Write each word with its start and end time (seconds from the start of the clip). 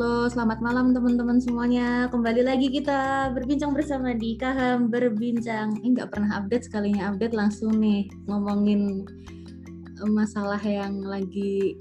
Halo, 0.00 0.32
selamat 0.32 0.64
malam 0.64 0.96
teman-teman 0.96 1.44
semuanya. 1.44 2.08
Kembali 2.08 2.40
lagi 2.40 2.72
kita 2.72 3.28
berbincang 3.36 3.76
bersama 3.76 4.16
di 4.16 4.32
Kaham 4.32 4.88
Berbincang. 4.88 5.76
Ini 5.76 5.92
nggak 5.92 6.08
pernah 6.08 6.40
update, 6.40 6.72
sekalinya 6.72 7.12
update 7.12 7.36
langsung 7.36 7.76
nih 7.76 8.08
ngomongin 8.24 9.04
eh, 10.00 10.08
masalah 10.08 10.56
yang 10.64 11.04
lagi 11.04 11.76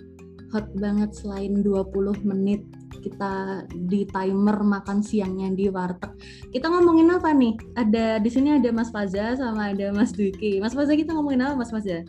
hot 0.51 0.67
banget 0.75 1.15
selain 1.15 1.63
20 1.63 2.19
menit 2.27 2.67
kita 2.99 3.63
di 3.87 4.03
timer 4.11 4.67
makan 4.67 4.99
siangnya 4.99 5.55
di 5.55 5.71
warteg. 5.71 6.11
Kita 6.51 6.67
ngomongin 6.67 7.15
apa 7.15 7.31
nih? 7.31 7.55
Ada 7.79 8.19
di 8.19 8.27
sini 8.27 8.59
ada 8.59 8.67
Mas 8.75 8.91
Faza 8.91 9.39
sama 9.39 9.71
ada 9.71 9.95
Mas 9.95 10.11
Dwiki. 10.11 10.59
Mas 10.59 10.75
Faza 10.75 10.91
kita 10.91 11.15
ngomongin 11.15 11.47
apa 11.47 11.55
Mas 11.55 11.71
Faza? 11.71 12.03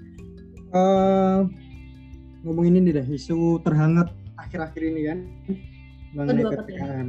Uh, 0.75 1.47
ngomongin 2.43 2.83
ini 2.83 2.99
deh 2.99 3.07
isu 3.07 3.63
terhangat 3.63 4.11
akhir-akhir 4.35 4.83
ini 4.83 5.01
kan 5.07 5.19
mengenai 6.15 6.43
Kedua 6.43 6.63
PPKM. 6.63 7.09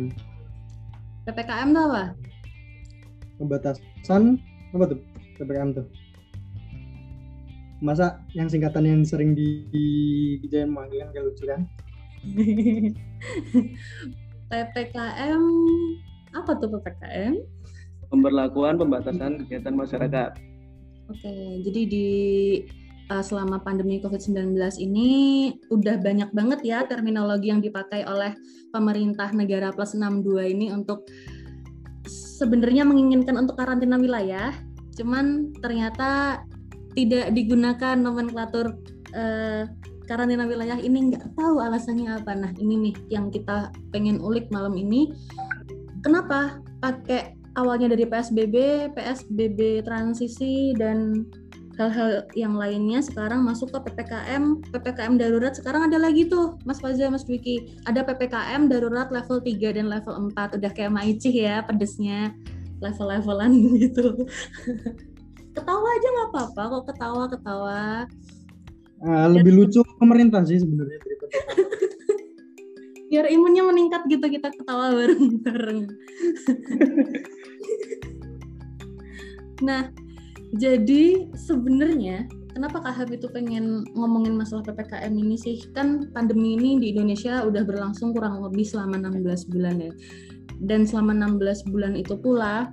PPKM 1.25 1.67
tuh 1.73 1.83
apa? 1.89 2.03
Pembatasan 3.41 4.23
apa 4.73 4.83
tuh 4.89 4.99
PPKM 5.37 5.69
tuh? 5.73 5.85
Masa 7.81 8.21
yang 8.37 8.45
singkatan 8.45 8.85
yang 8.85 9.01
sering 9.01 9.33
di, 9.33 9.65
di 10.37 10.45
Jayan 10.45 10.69
manggil 10.69 11.09
kan 11.09 11.23
lucu 11.25 11.43
kan? 11.49 11.61
PPKM 14.53 15.43
apa 16.37 16.51
tuh 16.61 16.69
PPKM? 16.77 17.33
Pemberlakuan 18.13 18.77
pembatasan 18.77 19.47
kegiatan 19.47 19.73
masyarakat. 19.73 20.31
Oke, 21.09 21.33
jadi 21.65 21.81
di 21.87 22.07
uh, 23.11 23.19
selama 23.19 23.59
pandemi 23.59 23.99
COVID-19 23.99 24.55
ini 24.79 25.09
udah 25.67 25.99
banyak 25.99 26.31
banget 26.31 26.59
ya 26.63 26.87
terminologi 26.87 27.51
yang 27.51 27.59
dipakai 27.59 28.07
oleh 28.07 28.31
pemerintah 28.71 29.35
negara 29.35 29.75
plus 29.75 29.91
62 29.91 30.23
ini 30.47 30.71
untuk 30.71 31.03
sebenarnya 32.07 32.87
menginginkan 32.87 33.37
untuk 33.37 33.59
karantina 33.59 33.99
wilayah, 33.99 34.55
cuman 34.95 35.51
ternyata 35.59 36.41
tidak 36.95 37.35
digunakan 37.35 37.95
nomenklatur 37.99 38.79
uh, 39.13 39.63
karantina 40.09 40.47
wilayah 40.47 40.79
ini 40.79 41.13
nggak 41.13 41.35
tahu 41.35 41.61
alasannya 41.61 42.17
apa. 42.17 42.31
Nah 42.33 42.51
ini 42.57 42.89
nih 42.89 42.95
yang 43.13 43.29
kita 43.29 43.69
pengen 43.93 44.17
ulik 44.23 44.47
malam 44.49 44.73
ini. 44.73 45.11
Kenapa 46.01 46.57
pakai 46.81 47.37
awalnya 47.53 47.93
dari 47.93 48.09
PSBB, 48.09 48.89
PSBB 48.97 49.85
transisi 49.85 50.73
dan 50.73 51.29
hal-hal 51.81 52.29
yang 52.37 52.53
lainnya 52.53 53.01
sekarang 53.01 53.41
masuk 53.41 53.73
ke 53.73 53.89
PPKM, 53.89 54.61
PPKM 54.69 55.17
darurat. 55.17 55.57
Sekarang 55.57 55.89
ada 55.89 55.97
lagi 55.97 56.29
tuh 56.29 56.61
Mas 56.61 56.77
Faza, 56.77 57.09
Mas 57.09 57.25
Dwiki, 57.25 57.73
ada 57.89 58.05
PPKM 58.05 58.69
darurat 58.69 59.09
level 59.09 59.41
3 59.41 59.81
dan 59.81 59.89
level 59.89 60.29
4 60.29 60.61
udah 60.61 60.71
kayak 60.77 60.93
Maicih 60.93 61.33
ya 61.33 61.65
pedesnya 61.65 62.37
level-levelan 62.85 63.49
gitu. 63.81 64.13
Ketawa 65.57 65.87
aja 65.97 66.07
nggak 66.13 66.29
apa-apa 66.29 66.61
kok 66.69 66.83
ketawa-ketawa 66.93 68.05
uh, 69.01 69.27
lebih 69.29 69.53
lucu 69.57 69.81
pemerintah 69.97 70.45
sih 70.45 70.61
sebenarnya 70.61 70.99
biar 73.11 73.27
imunnya 73.27 73.67
meningkat 73.67 74.07
gitu 74.07 74.23
kita 74.31 74.55
ketawa 74.55 74.95
bareng-bareng. 74.95 75.79
Nah 79.61 79.93
jadi 80.51 81.31
sebenarnya 81.31 82.27
kenapa 82.51 82.83
Kak 82.83 82.93
Hab 82.95 83.09
itu 83.15 83.31
pengen 83.31 83.87
ngomongin 83.95 84.35
masalah 84.35 84.67
PPKM 84.67 85.13
ini 85.15 85.39
sih? 85.39 85.63
Kan 85.71 86.11
pandemi 86.11 86.59
ini 86.59 86.75
di 86.75 86.91
Indonesia 86.91 87.43
udah 87.47 87.63
berlangsung 87.63 88.11
kurang 88.11 88.43
lebih 88.43 88.67
selama 88.67 88.99
16 88.99 89.47
bulan 89.47 89.79
ya. 89.79 89.93
Dan 90.61 90.83
selama 90.83 91.15
16 91.15 91.71
bulan 91.71 91.95
itu 91.95 92.19
pula 92.19 92.69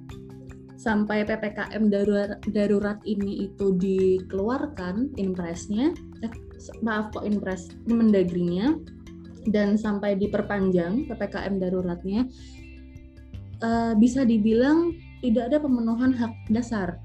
sampai 0.78 1.26
PPKM 1.26 1.90
darurat, 1.90 2.38
darurat 2.50 2.98
ini 3.06 3.50
itu 3.50 3.74
dikeluarkan 3.78 5.14
impresnya, 5.18 5.94
eh, 6.22 6.34
maaf 6.82 7.14
kok 7.14 7.26
impres 7.26 7.70
mendagrinya 7.86 8.74
dan 9.48 9.78
sampai 9.78 10.18
diperpanjang 10.18 11.08
PPKM 11.08 11.54
daruratnya 11.62 12.26
uh, 13.64 13.94
bisa 13.96 14.26
dibilang 14.26 14.92
tidak 15.24 15.50
ada 15.50 15.58
pemenuhan 15.62 16.12
hak 16.14 16.32
dasar 16.52 16.98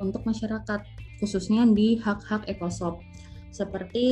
untuk 0.00 0.22
masyarakat 0.24 0.80
khususnya 1.20 1.64
di 1.68 1.96
hak-hak 2.00 2.44
ekosop 2.50 3.00
seperti 3.56 4.04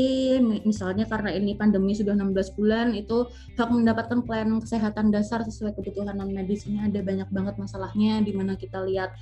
misalnya 0.65 1.05
karena 1.05 1.37
ini 1.37 1.53
pandemi 1.53 1.93
sudah 1.93 2.17
16 2.17 2.57
bulan 2.57 2.97
itu 2.97 3.29
hak 3.61 3.69
mendapatkan 3.69 4.25
pelayanan 4.25 4.65
kesehatan 4.65 5.13
dasar 5.13 5.45
sesuai 5.45 5.77
kebutuhan 5.77 6.17
non 6.17 6.33
medis. 6.33 6.65
Ini 6.65 6.89
ada 6.89 7.05
banyak 7.05 7.29
banget 7.29 7.55
masalahnya 7.61 8.25
di 8.25 8.33
mana 8.33 8.57
kita 8.57 8.81
lihat 8.89 9.13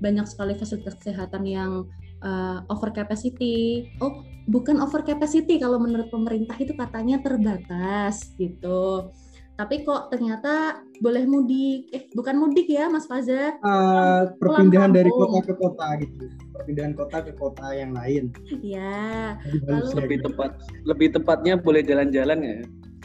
banyak 0.00 0.24
sekali 0.24 0.56
fasilitas 0.56 0.96
kesehatan 0.96 1.44
yang 1.44 1.84
uh, 2.24 2.64
over 2.72 2.88
capacity. 2.88 3.92
Oh, 4.00 4.24
bukan 4.48 4.80
over 4.80 5.04
capacity 5.04 5.60
kalau 5.60 5.76
menurut 5.76 6.08
pemerintah 6.08 6.56
itu 6.56 6.72
katanya 6.72 7.20
terbatas 7.20 8.32
gitu 8.40 9.12
tapi 9.56 9.88
kok 9.88 10.12
ternyata 10.12 10.84
boleh 11.00 11.24
mudik. 11.24 11.88
Eh 11.96 12.02
bukan 12.12 12.36
mudik 12.36 12.68
ya 12.68 12.92
Mas 12.92 13.08
Faza 13.08 13.56
uh, 13.64 14.28
perpindahan 14.36 14.92
dari 14.92 15.08
kota 15.08 15.40
ke 15.48 15.54
kota 15.56 15.86
gitu. 16.04 16.28
Perpindahan 16.52 16.92
kota 16.92 17.24
ke 17.24 17.32
kota 17.32 17.72
yang 17.72 17.96
lain. 17.96 18.36
Ya 18.60 19.40
lalu 19.64 19.88
lebih 19.96 20.18
tepat 20.28 20.60
lebih 20.84 21.08
tepatnya 21.16 21.56
boleh 21.56 21.80
jalan-jalan 21.80 22.38
ya? 22.44 22.58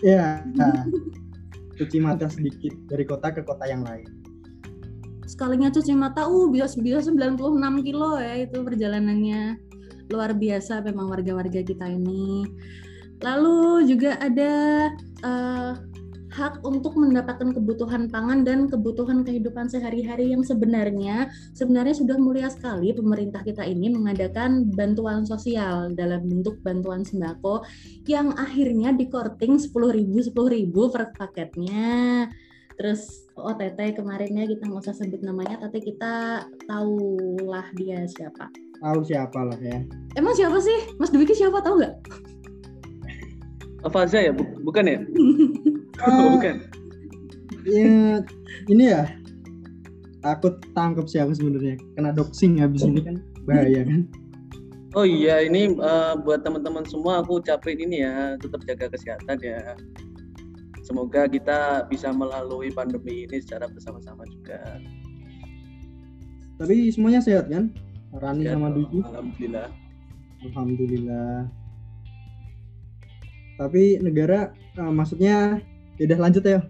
Ya 0.03 0.25
nah, 0.59 0.83
cuci 1.79 2.03
mata 2.03 2.27
sedikit 2.27 2.75
dari 2.91 3.07
kota 3.07 3.31
ke 3.31 3.47
kota 3.47 3.63
yang 3.71 3.87
lain. 3.87 4.07
Sekalinya 5.23 5.71
cuci 5.71 5.95
mata 5.95 6.27
uh 6.27 6.51
bisa 6.51 6.67
bisa 6.83 6.99
96 6.99 7.39
kilo 7.87 8.19
ya 8.19 8.43
itu 8.43 8.59
perjalanannya. 8.59 9.55
Luar 10.11 10.35
biasa 10.35 10.83
memang 10.83 11.07
warga-warga 11.07 11.63
kita 11.63 11.87
ini. 11.87 12.43
Lalu 13.23 13.87
juga 13.87 14.19
ada 14.19 14.51
uh, 15.23 15.90
hak 16.31 16.63
untuk 16.63 16.95
mendapatkan 16.95 17.51
kebutuhan 17.51 18.07
pangan 18.07 18.47
dan 18.47 18.71
kebutuhan 18.71 19.27
kehidupan 19.27 19.67
sehari-hari 19.67 20.31
yang 20.31 20.41
sebenarnya 20.47 21.27
sebenarnya 21.51 21.91
sudah 21.91 22.15
mulia 22.15 22.47
sekali 22.47 22.95
pemerintah 22.95 23.43
kita 23.43 23.67
ini 23.67 23.91
mengadakan 23.91 24.71
bantuan 24.71 25.27
sosial 25.27 25.91
dalam 25.91 26.23
bentuk 26.23 26.57
bantuan 26.63 27.03
sembako 27.03 27.67
yang 28.07 28.31
akhirnya 28.39 28.95
dikorting 28.95 29.59
10.000 29.59 30.31
10.000 30.31 30.93
per 30.93 31.03
paketnya. 31.19 32.27
Terus 32.79 33.29
OTT 33.37 33.99
kemarinnya 33.99 34.47
kita 34.47 34.65
nggak 34.65 34.87
usah 34.87 34.95
sebut 34.95 35.21
namanya 35.21 35.59
tapi 35.61 35.83
kita 35.83 36.47
tahulah 36.65 37.67
dia 37.75 38.07
siapa. 38.07 38.47
Tahu 38.81 39.05
siapa 39.05 39.37
lah 39.45 39.59
ya. 39.61 39.83
Emang 40.17 40.33
siapa 40.33 40.57
sih? 40.57 40.95
Mas 40.97 41.13
Dwiki 41.13 41.35
siapa 41.37 41.61
tahu 41.61 41.83
nggak? 41.83 41.95
Faza 43.89 44.17
ya? 44.17 44.33
Bukan 44.65 44.85
ya? 44.87 44.99
Oh, 46.01 46.33
bukan. 46.33 46.65
Ya, 47.61 48.25
ini 48.65 48.89
ya. 48.89 49.05
Aku 50.25 50.57
tangkap 50.73 51.05
siapa 51.05 51.29
sebenarnya. 51.29 51.77
Kena 51.93 52.09
doxing 52.09 52.57
habis 52.57 52.81
ini 52.81 53.05
kan 53.05 53.21
bahaya 53.45 53.85
kan. 53.85 54.09
Oh 54.97 55.05
iya, 55.05 55.45
ini 55.45 55.77
uh, 55.77 56.17
buat 56.17 56.41
teman-teman 56.41 56.89
semua 56.89 57.21
aku 57.21 57.37
ucapin 57.37 57.77
ini 57.77 58.01
ya, 58.01 58.33
tetap 58.41 58.65
jaga 58.65 58.89
kesehatan 58.89 59.37
ya. 59.45 59.77
Semoga 60.81 61.29
kita 61.29 61.85
bisa 61.85 62.09
melalui 62.09 62.73
pandemi 62.73 63.29
ini 63.29 63.37
secara 63.39 63.69
bersama-sama 63.69 64.25
juga. 64.27 64.59
Tapi 66.59 66.89
semuanya 66.89 67.21
sehat 67.21 67.45
kan? 67.47 67.71
Rani 68.11 68.43
Sehat, 68.43 68.57
sama? 68.57 68.67
Alhamdulillah. 69.07 69.69
Alhamdulillah. 70.43 71.60
Tapi 73.61 74.01
negara 74.01 74.49
uh, 74.81 74.89
maksudnya 74.89 75.61
udah 76.01 76.17
lanjut 76.17 76.41
ya. 76.41 76.65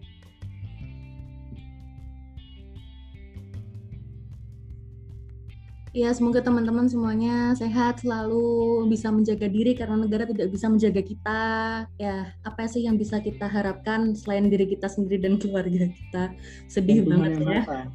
Ya, 5.92 6.08
semoga 6.16 6.40
teman-teman 6.40 6.88
semuanya 6.88 7.52
sehat, 7.52 8.00
selalu 8.00 8.88
bisa 8.88 9.12
menjaga 9.12 9.52
diri 9.52 9.76
karena 9.76 10.00
negara 10.00 10.24
tidak 10.24 10.48
bisa 10.48 10.72
menjaga 10.72 11.04
kita. 11.04 11.44
Ya, 12.00 12.32
apa 12.48 12.64
sih 12.72 12.88
yang 12.88 12.96
bisa 12.96 13.20
kita 13.20 13.44
harapkan 13.44 14.16
selain 14.16 14.48
diri 14.48 14.72
kita 14.72 14.88
sendiri 14.88 15.20
dan 15.20 15.36
keluarga 15.36 15.92
kita? 15.92 16.32
Sedih 16.72 17.04
banget 17.04 17.44
ya. 17.44 17.92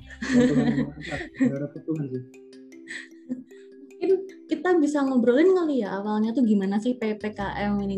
Mungkin 3.96 4.10
kita 4.44 4.76
bisa 4.76 5.00
ngobrolin 5.00 5.56
kali 5.56 5.80
ya 5.80 5.96
awalnya 5.96 6.36
tuh 6.36 6.44
gimana 6.44 6.76
sih 6.76 7.00
PPKM 7.00 7.80
ini 7.80 7.96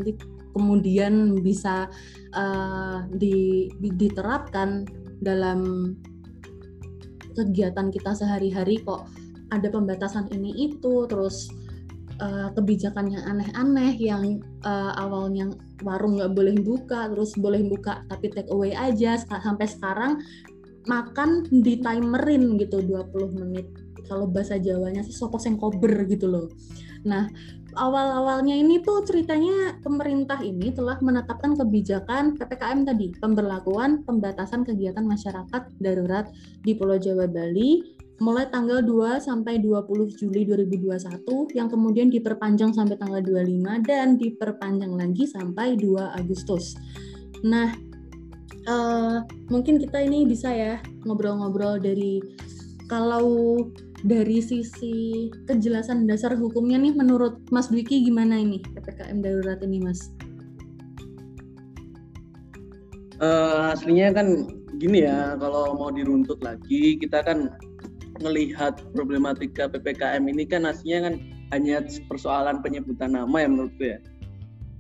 kemudian 0.53 1.39
bisa 1.41 1.89
uh, 2.37 3.05
di, 3.13 3.69
di- 3.81 3.97
diterapkan 3.97 4.85
dalam 5.19 5.93
kegiatan 7.35 7.91
kita 7.95 8.15
sehari-hari 8.15 8.83
kok 8.83 9.07
ada 9.55 9.69
pembatasan 9.71 10.29
ini 10.35 10.71
itu 10.71 11.07
terus 11.09 11.49
uh, 12.21 12.51
kebijakan 12.53 13.15
yang 13.15 13.25
aneh-aneh 13.25 13.95
yang 13.97 14.43
uh, 14.67 14.93
awalnya 14.99 15.51
warung 15.87 16.19
nggak 16.19 16.35
boleh 16.35 16.57
buka 16.59 17.07
terus 17.15 17.39
boleh 17.39 17.63
buka 17.65 18.03
tapi 18.11 18.29
take 18.35 18.51
away 18.51 18.75
aja 18.75 19.17
sampai 19.23 19.67
sekarang 19.71 20.19
makan 20.89 21.45
di 21.53 21.79
timerin 21.79 22.57
gitu 22.57 22.81
20 22.81 23.39
menit. 23.39 23.69
Kalau 24.09 24.25
bahasa 24.25 24.57
Jawanya 24.57 25.05
sih 25.05 25.13
sopo 25.13 25.37
kober 25.37 26.09
gitu 26.09 26.27
loh. 26.27 26.49
Nah 27.05 27.29
awal-awalnya 27.77 28.57
ini 28.57 28.81
tuh 28.81 29.05
ceritanya 29.05 29.77
pemerintah 29.85 30.41
ini 30.41 30.73
telah 30.73 30.97
menetapkan 31.03 31.59
kebijakan 31.59 32.39
PPKM 32.39 32.89
tadi, 32.89 33.13
pemberlakuan 33.19 34.07
pembatasan 34.07 34.65
kegiatan 34.65 35.05
masyarakat 35.05 35.69
darurat 35.83 36.31
di 36.65 36.73
Pulau 36.73 36.97
Jawa 36.97 37.29
Bali 37.29 37.99
mulai 38.19 38.51
tanggal 38.51 38.83
2 38.83 39.23
sampai 39.23 39.63
20 39.63 40.19
Juli 40.19 40.43
2021 40.43 41.55
yang 41.55 41.71
kemudian 41.71 42.11
diperpanjang 42.11 42.75
sampai 42.75 42.99
tanggal 42.99 43.23
25 43.23 43.87
dan 43.87 44.19
diperpanjang 44.19 44.91
lagi 44.91 45.25
sampai 45.31 45.79
2 45.79 46.19
Agustus. 46.19 46.75
Nah, 47.47 47.71
uh, 48.67 49.23
mungkin 49.47 49.79
kita 49.79 50.03
ini 50.03 50.27
bisa 50.27 50.51
ya 50.51 50.83
ngobrol-ngobrol 51.07 51.79
dari 51.79 52.19
kalau 52.91 53.63
dari 54.07 54.39
sisi 54.39 55.27
kejelasan 55.51 56.07
dasar 56.07 56.39
hukumnya 56.39 56.79
nih 56.79 56.95
menurut 56.95 57.43
Mas 57.51 57.67
Dwiki 57.67 58.07
gimana 58.07 58.39
ini 58.39 58.63
PPKM 58.63 59.19
darurat 59.25 59.59
ini 59.67 59.79
Mas? 59.83 60.15
Uh, 63.19 63.75
aslinya 63.75 64.15
kan 64.15 64.47
gini 64.79 65.03
ya 65.03 65.35
kalau 65.43 65.75
mau 65.75 65.91
diruntut 65.91 66.39
lagi 66.39 66.95
kita 67.03 67.27
kan 67.27 67.51
melihat 68.23 68.79
problematika 68.95 69.67
PPKM 69.67 70.23
ini 70.31 70.47
kan 70.47 70.63
aslinya 70.67 71.11
kan 71.11 71.15
hanya 71.51 71.83
persoalan 72.07 72.63
penyebutan 72.63 73.19
nama 73.19 73.43
ya 73.43 73.49
menurutku 73.51 73.83
ya. 73.83 73.99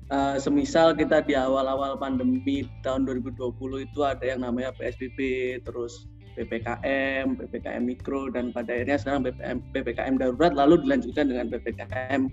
Uh, 0.08 0.40
semisal 0.40 0.96
kita 0.96 1.20
di 1.20 1.36
awal-awal 1.36 2.00
pandemi 2.00 2.64
tahun 2.80 3.04
2020 3.04 3.84
itu 3.84 4.00
ada 4.00 4.24
yang 4.24 4.40
namanya 4.40 4.72
PSBB, 4.80 5.20
terus 5.68 6.08
PPKM, 6.38 7.34
PPKM 7.34 7.82
mikro 7.82 8.30
dan 8.30 8.54
pada 8.54 8.70
akhirnya 8.70 8.98
sekarang 9.02 9.26
PPKM, 9.26 9.58
PPKM 9.74 10.14
darurat 10.22 10.54
lalu 10.54 10.86
dilanjutkan 10.86 11.26
dengan 11.26 11.50
PPKM 11.50 12.30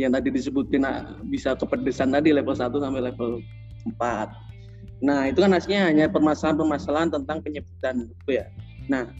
yang 0.00 0.16
tadi 0.16 0.32
disebutin 0.32 0.88
ah, 0.88 1.20
bisa 1.28 1.52
kepedesan 1.52 2.16
tadi 2.16 2.32
level 2.32 2.56
1 2.56 2.72
sampai 2.72 3.02
level 3.12 3.44
4. 3.84 5.04
Nah, 5.04 5.28
itu 5.28 5.44
kan 5.44 5.52
aslinya 5.52 5.92
hanya 5.92 6.06
permasalahan-permasalahan 6.08 7.12
tentang 7.12 7.44
penyebutan 7.44 8.08
itu 8.08 8.40
ya. 8.40 8.46
Nah, 8.88 9.10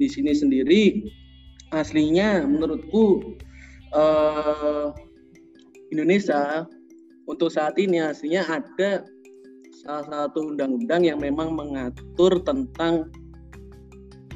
di 0.00 0.08
sini 0.10 0.32
sendiri 0.34 1.06
aslinya 1.70 2.42
menurutku 2.42 3.36
uh, 3.94 4.90
Indonesia 5.92 6.66
untuk 7.30 7.52
saat 7.52 7.76
ini 7.78 8.02
aslinya 8.02 8.42
ada 8.48 9.04
salah 9.84 10.04
satu 10.08 10.56
undang-undang 10.56 11.04
yang 11.04 11.20
memang 11.20 11.52
mengatur 11.52 12.40
tentang 12.42 13.12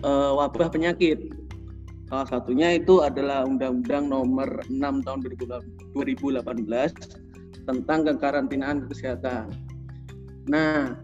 uh, 0.05 0.33
wabah 0.37 0.69
penyakit. 0.71 1.19
Salah 2.11 2.27
satunya 2.27 2.75
itu 2.75 3.07
adalah 3.07 3.47
Undang-Undang 3.47 4.11
Nomor 4.11 4.67
6 4.67 5.07
Tahun 5.07 5.21
2018 5.23 6.43
tentang 7.71 8.01
kekarantinaan 8.03 8.91
kesehatan. 8.91 9.55
Nah, 10.51 10.99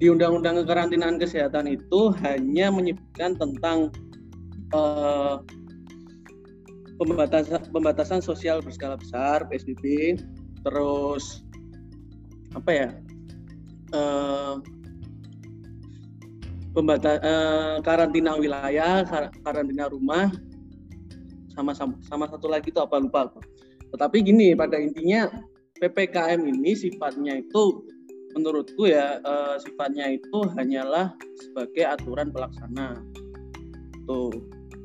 di 0.00 0.08
Undang-Undang 0.08 0.64
Kekarantinaan 0.64 1.20
Kesehatan 1.20 1.68
itu 1.70 2.10
hanya 2.24 2.72
menyebutkan 2.72 3.36
tentang 3.36 3.94
uh, 4.72 5.38
pembatasan 6.96 7.68
pembatasan 7.70 8.24
sosial 8.24 8.64
berskala 8.64 8.96
besar 8.96 9.44
PSBB, 9.46 10.16
terus 10.64 11.44
apa 12.56 12.70
ya 12.72 12.88
uh, 13.94 14.58
pembata 16.70 17.18
uh, 17.20 17.76
karantina 17.82 18.38
wilayah, 18.38 19.02
karantina 19.42 19.90
rumah, 19.90 20.30
sama, 21.52 21.74
sama 21.74 21.94
sama 22.06 22.24
satu 22.30 22.46
lagi 22.46 22.70
itu 22.70 22.80
apa 22.80 22.98
lupa. 23.02 23.30
Tetapi 23.90 24.22
gini 24.22 24.54
pada 24.54 24.78
intinya 24.78 25.26
ppkm 25.82 26.40
ini 26.46 26.72
sifatnya 26.78 27.42
itu 27.42 27.82
menurutku 28.38 28.86
ya 28.86 29.18
uh, 29.26 29.58
sifatnya 29.58 30.14
itu 30.14 30.38
hanyalah 30.54 31.10
sebagai 31.34 31.84
aturan 31.98 32.30
pelaksana. 32.30 33.02
Tuh. 34.06 34.30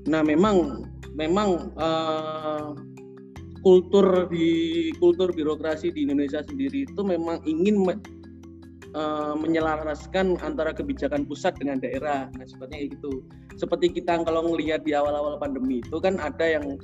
Nah, 0.10 0.22
memang 0.26 0.86
memang 1.14 1.74
uh, 1.78 2.74
kultur 3.66 4.30
di 4.30 4.90
kultur 5.02 5.34
birokrasi 5.34 5.90
di 5.90 6.06
Indonesia 6.06 6.42
sendiri 6.46 6.86
itu 6.86 7.02
memang 7.02 7.42
ingin 7.50 7.82
uh, 8.96 9.36
menyelaraskan 9.36 10.40
antara 10.42 10.72
kebijakan 10.72 11.28
pusat 11.28 11.54
dengan 11.60 11.84
daerah. 11.84 12.32
Nah, 12.40 12.48
sifatnya 12.48 12.88
gitu. 12.88 13.28
Seperti 13.60 13.92
kita 13.92 14.24
kalau 14.24 14.56
melihat 14.56 14.82
di 14.88 14.96
awal-awal 14.96 15.36
pandemi 15.38 15.84
itu 15.84 16.00
kan 16.00 16.18
ada 16.18 16.48
yang 16.48 16.80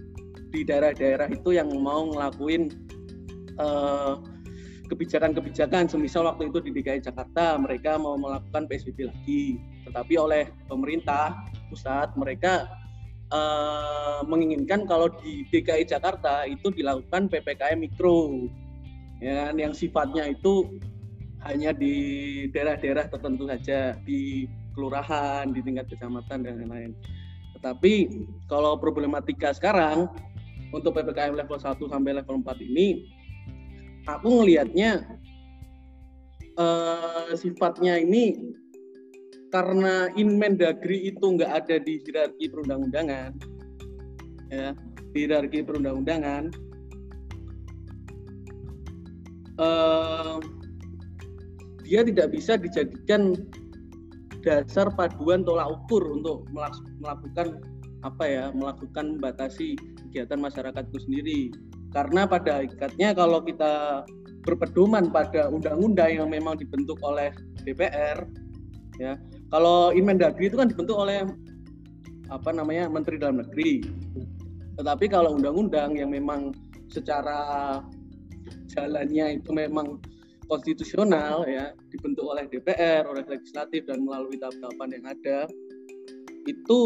di 0.52 0.68
daerah-daerah 0.68 1.32
itu 1.32 1.56
yang 1.56 1.72
mau 1.80 2.12
ngelakuin 2.12 2.70
uh, 3.58 4.20
kebijakan-kebijakan 4.92 5.88
semisal 5.88 6.28
waktu 6.28 6.52
itu 6.52 6.60
di 6.60 6.76
DKI 6.76 7.00
Jakarta 7.08 7.56
mereka 7.56 7.96
mau 7.96 8.20
melakukan 8.20 8.68
PSBB 8.68 9.08
lagi 9.08 9.44
tetapi 9.88 10.20
oleh 10.20 10.52
pemerintah 10.68 11.40
pusat 11.72 12.12
mereka 12.20 12.68
uh, 13.32 14.20
menginginkan 14.28 14.84
kalau 14.84 15.08
di 15.24 15.48
DKI 15.48 15.88
Jakarta 15.88 16.44
itu 16.44 16.68
dilakukan 16.76 17.32
PPKM 17.32 17.80
mikro 17.80 18.52
ya 19.24 19.48
kan 19.48 19.56
yang 19.56 19.72
sifatnya 19.72 20.28
itu 20.28 20.76
hanya 21.46 21.74
di 21.74 21.96
daerah-daerah 22.54 23.10
tertentu 23.10 23.50
saja 23.50 23.98
di 24.06 24.46
kelurahan 24.78 25.50
di 25.50 25.60
tingkat 25.66 25.90
kecamatan 25.90 26.46
dan 26.46 26.62
lain-lain. 26.62 26.94
Tetapi 27.58 27.94
kalau 28.46 28.78
problematika 28.78 29.54
sekarang 29.54 30.10
untuk 30.72 30.96
PPKM 30.96 31.36
level 31.36 31.58
1 31.58 31.78
sampai 31.78 32.12
level 32.22 32.42
4 32.46 32.68
ini 32.72 33.10
aku 34.08 34.42
ngelihatnya 34.42 35.04
uh, 36.58 37.34
sifatnya 37.36 38.00
ini 38.00 38.56
karena 39.52 40.08
Inmendagri 40.16 41.12
itu 41.12 41.26
nggak 41.36 41.52
ada 41.52 41.76
di 41.84 42.00
hierarki 42.08 42.48
perundang-undangan, 42.48 43.36
ya 44.48 44.72
hierarki 45.12 45.60
perundang-undangan, 45.60 46.56
uh, 49.60 50.40
dia 51.92 52.08
tidak 52.08 52.32
bisa 52.32 52.56
dijadikan 52.56 53.36
dasar 54.48 54.88
paduan 54.96 55.44
tolak 55.44 55.68
ukur 55.68 56.00
untuk 56.16 56.48
melakukan 57.04 57.60
apa 58.08 58.24
ya 58.24 58.46
melakukan 58.56 59.20
membatasi 59.20 59.76
kegiatan 60.08 60.40
masyarakat 60.40 60.88
itu 60.88 61.00
sendiri. 61.04 61.42
Karena 61.92 62.24
pada 62.24 62.64
hakikatnya 62.64 63.12
kalau 63.12 63.44
kita 63.44 64.08
berpedoman 64.48 65.12
pada 65.12 65.52
undang-undang 65.52 66.16
yang 66.16 66.32
memang 66.32 66.56
dibentuk 66.56 66.98
oleh 67.04 67.30
DPR 67.68 68.24
ya 68.98 69.20
kalau 69.52 69.92
Inmendagri 69.92 70.48
itu 70.48 70.56
kan 70.56 70.72
dibentuk 70.72 70.96
oleh 70.96 71.28
apa 72.32 72.50
namanya 72.56 72.88
Menteri 72.88 73.20
Dalam 73.20 73.44
Negeri. 73.44 73.84
Tetapi 74.80 75.12
kalau 75.12 75.36
undang-undang 75.36 76.00
yang 76.00 76.16
memang 76.16 76.56
secara 76.88 77.84
jalannya 78.72 79.44
itu 79.44 79.52
memang 79.52 80.00
konstitusional 80.52 81.48
ya 81.48 81.72
dibentuk 81.88 82.28
oleh 82.28 82.44
DPR 82.52 83.08
oleh 83.08 83.24
legislatif 83.32 83.88
dan 83.88 84.04
melalui 84.04 84.36
tahap-tahapan 84.36 85.00
yang 85.00 85.06
ada 85.08 85.38
itu 86.44 86.80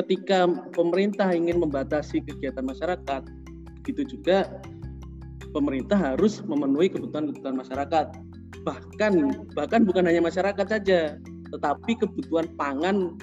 ketika 0.00 0.48
pemerintah 0.72 1.28
ingin 1.36 1.60
membatasi 1.60 2.24
kegiatan 2.24 2.64
masyarakat 2.64 3.22
begitu 3.84 4.16
juga 4.16 4.48
pemerintah 5.54 5.94
harus 5.94 6.42
memenuhi 6.42 6.90
kebutuhan-kebutuhan 6.90 7.62
masyarakat. 7.62 8.06
Bahkan 8.66 9.12
bahkan 9.54 9.86
bukan 9.86 10.04
hanya 10.10 10.18
masyarakat 10.26 10.66
saja, 10.66 11.14
tetapi 11.54 11.94
kebutuhan 12.02 12.50
pangan 12.58 13.14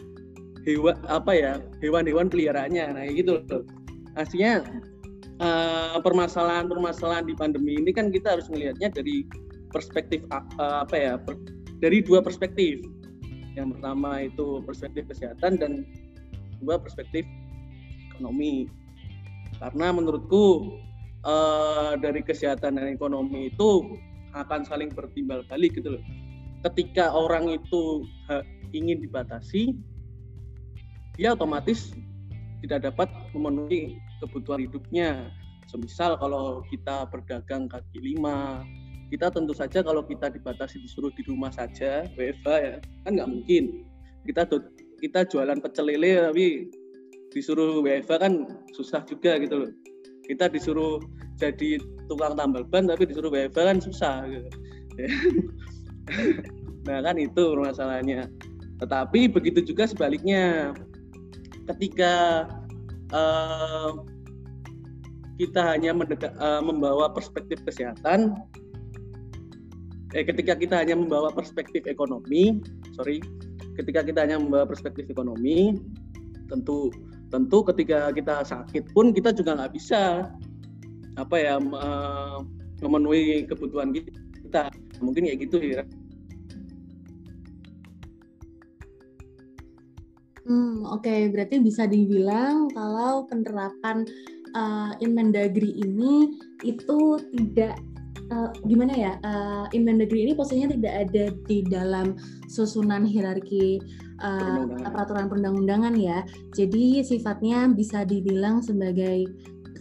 hewan 0.64 0.96
apa 1.12 1.32
ya 1.36 1.52
hewan-hewan 1.84 2.32
peliharaannya. 2.32 2.96
Nah 2.96 3.04
gitu 3.12 3.44
loh. 3.44 3.68
Artinya 4.16 4.64
uh, 5.42 5.98
permasalahan-permasalahan 6.00 7.26
di 7.26 7.34
pandemi 7.34 7.76
ini 7.82 7.92
kan 7.92 8.14
kita 8.14 8.38
harus 8.38 8.48
melihatnya 8.48 8.94
dari 8.94 9.26
perspektif 9.74 10.22
uh, 10.32 10.86
apa 10.86 10.96
ya 10.96 11.14
per, 11.18 11.36
dari 11.82 12.06
dua 12.06 12.22
perspektif. 12.22 12.86
Yang 13.58 13.76
pertama 13.78 14.24
itu 14.24 14.64
perspektif 14.64 15.10
kesehatan 15.12 15.60
dan 15.60 15.72
dua 16.64 16.80
perspektif 16.80 17.26
ekonomi 18.14 18.70
karena 19.60 19.92
menurutku 19.92 20.78
uh, 21.26 21.98
dari 22.00 22.22
kesehatan 22.24 22.80
dan 22.80 22.88
ekonomi 22.88 23.52
itu 23.52 23.98
akan 24.32 24.64
saling 24.64 24.88
bertimbal 24.94 25.44
balik 25.52 25.76
gitu 25.76 26.00
loh 26.00 26.04
ketika 26.70 27.10
orang 27.12 27.50
itu 27.52 28.06
ingin 28.72 29.02
dibatasi 29.02 29.76
dia 31.18 31.34
otomatis 31.36 31.92
tidak 32.64 32.94
dapat 32.94 33.10
memenuhi 33.34 33.98
kebutuhan 34.22 34.62
hidupnya 34.64 35.34
Semisal 35.72 36.20
kalau 36.20 36.68
kita 36.68 37.08
berdagang 37.08 37.72
kaki 37.72 38.04
lima, 38.04 38.60
kita 39.08 39.32
tentu 39.32 39.56
saja 39.56 39.80
kalau 39.80 40.04
kita 40.04 40.28
dibatasi 40.28 40.84
disuruh 40.84 41.08
di 41.16 41.24
rumah 41.24 41.48
saja, 41.48 42.04
WFH 42.20 42.48
ya, 42.60 42.76
kan 43.08 43.12
nggak 43.16 43.30
mungkin. 43.32 43.88
Kita 44.28 44.44
kita 45.00 45.24
jualan 45.32 45.64
pecel 45.64 45.88
lele 45.88 46.28
tapi 46.28 46.68
disuruh 47.32 47.80
WFH 47.80 48.12
kan 48.20 48.34
susah 48.76 49.00
juga 49.08 49.40
gitu 49.40 49.64
loh. 49.64 49.72
Kita 50.28 50.52
disuruh 50.52 51.00
jadi 51.40 51.80
tukang 52.12 52.36
tambal 52.36 52.68
ban 52.68 52.92
tapi 52.92 53.08
disuruh 53.08 53.32
WFH 53.32 53.56
kan 53.64 53.80
susah 53.80 54.28
gitu. 54.28 54.50
nah 56.92 57.00
kan 57.00 57.16
itu 57.16 57.44
masalahnya. 57.56 58.28
Tetapi 58.84 59.32
begitu 59.32 59.72
juga 59.72 59.88
sebaliknya, 59.88 60.76
ketika 61.72 62.44
uh, 63.16 64.04
kita 65.42 65.74
hanya 65.74 65.98
mendeka, 65.98 66.30
uh, 66.38 66.62
membawa 66.62 67.10
perspektif 67.10 67.58
kesehatan, 67.66 68.38
eh, 70.14 70.22
ketika 70.22 70.54
kita 70.54 70.86
hanya 70.86 70.94
membawa 70.94 71.34
perspektif 71.34 71.90
ekonomi, 71.90 72.62
sorry, 72.94 73.18
ketika 73.74 74.06
kita 74.06 74.22
hanya 74.22 74.38
membawa 74.38 74.70
perspektif 74.70 75.10
ekonomi, 75.10 75.82
tentu 76.46 76.94
tentu 77.34 77.64
ketika 77.74 78.14
kita 78.14 78.44
sakit 78.46 78.92
pun 78.92 79.16
kita 79.16 79.32
juga 79.32 79.56
nggak 79.56 79.74
bisa 79.74 80.28
apa 81.16 81.36
ya 81.40 81.56
memenuhi 82.84 83.48
kebutuhan 83.48 83.96
kita. 83.96 84.68
Mungkin 85.00 85.32
kayak 85.32 85.40
gitu 85.48 85.58
ya. 85.64 85.84
Hmm, 90.42 90.84
Oke, 90.90 91.08
okay. 91.08 91.20
berarti 91.32 91.64
bisa 91.64 91.88
dibilang 91.88 92.68
kalau 92.76 93.24
penerapan 93.30 94.04
uh, 94.56 94.92
Inmendagri 95.04 95.76
ini 95.82 96.38
itu 96.64 97.20
tidak 97.34 97.80
uh, 98.32 98.50
gimana 98.66 98.94
ya 98.96 99.14
uh, 99.28 99.66
Inmen 99.76 100.00
Negeri 100.00 100.30
ini 100.30 100.34
posisinya 100.34 100.74
tidak 100.74 100.94
ada 101.08 101.24
di 101.46 101.60
dalam 101.68 102.16
susunan 102.48 103.04
hierarki 103.04 103.80
uh, 104.24 104.66
peraturan 104.90 105.28
perundang-undangan 105.28 105.94
ya. 106.00 106.24
Jadi 106.56 107.04
sifatnya 107.04 107.68
bisa 107.72 108.08
dibilang 108.08 108.64
sebagai 108.64 109.28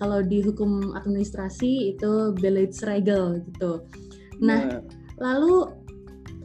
kalau 0.00 0.24
di 0.24 0.40
hukum 0.40 0.96
administrasi 0.96 1.94
itu 1.96 2.32
Beleitsregel 2.40 3.44
gitu. 3.52 3.84
Nah, 4.40 4.80
yeah. 4.80 4.80
lalu 5.20 5.68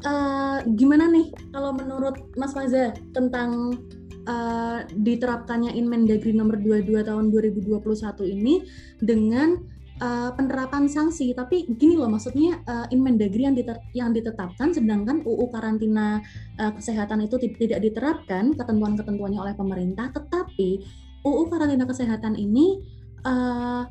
uh, 0.03 0.59
gimana 0.75 1.07
nih 1.07 1.31
kalau 1.55 1.71
menurut 1.71 2.19
Mas 2.35 2.51
Faza 2.51 2.91
tentang 3.15 3.79
uh, 4.27 4.83
diterapkannya 4.89 5.73
Inmendagri 5.77 6.33
nomor 6.33 6.59
22 6.61 7.05
tahun 7.05 7.31
2021 7.31 7.81
ini 8.25 8.65
dengan 8.99 9.57
uh, 10.01 10.31
penerapan 10.35 10.89
sanksi. 10.89 11.31
Tapi 11.37 11.69
gini 11.77 11.95
loh 11.95 12.11
maksudnya 12.11 12.59
uh, 12.65 12.85
Inmendagri 12.91 13.47
yang 13.47 13.55
yang 13.95 14.09
ditetapkan 14.11 14.75
sedangkan 14.75 15.23
UU 15.23 15.45
karantina 15.53 16.19
uh, 16.59 16.71
kesehatan 16.75 17.23
itu 17.23 17.39
tidak 17.39 17.79
diterapkan 17.81 18.53
ketentuan-ketentuannya 18.57 19.39
oleh 19.39 19.55
pemerintah 19.55 20.11
tetapi 20.11 20.83
UU 21.25 21.43
karantina 21.49 21.89
kesehatan 21.89 22.37
ini 22.37 22.83
uh, 23.25 23.89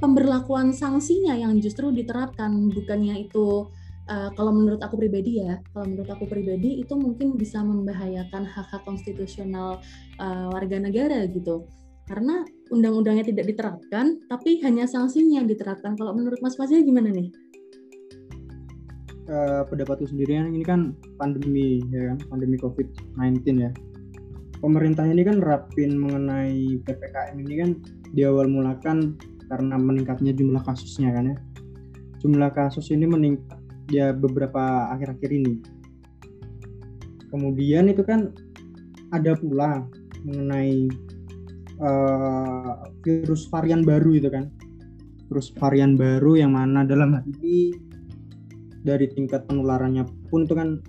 pemberlakuan 0.00 0.72
sanksinya 0.72 1.36
yang 1.36 1.60
justru 1.60 1.92
diterapkan 1.92 2.72
bukannya 2.72 3.28
itu 3.28 3.68
uh, 4.10 4.30
kalau 4.34 4.50
menurut 4.50 4.82
aku 4.82 4.98
pribadi 4.98 5.40
ya 5.40 5.62
kalau 5.70 5.86
menurut 5.86 6.10
aku 6.10 6.26
pribadi 6.26 6.82
itu 6.82 6.98
mungkin 6.98 7.38
bisa 7.38 7.62
membahayakan 7.62 8.42
hak-hak 8.44 8.82
konstitusional 8.82 9.78
uh, 10.18 10.46
warga 10.50 10.82
negara 10.82 11.24
gitu 11.30 11.70
karena 12.10 12.42
undang-undangnya 12.74 13.22
tidak 13.22 13.54
diterapkan, 13.54 14.18
tapi 14.26 14.58
hanya 14.66 14.82
sanksinya 14.82 15.38
yang 15.38 15.46
diterapkan. 15.46 15.94
Kalau 15.94 16.10
menurut 16.10 16.42
Mas 16.42 16.58
Fazil 16.58 16.82
gimana 16.82 17.06
nih? 17.06 17.30
Uh, 19.30 19.62
pendapatku 19.70 20.10
sendirian 20.10 20.50
ini 20.50 20.66
kan 20.66 20.98
pandemi 21.22 21.78
ya 21.94 22.10
kan, 22.10 22.18
pandemi 22.26 22.58
COVID-19 22.58 23.62
ya. 23.62 23.70
Pemerintah 24.58 25.06
ini 25.06 25.22
kan 25.22 25.38
rapin 25.38 25.94
mengenai 25.94 26.82
PPKM 26.82 27.38
ini 27.46 27.54
kan 27.62 27.70
di 28.10 28.26
awal 28.26 28.50
mula 28.50 28.74
kan 28.82 29.14
karena 29.46 29.78
meningkatnya 29.78 30.34
jumlah 30.34 30.66
kasusnya 30.66 31.14
kan 31.14 31.30
ya. 31.30 31.36
Jumlah 32.26 32.50
kasus 32.50 32.90
ini 32.90 33.06
meningkat 33.06 33.59
ya 33.90 34.14
beberapa 34.14 34.88
akhir-akhir 34.94 35.30
ini. 35.30 35.54
Kemudian 37.30 37.90
itu 37.90 38.02
kan 38.02 38.30
ada 39.10 39.34
pula 39.38 39.86
mengenai 40.26 40.86
uh, 41.82 42.86
virus 43.02 43.50
varian 43.50 43.82
baru 43.82 44.16
itu 44.18 44.30
kan. 44.30 44.50
Virus 45.30 45.54
varian 45.54 45.94
baru 45.94 46.38
yang 46.38 46.54
mana 46.54 46.82
dalam 46.82 47.14
hal 47.14 47.22
ini 47.38 47.74
dari 48.82 49.06
tingkat 49.12 49.46
penularannya 49.46 50.06
pun 50.32 50.48
itu 50.48 50.54
kan 50.56 50.80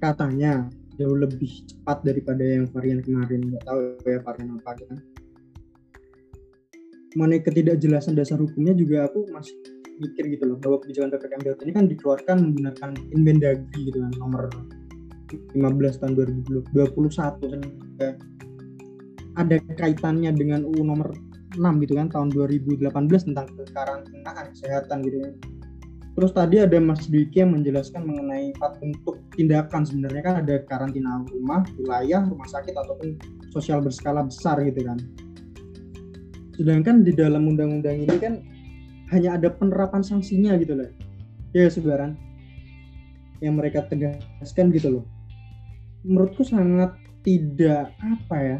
katanya 0.00 0.70
jauh 0.96 1.16
lebih 1.16 1.64
cepat 1.68 2.00
daripada 2.04 2.44
yang 2.44 2.64
varian 2.72 3.00
kemarin. 3.04 3.52
Nggak 3.52 3.64
tahu 3.64 3.80
ya 4.08 4.20
varian 4.24 4.48
apa 4.60 4.70
gitu 4.76 4.84
kan. 4.88 5.00
Mengenai 7.10 7.42
ketidakjelasan 7.42 8.14
dasar 8.14 8.38
hukumnya 8.38 8.70
juga 8.70 9.10
aku 9.10 9.26
masih 9.34 9.79
mikir 10.00 10.24
gitu 10.32 10.44
loh 10.48 10.56
bahwa 10.58 10.80
kebijakan 10.82 11.12
ppkm 11.12 11.40
darurat 11.44 11.62
ini 11.62 11.72
kan 11.76 11.86
dikeluarkan 11.86 12.36
menggunakan 12.40 12.90
Inmendagri 13.12 13.78
gitu 13.86 13.98
kan 14.00 14.12
nomor 14.16 14.48
15 15.54 16.00
tahun 16.00 16.12
2021 16.18 16.74
sehingga 16.74 18.08
ada 19.38 19.56
kaitannya 19.78 20.34
dengan 20.34 20.66
UU 20.66 20.82
nomor 20.82 21.14
6 21.54 21.82
gitu 21.86 21.94
kan 21.98 22.08
tahun 22.10 22.34
2018 22.34 22.90
tentang 23.30 23.46
kekarantinaan 23.54 24.46
kesehatan 24.54 24.98
gitu 25.06 25.18
ya. 25.22 25.30
Terus 26.18 26.34
tadi 26.34 26.56
ada 26.58 26.78
Mas 26.82 27.06
Dwiki 27.06 27.40
yang 27.40 27.54
menjelaskan 27.54 28.02
mengenai 28.02 28.50
empat 28.58 28.82
bentuk 28.82 29.22
tindakan 29.38 29.86
sebenarnya 29.86 30.22
kan 30.26 30.34
ada 30.42 30.54
karantina 30.66 31.22
rumah, 31.30 31.62
wilayah, 31.78 32.26
rumah 32.26 32.48
sakit 32.50 32.74
ataupun 32.74 33.16
sosial 33.54 33.80
berskala 33.80 34.26
besar 34.26 34.58
gitu 34.66 34.84
kan. 34.84 34.98
Sedangkan 36.58 37.06
di 37.06 37.14
dalam 37.14 37.48
undang-undang 37.48 38.04
ini 38.04 38.16
kan 38.20 38.42
hanya 39.10 39.36
ada 39.36 39.48
penerapan 39.50 40.02
sanksinya 40.02 40.54
gitu 40.58 40.78
loh. 40.78 40.90
Ya 41.54 41.66
sebenarnya 41.66 42.14
yang 43.42 43.58
mereka 43.58 43.86
tegaskan 43.90 44.70
gitu 44.70 45.00
loh. 45.00 45.04
Menurutku 46.06 46.46
sangat 46.46 46.96
tidak 47.20 47.92
apa 48.00 48.36
ya 48.40 48.58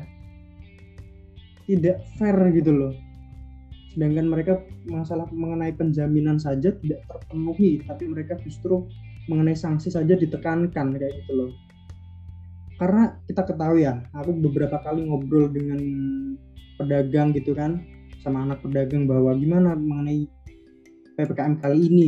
tidak 1.70 2.02
fair 2.18 2.36
gitu 2.50 2.74
loh 2.74 2.92
sedangkan 3.94 4.26
mereka 4.26 4.62
masalah 4.86 5.26
mengenai 5.34 5.74
penjaminan 5.74 6.38
saja 6.38 6.70
tidak 6.78 7.02
terpenuhi 7.10 7.82
tapi 7.86 8.06
mereka 8.06 8.38
justru 8.42 8.86
mengenai 9.26 9.54
sanksi 9.54 9.90
saja 9.90 10.14
ditekankan 10.14 10.94
kayak 10.94 11.14
gitu 11.22 11.32
loh 11.34 11.50
karena 12.78 13.18
kita 13.26 13.42
ketahui 13.44 13.86
ya 13.86 14.02
aku 14.14 14.34
beberapa 14.34 14.78
kali 14.82 15.06
ngobrol 15.06 15.50
dengan 15.50 15.78
pedagang 16.78 17.34
gitu 17.34 17.52
kan 17.54 17.82
sama 18.22 18.46
anak 18.46 18.62
pedagang 18.62 19.10
bahwa 19.10 19.34
gimana 19.36 19.74
mengenai 19.74 20.26
PPKM 21.20 21.60
kali 21.60 21.78
ini 21.92 22.06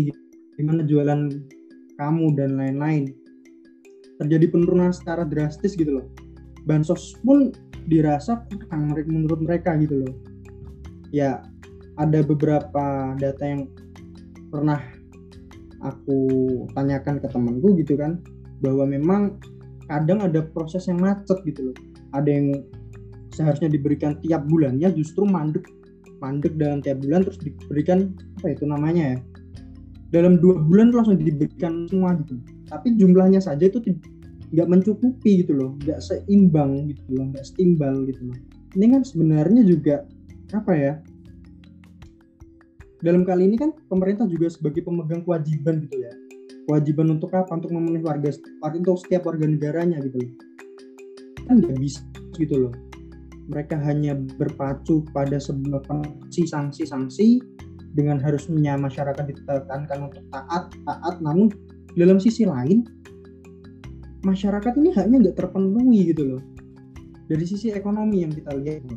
gimana 0.57 0.81
jualan 0.89 1.29
kamu 2.01 2.27
dan 2.33 2.57
lain-lain. 2.57 3.13
Terjadi 4.17 4.49
penurunan 4.49 4.89
secara 4.89 5.29
drastis 5.29 5.77
gitu 5.77 6.01
loh. 6.01 6.07
Bansos 6.65 7.21
pun 7.21 7.53
dirasa 7.91 8.41
kurang 8.49 8.95
menurut 9.05 9.45
mereka 9.45 9.77
gitu 9.77 10.07
loh. 10.07 10.15
Ya 11.13 11.45
ada 12.01 12.25
beberapa 12.25 13.13
data 13.21 13.45
yang 13.45 13.69
pernah 14.49 14.81
aku 15.85 16.21
tanyakan 16.73 17.21
ke 17.21 17.29
temanku 17.29 17.77
gitu 17.77 17.99
kan 18.01 18.23
bahwa 18.65 18.89
memang 18.89 19.37
kadang 19.91 20.25
ada 20.25 20.41
proses 20.41 20.89
yang 20.89 21.03
macet 21.03 21.37
gitu 21.45 21.73
loh. 21.73 21.77
Ada 22.17 22.31
yang 22.33 22.65
seharusnya 23.35 23.69
diberikan 23.69 24.17
tiap 24.25 24.47
bulannya 24.49 24.89
justru 24.95 25.27
mandek 25.29 25.69
mandek 26.23 26.55
dalam 26.55 26.79
tiap 26.79 27.03
bulan 27.03 27.27
terus 27.27 27.43
diberikan 27.43 28.15
apa 28.39 28.55
itu 28.55 28.63
namanya 28.63 29.19
ya? 29.19 29.19
Dalam 30.15 30.39
dua 30.39 30.63
bulan 30.63 30.95
langsung 30.95 31.19
diberikan 31.19 31.91
semua 31.91 32.15
gitu. 32.23 32.39
Tapi 32.71 32.95
jumlahnya 32.95 33.43
saja 33.43 33.67
itu 33.67 33.83
nggak 34.55 34.69
mencukupi 34.71 35.43
gitu 35.43 35.59
loh. 35.59 35.75
Nggak 35.83 35.99
seimbang 35.99 36.87
gitu 36.95 37.03
loh 37.19 37.35
nggak 37.35 37.43
setimbang 37.43 38.07
gitu 38.07 38.31
loh. 38.31 38.39
Ini 38.79 38.87
kan 38.95 39.03
sebenarnya 39.03 39.63
juga 39.67 40.07
apa 40.55 40.73
ya? 40.79 40.93
Dalam 43.03 43.27
kali 43.27 43.51
ini 43.51 43.59
kan 43.59 43.75
pemerintah 43.91 44.31
juga 44.31 44.47
sebagai 44.47 44.87
pemegang 44.87 45.27
kewajiban 45.27 45.83
gitu 45.91 46.07
ya. 46.07 46.13
Kewajiban 46.71 47.19
untuk 47.19 47.35
apa? 47.35 47.51
Untuk 47.59 47.75
memenuhi 47.75 48.07
warga 48.07 48.31
untuk 48.63 49.03
setiap 49.03 49.27
warga 49.27 49.51
negaranya 49.51 49.99
gitu 49.99 50.23
loh. 50.23 50.33
Kan 51.51 51.59
nggak 51.59 51.83
bisa 51.83 51.99
gitu 52.39 52.71
loh 52.71 52.73
mereka 53.53 53.77
hanya 53.77 54.17
berpacu 54.17 55.05
pada 55.13 55.37
sebuah 55.37 55.85
sanksi-sanksi 56.33 57.45
dengan 57.93 58.17
harusnya 58.17 58.81
masyarakat 58.81 59.21
ditekankan 59.29 60.09
untuk 60.09 60.25
taat 60.33 60.73
taat. 60.89 61.15
Namun 61.21 61.53
dalam 61.93 62.17
sisi 62.17 62.49
lain 62.49 62.89
masyarakat 64.25 64.73
ini 64.81 64.97
haknya 64.97 65.29
nggak 65.29 65.37
terpenuhi 65.37 66.17
gitu 66.17 66.37
loh. 66.37 66.43
Dari 67.29 67.45
sisi 67.45 67.69
ekonomi 67.77 68.25
yang 68.25 68.33
kita 68.33 68.57
lihat 68.57 68.89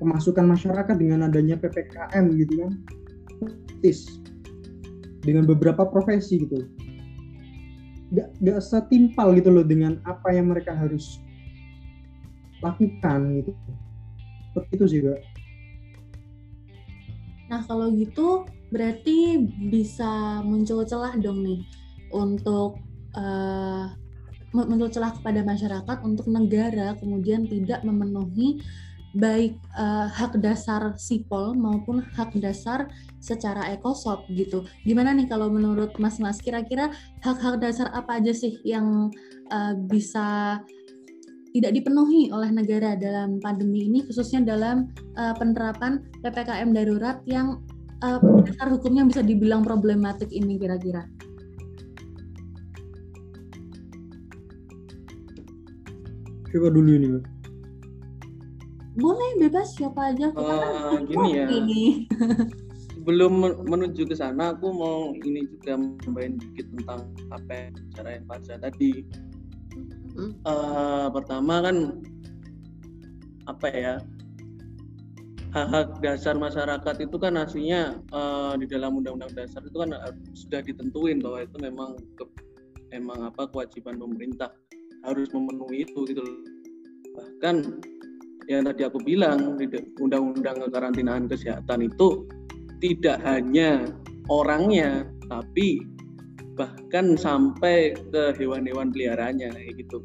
pemasukan 0.00 0.48
masyarakat 0.48 0.96
dengan 0.96 1.28
adanya 1.28 1.60
ppkm 1.60 2.24
gitu 2.40 2.54
kan 2.64 2.72
tis 3.84 4.20
dengan 5.20 5.44
beberapa 5.44 5.84
profesi 5.84 6.40
gitu. 6.40 6.64
Nggak 8.16 8.28
nggak 8.40 8.58
setimpal 8.64 9.36
gitu 9.36 9.52
loh 9.52 9.64
dengan 9.68 10.00
apa 10.08 10.32
yang 10.32 10.48
mereka 10.48 10.72
harus 10.72 11.20
lakukan 12.60 13.40
gitu 13.40 13.52
seperti 14.50 14.70
itu 14.74 14.86
sih 14.90 15.00
kak 15.06 15.20
Nah, 17.50 17.66
kalau 17.66 17.90
gitu 17.90 18.46
berarti 18.70 19.42
bisa 19.74 20.38
muncul 20.46 20.86
celah 20.86 21.18
dong 21.18 21.42
nih 21.42 21.66
untuk 22.14 22.78
uh, 23.18 23.90
muncul 24.54 24.86
celah 24.86 25.10
kepada 25.18 25.42
masyarakat 25.42 25.98
untuk 26.06 26.30
negara 26.30 26.94
kemudian 27.02 27.50
tidak 27.50 27.82
memenuhi 27.82 28.62
baik 29.10 29.58
uh, 29.74 30.06
hak 30.06 30.38
dasar 30.38 30.94
sipol 30.94 31.50
maupun 31.58 31.98
hak 32.14 32.30
dasar 32.38 32.86
secara 33.18 33.74
ekosop 33.74 34.22
gitu. 34.30 34.62
Gimana 34.86 35.10
nih 35.10 35.26
kalau 35.26 35.50
menurut 35.50 35.98
Mas-Mas 35.98 36.38
kira-kira 36.38 36.94
hak-hak 37.18 37.58
dasar 37.58 37.90
apa 37.90 38.22
aja 38.22 38.30
sih 38.30 38.62
yang 38.62 39.10
uh, 39.50 39.74
bisa 39.90 40.62
tidak 41.50 41.74
dipenuhi 41.74 42.30
oleh 42.30 42.50
negara 42.54 42.94
dalam 42.94 43.42
pandemi 43.42 43.90
ini 43.90 44.06
khususnya 44.06 44.42
dalam 44.46 44.90
uh, 45.18 45.34
penerapan 45.34 46.02
PPKM 46.22 46.70
darurat 46.70 47.18
yang 47.26 47.58
uh, 48.06 48.22
dasar 48.46 48.70
hukumnya 48.70 49.02
bisa 49.06 49.20
dibilang 49.26 49.66
problematik 49.66 50.30
ini 50.30 50.56
kira-kira. 50.56 51.06
Siapa 56.50 56.66
dulu 56.66 56.90
ini, 56.98 57.06
Mbak? 57.14 57.24
Boleh 58.98 59.30
bebas 59.38 59.70
siapa 59.78 60.10
aja. 60.10 60.34
Kita 60.34 60.54
uh, 60.66 60.98
gini 61.06 61.28
ya. 61.30 61.46
Ini. 61.46 61.82
Sebelum 62.98 63.64
menuju 63.70 64.02
ke 64.10 64.18
sana, 64.18 64.52
aku 64.52 64.74
mau 64.74 65.14
ini 65.14 65.46
juga 65.46 65.78
membayar 65.78 66.34
dikit 66.36 66.66
tentang 66.74 67.00
apa 67.32 67.50
yang 67.54 67.70
cara 67.94 68.08
yang 68.18 68.24
tadi 68.60 69.06
uh, 70.18 71.06
pertama 71.12 71.62
kan 71.64 71.76
apa 73.48 73.66
ya 73.72 73.94
hak-hak 75.50 75.98
dasar 75.98 76.38
masyarakat 76.38 76.96
itu 77.02 77.16
kan 77.18 77.34
aslinya 77.34 77.98
uh, 78.14 78.54
di 78.54 78.70
dalam 78.70 79.02
undang-undang 79.02 79.34
dasar 79.34 79.62
itu 79.66 79.74
kan 79.74 79.90
sudah 80.34 80.62
ditentuin 80.62 81.18
bahwa 81.18 81.42
itu 81.42 81.56
memang 81.58 81.90
ke, 82.14 82.24
memang 82.94 83.26
apa 83.26 83.50
kewajiban 83.50 83.98
pemerintah 83.98 84.54
harus 85.02 85.26
memenuhi 85.34 85.82
itu 85.82 86.06
gitu 86.06 86.22
bahkan 87.18 87.82
yang 88.46 88.62
tadi 88.66 88.86
aku 88.86 89.02
bilang 89.02 89.58
di 89.58 89.66
undang-undang 89.98 90.62
kekarantinaan 90.62 91.26
kesehatan 91.26 91.90
itu 91.90 92.26
tidak 92.78 93.18
hanya 93.26 93.90
orangnya 94.30 95.06
tapi 95.26 95.82
bahkan 96.60 97.16
sampai 97.16 97.96
ke 98.12 98.36
hewan-hewan 98.36 98.92
peliharaannya 98.92 99.48
kayak 99.48 99.80
gitu. 99.80 100.04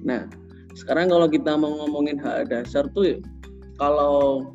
Nah, 0.00 0.24
sekarang 0.72 1.12
kalau 1.12 1.28
kita 1.28 1.52
mau 1.60 1.84
ngomongin 1.84 2.16
hak 2.16 2.48
dasar 2.48 2.88
tuh 2.96 3.20
kalau 3.76 4.48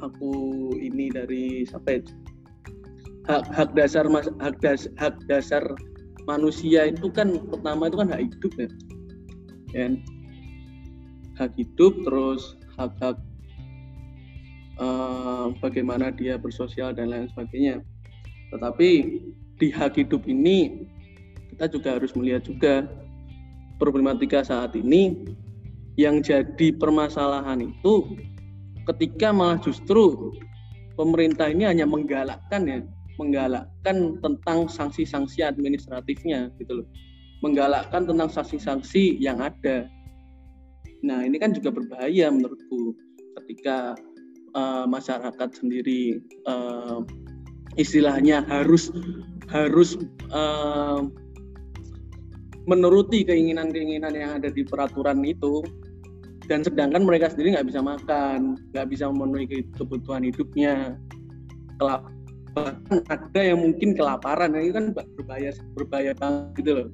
aku 0.00 0.32
ini 0.80 1.12
dari 1.12 1.68
sampai 1.68 2.00
hak 3.28 3.44
hak 3.52 3.70
dasar 3.76 4.08
mas, 4.08 4.32
hak 4.40 4.56
das, 4.64 4.88
hak 4.96 5.20
dasar 5.28 5.60
manusia 6.24 6.88
itu 6.88 7.12
kan 7.12 7.36
pertama 7.52 7.92
itu 7.92 8.00
kan 8.00 8.08
hak 8.08 8.22
hidup 8.24 8.52
ya. 8.56 8.68
ya. 9.76 9.86
Hak 11.36 11.52
hidup 11.60 11.92
terus 12.08 12.56
hak-hak 12.80 13.20
uh, 14.80 15.52
bagaimana 15.60 16.08
dia 16.16 16.40
bersosial 16.40 16.96
dan 16.96 17.12
lain 17.12 17.28
sebagainya. 17.36 17.84
Tetapi 18.50 18.90
di 19.60 19.68
hak 19.68 20.00
hidup 20.00 20.24
ini 20.24 20.88
kita 21.52 21.76
juga 21.76 22.00
harus 22.00 22.16
melihat 22.16 22.40
juga 22.48 22.88
problematika 23.76 24.40
saat 24.40 24.72
ini. 24.72 25.36
Yang 26.00 26.32
jadi 26.32 26.72
permasalahan 26.80 27.60
itu 27.60 28.16
ketika 28.88 29.28
malah 29.28 29.60
justru 29.60 30.32
pemerintah 30.96 31.52
ini 31.52 31.68
hanya 31.68 31.84
menggalakkan 31.84 32.64
ya 32.64 32.80
menggalakkan 33.20 34.16
tentang 34.24 34.64
sanksi-sanksi 34.72 35.44
administratifnya 35.44 36.48
gitu 36.56 36.80
loh. 36.80 36.88
Menggalakkan 37.44 38.08
tentang 38.08 38.32
sanksi-sanksi 38.32 39.20
yang 39.20 39.44
ada. 39.44 39.84
Nah 41.04 41.20
ini 41.28 41.36
kan 41.36 41.52
juga 41.52 41.68
berbahaya 41.68 42.32
menurutku 42.32 42.96
ketika 43.44 43.92
uh, 44.56 44.88
masyarakat 44.88 45.48
sendiri 45.52 46.24
uh, 46.48 47.04
istilahnya 47.76 48.40
harus 48.48 48.88
harus 49.50 49.98
uh, 50.30 51.04
menuruti 52.70 53.26
keinginan-keinginan 53.26 54.14
yang 54.14 54.30
ada 54.38 54.48
di 54.48 54.62
peraturan 54.62 55.26
itu. 55.26 55.62
Dan 56.46 56.66
sedangkan 56.66 57.06
mereka 57.06 57.30
sendiri 57.30 57.54
nggak 57.54 57.70
bisa 57.70 57.78
makan 57.78 58.58
nggak 58.74 58.86
bisa 58.90 59.06
memenuhi 59.06 59.62
kebutuhan 59.78 60.26
hidupnya. 60.26 60.98
Bahkan 61.78 63.06
ada 63.14 63.40
yang 63.40 63.62
mungkin 63.62 63.94
kelaparan 63.94 64.58
ini 64.58 64.74
kan 64.74 64.90
berbahaya 64.90 65.54
berbahaya 65.78 66.12
banget 66.18 66.46
gitu 66.58 66.72
loh. 66.74 66.88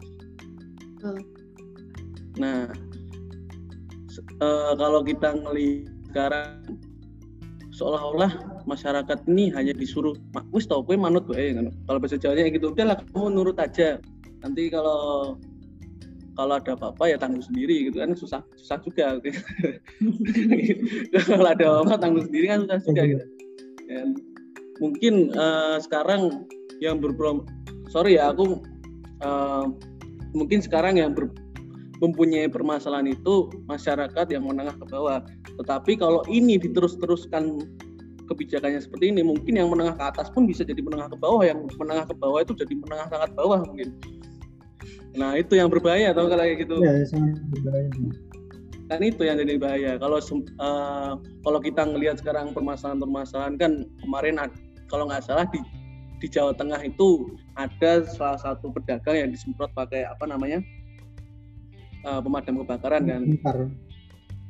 Hmm. 0.97 1.21
nah 2.37 2.73
uh, 4.41 4.73
kalau 4.77 5.01
kita 5.05 5.37
ngelihat 5.45 5.93
sekarang 6.09 6.81
seolah-olah 7.77 8.33
masyarakat 8.67 9.19
ini 9.31 9.55
hanya 9.55 9.73
disuruh 9.73 10.19
wis 10.51 10.67
tau 10.67 10.83
gue 10.83 10.99
manut 10.99 11.25
kan 11.31 11.71
kalau 11.87 11.99
bahasa 12.03 12.19
Jawanya 12.19 12.51
gitu 12.51 12.75
udahlah 12.75 12.99
kamu 13.15 13.27
nurut 13.33 13.57
aja. 13.63 14.03
Nanti 14.43 14.69
kalau 14.69 15.35
kalau 16.37 16.61
ada 16.61 16.77
apa-apa 16.77 17.09
ya 17.09 17.17
tanggung 17.17 17.41
sendiri 17.41 17.89
gitu 17.89 18.03
kan 18.03 18.13
susah 18.13 18.43
susah 18.61 18.79
juga. 18.85 19.17
Gitu. 19.25 19.41
kalau 21.33 21.49
ada 21.49 21.67
apa 21.81 21.95
tanggung 21.97 22.27
sendiri 22.29 22.53
kan 22.53 22.69
susah 22.69 22.83
juga 22.85 23.03
gitu. 23.09 23.25
Dan 23.87 24.09
mungkin 24.83 25.33
uh, 25.39 25.81
sekarang 25.81 26.45
yang 26.85 27.01
berprom 27.01 27.49
sorry 27.89 28.21
ya 28.21 28.35
aku 28.35 28.61
uh, 29.25 29.65
mungkin 30.37 30.61
sekarang 30.61 31.01
yang 31.01 31.17
ber, 31.17 31.33
mempunyai 32.05 32.53
permasalahan 32.53 33.17
itu 33.17 33.49
masyarakat 33.65 34.27
yang 34.29 34.45
menengah 34.45 34.77
ke 34.77 34.85
bawah. 34.93 35.25
Tetapi 35.57 35.97
kalau 35.97 36.21
ini 36.29 36.61
diterus-teruskan 36.61 37.65
kebijakannya 38.27 38.83
seperti 38.83 39.15
ini 39.15 39.23
mungkin 39.23 39.55
yang 39.55 39.71
menengah 39.71 39.95
ke 39.95 40.05
atas 40.05 40.29
pun 40.35 40.45
bisa 40.45 40.67
jadi 40.67 40.83
menengah 40.83 41.09
ke 41.11 41.17
bawah 41.19 41.43
yang 41.47 41.65
menengah 41.79 42.05
ke 42.11 42.15
bawah 42.19 42.43
itu 42.43 42.53
jadi 42.59 42.75
menengah 42.75 43.07
sangat 43.09 43.31
bawah 43.39 43.63
mungkin. 43.63 43.95
Nah 45.17 45.39
itu 45.41 45.57
yang 45.57 45.73
berbahaya 45.73 46.13
atau 46.13 46.29
kalau 46.29 46.45
kayak 46.45 46.67
gitu? 46.67 46.77
Ya, 46.85 46.93
sangat 47.09 47.41
berbahaya. 47.49 47.89
Kan 48.87 49.01
itu 49.03 49.23
yang 49.27 49.37
jadi 49.41 49.55
bahaya. 49.59 49.93
Kalau 49.99 50.19
uh, 50.21 51.13
kalau 51.43 51.59
kita 51.59 51.83
ngelihat 51.83 52.21
sekarang 52.21 52.55
permasalahan-permasalahan 52.55 53.55
kan 53.59 53.73
kemarin 54.05 54.39
kalau 54.87 55.11
nggak 55.11 55.25
salah 55.25 55.49
di 55.51 55.59
di 56.17 56.27
Jawa 56.31 56.53
Tengah 56.57 56.81
itu 56.85 57.37
ada 57.57 58.05
salah 58.07 58.41
satu 58.41 58.73
pedagang 58.73 59.27
yang 59.27 59.31
disemprot 59.33 59.73
pakai 59.75 60.07
apa 60.07 60.25
namanya? 60.29 60.63
Uh, 62.07 62.23
pemadam 62.23 62.63
kebakaran 62.63 63.03
kan? 63.09 63.23
Damkar. 63.27 63.59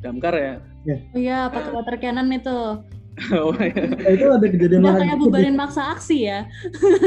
Damkar 0.05 0.35
ya, 0.37 0.55
ya. 0.85 0.97
oh 1.17 1.19
iya 1.19 1.39
pakai 1.49 1.73
water 1.73 1.97
cannon 1.97 2.29
itu 2.29 2.85
Oh, 3.33 3.57
iya. 3.57 3.89
nah, 3.97 4.11
itu 4.13 4.27
ada 4.29 4.47
kejadian 4.47 4.81
Udah 4.85 5.01
kayak 5.01 5.17
bubarin 5.17 5.57
maksa 5.57 5.97
aksi 5.97 6.29
ya. 6.29 6.45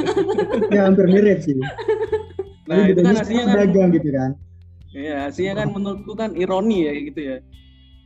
ya 0.73 0.89
hampir 0.89 1.05
mirip 1.05 1.45
sih. 1.45 1.53
Nah, 2.65 2.89
itu 2.89 3.01
kan 3.05 3.13
hasilnya 3.13 3.45
kan 3.45 3.55
dagang 3.61 3.89
gitu 3.93 4.09
kan. 4.09 4.31
Iya, 4.89 5.29
hasilnya 5.29 5.53
kan 5.53 5.67
menurutku 5.69 6.17
kan 6.17 6.33
ironi 6.33 6.89
ya 6.89 6.93
gitu 6.97 7.19
ya. 7.21 7.37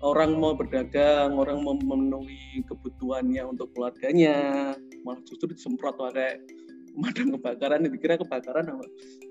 Orang 0.04 0.36
mau 0.36 0.52
berdagang, 0.52 1.40
orang 1.40 1.64
mau 1.64 1.80
memenuhi 1.80 2.68
kebutuhannya 2.68 3.40
untuk 3.48 3.72
keluarganya, 3.72 4.76
malah 5.08 5.24
justru 5.24 5.56
disemprot 5.56 5.96
pakai 5.96 6.44
pemadam 6.92 7.40
kebakaran, 7.40 7.88
dikira 7.88 8.20
kebakaran 8.20 8.68
apa? 8.68 8.84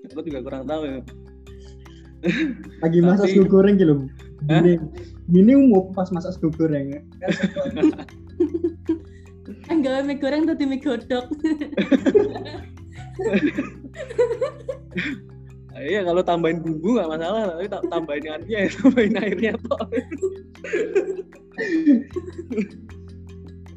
Aku 0.09 0.25
juga 0.25 0.41
kurang 0.41 0.65
tahu 0.65 0.81
ya. 0.89 0.99
Lagi 2.81 2.99
masak 3.05 3.37
Tapi, 3.37 3.45
goreng 3.45 3.77
gitu. 3.77 4.09
Ini, 4.49 4.81
ini 5.29 5.53
umum 5.53 5.93
pas 5.93 6.09
masak 6.09 6.41
goreng 6.41 6.89
ya. 6.89 7.01
Enggak 9.71 10.03
mie 10.07 10.19
goreng 10.19 10.43
tadi 10.47 10.63
mie 10.67 10.79
godok. 10.79 11.25
Iya 15.73 16.05
kalau 16.05 16.21
tambahin 16.21 16.61
bumbu 16.61 16.95
nggak 16.95 17.11
masalah, 17.17 17.41
tapi 17.49 17.65
tambahin 17.89 18.25
airnya 18.29 18.57
ya, 18.61 18.69
tambahin 18.77 19.15
airnya 19.17 19.51
toh. 19.57 19.85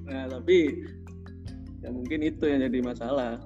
nah 0.07 0.25
tapi 0.29 0.87
ya 1.81 1.89
mungkin 1.89 2.21
itu 2.21 2.45
yang 2.45 2.61
jadi 2.69 2.79
masalah. 2.85 3.41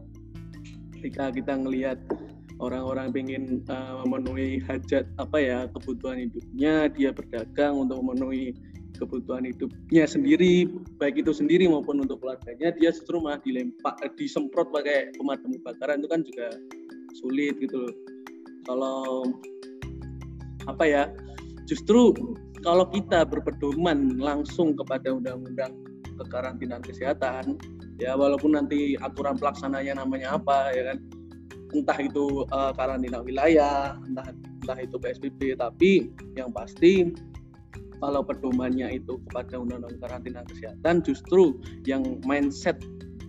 Ketika 0.99 1.33
kita 1.33 1.53
ngelihat 1.63 1.97
orang-orang 2.61 3.15
ingin 3.17 3.65
uh, 3.71 4.03
memenuhi 4.05 4.61
hajat 4.67 5.09
apa 5.17 5.39
ya 5.41 5.59
kebutuhan 5.73 6.19
hidupnya, 6.29 6.91
dia 6.93 7.15
berdagang 7.15 7.87
untuk 7.87 8.03
memenuhi 8.03 8.53
kebutuhan 9.01 9.49
hidupnya 9.49 10.05
sendiri 10.05 10.69
baik 11.01 11.25
itu 11.25 11.33
sendiri 11.33 11.65
maupun 11.67 12.05
untuk 12.05 12.21
keluarganya 12.21 12.71
dia 12.77 12.93
justru 12.93 13.17
malah 13.19 13.41
dilempar 13.41 13.97
eh, 14.05 14.13
disemprot 14.15 14.69
pakai 14.69 15.17
pemadam 15.17 15.57
kebakaran 15.57 16.05
itu 16.05 16.09
kan 16.13 16.21
juga 16.23 16.47
sulit 17.17 17.57
gitu 17.59 17.89
loh. 17.89 17.95
Kalau 18.69 19.01
apa 20.69 20.85
ya 20.85 21.03
justru 21.65 22.13
kalau 22.61 22.85
kita 22.93 23.25
berpedoman 23.25 24.21
langsung 24.21 24.77
kepada 24.77 25.17
undang-undang 25.17 25.73
kekarantinaan 26.21 26.85
kesehatan 26.85 27.57
ya 27.97 28.13
walaupun 28.13 28.53
nanti 28.53 29.01
aturan 29.01 29.41
pelaksananya 29.41 29.97
namanya 29.97 30.37
apa 30.37 30.73
ya 30.77 30.93
kan 30.93 30.99
entah 31.73 31.99
itu 32.03 32.45
uh, 32.51 32.73
karantina 32.77 33.23
wilayah 33.25 33.97
entah 34.05 34.29
entah 34.61 34.79
itu 34.81 34.97
PSBB 35.01 35.57
tapi 35.57 36.13
yang 36.37 36.53
pasti 36.53 37.15
kalau 38.01 38.25
pedomannya 38.25 38.97
itu 38.97 39.21
kepada 39.29 39.61
undang-undang 39.61 40.01
karantina 40.01 40.41
kesehatan 40.49 41.05
justru 41.05 41.61
yang 41.85 42.03
mindset 42.25 42.81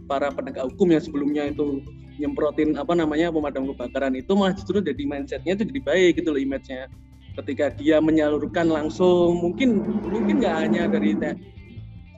para 0.08 0.32
penegak 0.32 0.68
hukum 0.72 0.96
yang 0.96 1.04
sebelumnya 1.04 1.44
itu 1.52 1.84
nyemprotin 2.20 2.76
apa 2.76 2.92
namanya 2.94 3.32
pemadam 3.32 3.68
kebakaran 3.72 4.14
itu 4.18 4.32
malah 4.36 4.54
justru 4.56 4.84
jadi 4.84 5.04
mindsetnya 5.08 5.56
itu 5.56 5.64
jadi 5.68 5.82
baik 5.84 6.12
gitu 6.20 6.30
loh 6.36 6.42
image-nya. 6.42 6.92
Ketika 7.32 7.72
dia 7.80 8.04
menyalurkan 8.04 8.68
langsung 8.68 9.40
mungkin 9.40 9.80
mungkin 10.04 10.44
nggak 10.44 10.56
hanya 10.68 10.92
dari 10.92 11.16
te 11.16 11.32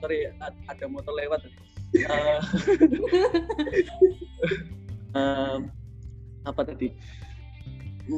sorry 0.02 0.26
ada 0.42 0.84
motor 0.90 1.14
lewat. 1.14 1.46
Uh, 5.14 5.62
apa 6.50 6.60
tadi? 6.66 6.90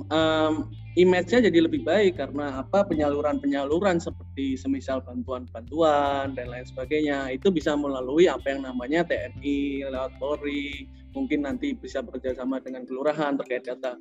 Um, 0.08 0.72
image-nya 0.96 1.52
jadi 1.52 1.68
lebih 1.68 1.84
baik 1.84 2.16
karena 2.16 2.64
apa 2.64 2.88
penyaluran-penyaluran 2.88 4.00
seperti 4.00 4.56
semisal 4.56 5.04
bantuan-bantuan 5.04 6.32
dan 6.32 6.48
lain 6.48 6.64
sebagainya 6.64 7.36
itu 7.36 7.52
bisa 7.52 7.76
melalui 7.76 8.32
apa 8.32 8.56
yang 8.56 8.64
namanya 8.64 9.04
TNI 9.04 9.92
lewat 9.92 10.16
Polri 10.16 10.88
mungkin 11.12 11.44
nanti 11.44 11.76
bisa 11.76 12.00
bekerjasama 12.00 12.64
dengan 12.64 12.88
kelurahan 12.88 13.36
terkait 13.36 13.68
data. 13.68 14.00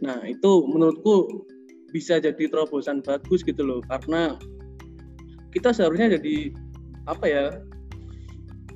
Nah 0.00 0.24
itu 0.24 0.64
menurutku 0.64 1.44
bisa 1.92 2.16
jadi 2.16 2.48
terobosan 2.48 3.04
bagus 3.04 3.44
gitu 3.44 3.60
loh 3.60 3.84
karena 3.92 4.40
kita 5.52 5.76
seharusnya 5.76 6.16
jadi 6.16 6.52
apa 7.08 7.24
ya 7.28 7.44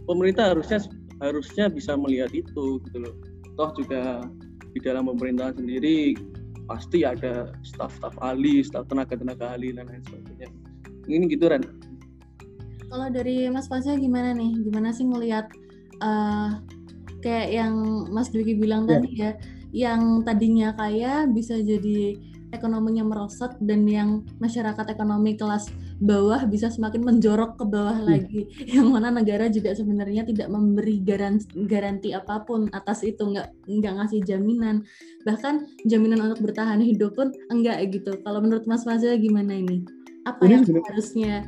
pemerintah 0.05 0.53
harusnya 0.53 0.81
harusnya 1.25 1.73
bisa 1.73 1.97
melihat 1.97 2.29
itu 2.37 2.85
gitu 2.85 2.99
loh. 3.01 3.17
Toh 3.57 3.73
juga 3.81 4.29
di 4.77 4.81
dalam 4.81 5.09
pemerintahan 5.09 5.57
sendiri 5.57 6.17
pasti 6.67 7.03
ada 7.03 7.53
staf-staf 7.67 8.15
ahli, 8.23 8.63
staf 8.63 8.87
tenaga-tenaga 8.87 9.55
ahli 9.57 9.75
dan 9.75 9.91
lain 9.91 10.03
sebagainya. 10.07 10.49
Ini 11.11 11.25
gitu 11.31 11.51
Ren. 11.51 11.63
Kalau 12.93 13.09
dari 13.09 13.49
Mas 13.49 13.67
Fasya 13.67 13.97
gimana 13.97 14.37
nih? 14.37 14.53
Gimana 14.69 14.93
sih 14.93 15.09
melihat 15.09 15.49
uh, 16.05 16.61
kayak 17.25 17.49
yang 17.51 17.75
Mas 18.13 18.29
Dwiki 18.29 18.59
bilang 18.59 18.85
yeah. 18.85 18.93
tadi 19.01 19.11
ya, 19.17 19.31
yang 19.73 20.03
tadinya 20.23 20.77
kaya 20.77 21.25
bisa 21.25 21.57
jadi 21.57 22.21
ekonominya 22.53 23.03
merosot 23.09 23.57
dan 23.65 23.89
yang 23.89 24.23
masyarakat 24.39 24.93
ekonomi 24.93 25.41
kelas 25.41 25.73
bawah 26.03 26.43
bisa 26.51 26.67
semakin 26.67 27.07
menjorok 27.07 27.63
ke 27.63 27.65
bawah 27.65 28.03
hmm. 28.03 28.07
lagi. 28.11 28.43
Yang 28.75 28.89
mana 28.91 29.09
negara 29.15 29.47
juga 29.47 29.71
sebenarnya 29.71 30.27
tidak 30.27 30.51
memberi 30.51 30.99
garansi, 30.99 31.47
garanti 31.71 32.11
apa 32.11 32.43
pun 32.43 32.67
atas 32.75 33.07
itu 33.07 33.23
nggak 33.23 33.71
nggak 33.71 33.93
ngasih 34.03 34.21
jaminan. 34.27 34.83
Bahkan 35.23 35.87
jaminan 35.87 36.27
untuk 36.27 36.43
bertahan 36.51 36.83
hidup 36.83 37.15
pun 37.15 37.31
enggak 37.55 37.87
gitu. 37.95 38.19
Kalau 38.27 38.43
menurut 38.43 38.67
Mas 38.67 38.83
Fazil 38.83 39.15
gimana 39.23 39.55
ini? 39.55 39.87
Apa 40.27 40.43
yang 40.51 40.67
seharusnya 40.67 41.47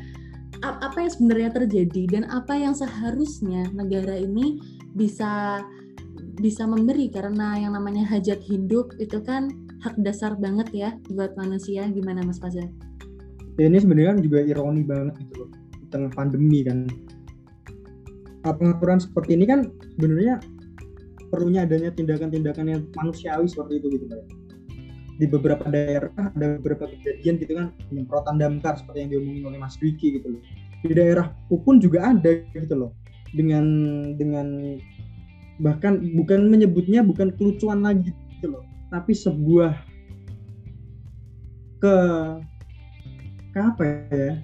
apa 0.62 0.96
yang 0.96 1.12
sebenarnya 1.12 1.50
terjadi 1.52 2.02
dan 2.08 2.22
apa 2.30 2.56
yang 2.56 2.72
seharusnya 2.72 3.68
negara 3.74 4.14
ini 4.14 4.62
bisa 4.94 5.60
bisa 6.38 6.62
memberi? 6.62 7.10
Karena 7.10 7.58
yang 7.58 7.74
namanya 7.74 8.06
hajat 8.06 8.38
hidup 8.46 8.94
itu 9.02 9.18
kan 9.18 9.50
hak 9.82 9.98
dasar 9.98 10.38
banget 10.38 10.70
ya 10.70 10.90
buat 11.10 11.34
manusia. 11.34 11.90
Gimana 11.90 12.22
Mas 12.22 12.38
Fajar? 12.38 12.70
Ini 13.54 13.78
sebenarnya 13.78 14.18
kan 14.18 14.20
juga 14.20 14.38
ironi 14.42 14.82
banget 14.82 15.14
gitu 15.22 15.46
loh 15.46 15.50
di 15.78 15.86
tengah 15.90 16.10
pandemi 16.10 16.66
kan 16.66 16.90
pengaturan 18.44 19.00
seperti 19.00 19.38
ini 19.38 19.44
kan 19.48 19.70
sebenarnya 19.96 20.42
perlunya 21.30 21.64
adanya 21.64 21.94
tindakan-tindakan 21.94 22.66
yang 22.68 22.82
manusiawi 22.98 23.46
seperti 23.48 23.80
itu 23.80 23.86
gitu 23.98 24.04
Pak. 24.10 24.20
Di 25.14 25.26
beberapa 25.30 25.64
daerah 25.70 26.10
ada 26.10 26.58
beberapa 26.58 26.90
kejadian 26.90 27.38
gitu 27.40 27.52
kan 27.54 27.66
penyemprotan 27.88 28.36
damkar 28.36 28.74
seperti 28.74 29.06
yang 29.06 29.10
diomongin 29.16 29.42
oleh 29.46 29.58
Mas 29.62 29.78
Wiki 29.78 30.18
gitu 30.18 30.34
loh. 30.34 30.42
Di 30.84 30.92
daerah 30.92 31.32
pun 31.48 31.78
juga 31.78 32.10
ada 32.12 32.42
gitu 32.52 32.74
loh. 32.74 32.90
Dengan 33.32 33.64
dengan 34.18 34.76
bahkan 35.62 36.02
bukan 36.18 36.50
menyebutnya 36.50 37.06
bukan 37.06 37.30
kelucuan 37.38 37.86
lagi 37.86 38.10
gitu 38.10 38.50
loh 38.50 38.66
tapi 38.90 39.10
sebuah 39.14 39.74
ke 41.78 41.96
apa 43.60 43.82
ya? 44.10 44.38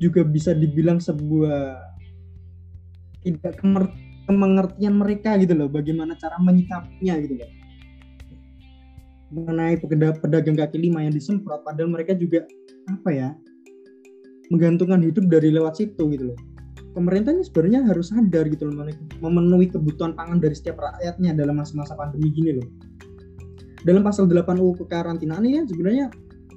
Juga 0.00 0.24
bisa 0.24 0.56
dibilang 0.56 0.98
sebuah 1.00 1.80
tidak 3.24 3.56
kemengertian 4.28 4.94
mereka 5.00 5.36
gitu 5.40 5.56
loh 5.56 5.68
bagaimana 5.68 6.16
cara 6.16 6.36
menyikapinya 6.40 7.14
gitu 7.24 7.34
loh. 7.40 7.50
Mengenai 9.34 9.80
pedagang 10.20 10.54
kaki 10.54 10.78
lima 10.78 11.02
yang 11.02 11.12
disemprot 11.12 11.64
padahal 11.64 11.90
mereka 11.90 12.12
juga 12.14 12.44
apa 12.86 13.10
ya 13.10 13.28
menggantungkan 14.52 15.00
hidup 15.00 15.24
dari 15.32 15.48
lewat 15.48 15.80
situ 15.80 16.04
gitu 16.12 16.32
loh. 16.32 16.38
Pemerintahnya 16.94 17.42
sebenarnya 17.42 17.80
harus 17.90 18.12
sadar 18.12 18.46
gitu 18.46 18.70
loh 18.70 18.86
memenuhi 19.18 19.66
kebutuhan 19.72 20.14
pangan 20.14 20.38
dari 20.38 20.54
setiap 20.54 20.78
rakyatnya 20.78 21.34
dalam 21.34 21.58
masa-masa 21.58 21.98
pandemi 21.98 22.30
gini 22.30 22.60
loh. 22.60 22.68
Dalam 23.82 24.06
pasal 24.06 24.30
8 24.30 24.60
UU 24.60 24.84
kekarantinaan 24.84 25.42
ini 25.42 25.64
kan 25.64 25.66
sebenarnya 25.66 26.06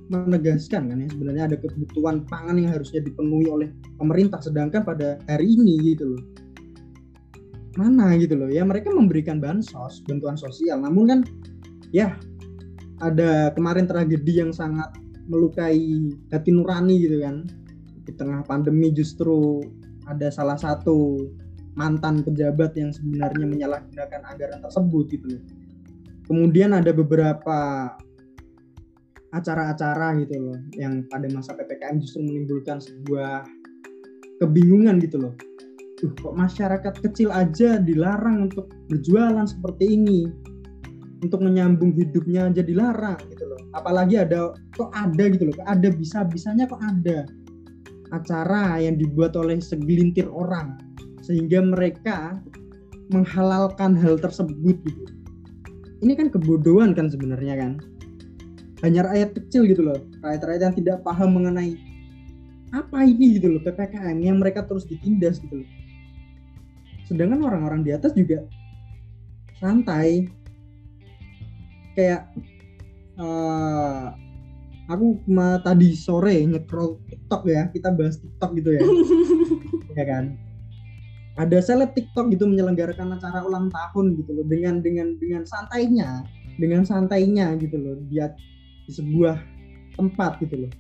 menegaskan 0.08 0.92
kan 0.92 0.98
ya 1.04 1.10
sebenarnya 1.12 1.44
ada 1.52 1.58
kebutuhan 1.60 2.24
pangan 2.28 2.58
yang 2.60 2.72
harusnya 2.74 3.04
dipenuhi 3.04 3.48
oleh 3.48 3.70
pemerintah 4.00 4.40
sedangkan 4.40 4.84
pada 4.88 5.20
hari 5.28 5.56
ini 5.60 5.96
gitu 5.96 6.16
loh 6.16 6.24
mana 7.78 8.18
gitu 8.18 8.34
loh 8.34 8.50
ya 8.50 8.66
mereka 8.66 8.90
memberikan 8.90 9.38
bansos 9.38 10.02
bantuan 10.10 10.40
sosial 10.40 10.82
namun 10.82 11.04
kan 11.06 11.20
ya 11.94 12.18
ada 13.04 13.54
kemarin 13.54 13.86
tragedi 13.86 14.42
yang 14.42 14.50
sangat 14.50 14.90
melukai 15.30 16.10
hati 16.34 16.50
nurani 16.50 16.98
gitu 17.04 17.22
kan 17.22 17.46
di 18.08 18.12
tengah 18.16 18.42
pandemi 18.48 18.90
justru 18.96 19.62
ada 20.08 20.32
salah 20.32 20.56
satu 20.56 21.28
mantan 21.78 22.26
pejabat 22.26 22.74
yang 22.74 22.90
sebenarnya 22.90 23.46
menyalahgunakan 23.46 24.22
anggaran 24.26 24.60
tersebut 24.66 25.06
gitu 25.14 25.28
loh. 25.38 25.44
Kemudian 26.26 26.74
ada 26.74 26.92
beberapa 26.92 27.60
acara-acara 29.36 30.16
gitu 30.24 30.40
loh 30.40 30.60
yang 30.80 31.04
pada 31.12 31.28
masa 31.36 31.52
PPKM 31.58 32.00
justru 32.00 32.24
menimbulkan 32.24 32.80
sebuah 32.80 33.44
kebingungan 34.40 35.04
gitu 35.04 35.20
loh. 35.20 35.34
Duh, 35.98 36.14
kok 36.14 36.38
masyarakat 36.38 36.94
kecil 37.02 37.34
aja 37.34 37.82
dilarang 37.82 38.48
untuk 38.48 38.70
berjualan 38.88 39.44
seperti 39.50 39.98
ini. 39.98 40.30
Untuk 41.18 41.42
menyambung 41.42 41.98
hidupnya 41.98 42.46
aja 42.54 42.62
dilarang 42.62 43.18
gitu 43.34 43.50
loh. 43.50 43.58
Apalagi 43.74 44.22
ada 44.22 44.54
kok 44.78 44.94
ada 44.94 45.24
gitu 45.34 45.50
loh, 45.50 45.58
ada 45.66 45.90
bisa-bisanya 45.90 46.70
kok 46.70 46.78
ada 46.78 47.26
acara 48.14 48.78
yang 48.78 49.02
dibuat 49.02 49.34
oleh 49.34 49.58
segelintir 49.58 50.30
orang 50.30 50.78
sehingga 51.26 51.60
mereka 51.60 52.38
menghalalkan 53.10 53.98
hal 53.98 54.22
tersebut 54.22 54.78
gitu. 54.86 55.04
Ini 56.06 56.14
kan 56.14 56.30
kebodohan 56.30 56.94
kan 56.94 57.10
sebenarnya 57.10 57.58
kan. 57.58 57.72
Hanya 58.86 59.10
rakyat 59.10 59.34
kecil 59.34 59.66
gitu 59.66 59.82
loh, 59.82 59.98
rakyat-rakyat 60.22 60.62
yang 60.70 60.76
tidak 60.78 60.98
paham 61.02 61.34
mengenai 61.34 61.78
apa 62.76 63.08
ini 63.08 63.40
gitu 63.40 63.56
loh 63.56 63.62
PPKM 63.64 64.18
yang 64.20 64.38
mereka 64.38 64.62
terus 64.68 64.86
ditindas 64.86 65.40
gitu 65.42 65.64
loh. 65.64 65.70
Sedangkan 67.08 67.40
orang-orang 67.42 67.82
di 67.88 67.96
atas 67.96 68.12
juga 68.14 68.44
santai. 69.58 70.28
Kayak 71.98 72.30
uh, 73.18 74.14
aku 74.86 75.18
tadi 75.66 75.98
sore 75.98 76.46
nyekrol 76.46 77.02
TikTok 77.10 77.42
ya 77.50 77.66
kita 77.74 77.90
bahas 77.96 78.22
TikTok 78.22 78.52
gitu 78.62 78.70
ya. 78.78 78.84
Ya 79.98 80.06
kan? 80.06 80.38
Ada 81.42 81.58
seleb 81.58 81.98
TikTok 81.98 82.30
gitu 82.30 82.46
menyelenggarakan 82.46 83.18
acara 83.18 83.42
ulang 83.42 83.74
tahun 83.74 84.14
gitu 84.14 84.30
loh 84.30 84.46
dengan 84.46 84.78
dengan 84.78 85.18
dengan 85.18 85.42
santainya 85.42 86.22
dengan 86.62 86.86
santainya 86.86 87.58
gitu 87.58 87.82
loh. 87.82 87.98
Dia 88.06 88.30
di 88.88 88.92
sebuah 88.96 89.36
tempat 90.00 90.40
gitu 90.40 90.66
loh. 90.66 90.72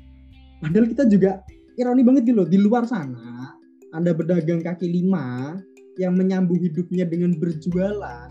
Padahal 0.63 0.87
kita 0.89 1.03
juga 1.05 1.43
ironi 1.77 2.01
banget 2.01 2.31
gitu 2.31 2.41
loh 2.41 2.49
di 2.49 2.57
luar 2.57 2.87
sana 2.89 3.53
ada 3.93 4.11
pedagang 4.15 4.65
kaki 4.65 4.89
lima 4.89 5.59
yang 6.01 6.17
menyambung 6.17 6.57
hidupnya 6.57 7.05
dengan 7.05 7.37
berjualan 7.37 8.29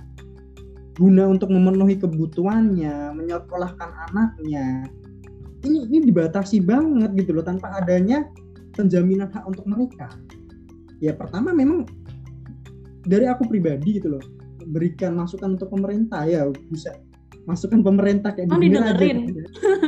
guna 0.97 1.29
untuk 1.29 1.53
memenuhi 1.53 2.01
kebutuhannya 2.01 3.13
menyekolahkan 3.13 3.91
anaknya. 4.11 4.89
Ini 5.67 5.93
ini 5.93 5.99
dibatasi 6.09 6.65
banget 6.65 7.13
gitu 7.21 7.37
loh 7.37 7.45
tanpa 7.45 7.69
adanya 7.77 8.25
penjaminan 8.73 9.29
hak 9.29 9.45
untuk 9.45 9.69
mereka. 9.69 10.09
Ya 11.05 11.13
pertama 11.13 11.53
memang 11.53 11.85
dari 13.05 13.29
aku 13.29 13.45
pribadi 13.45 14.01
gitu 14.01 14.17
loh 14.17 14.25
berikan 14.73 15.15
masukan 15.15 15.55
untuk 15.55 15.71
pemerintah 15.71 16.27
ya 16.27 16.49
bisa 16.73 16.97
masukan 17.47 17.81
pemerintah 17.81 18.35
kayak 18.35 18.51
emang 18.51 18.63
didengerin 18.63 19.17
aja, 19.23 19.27
gitu. 19.31 19.41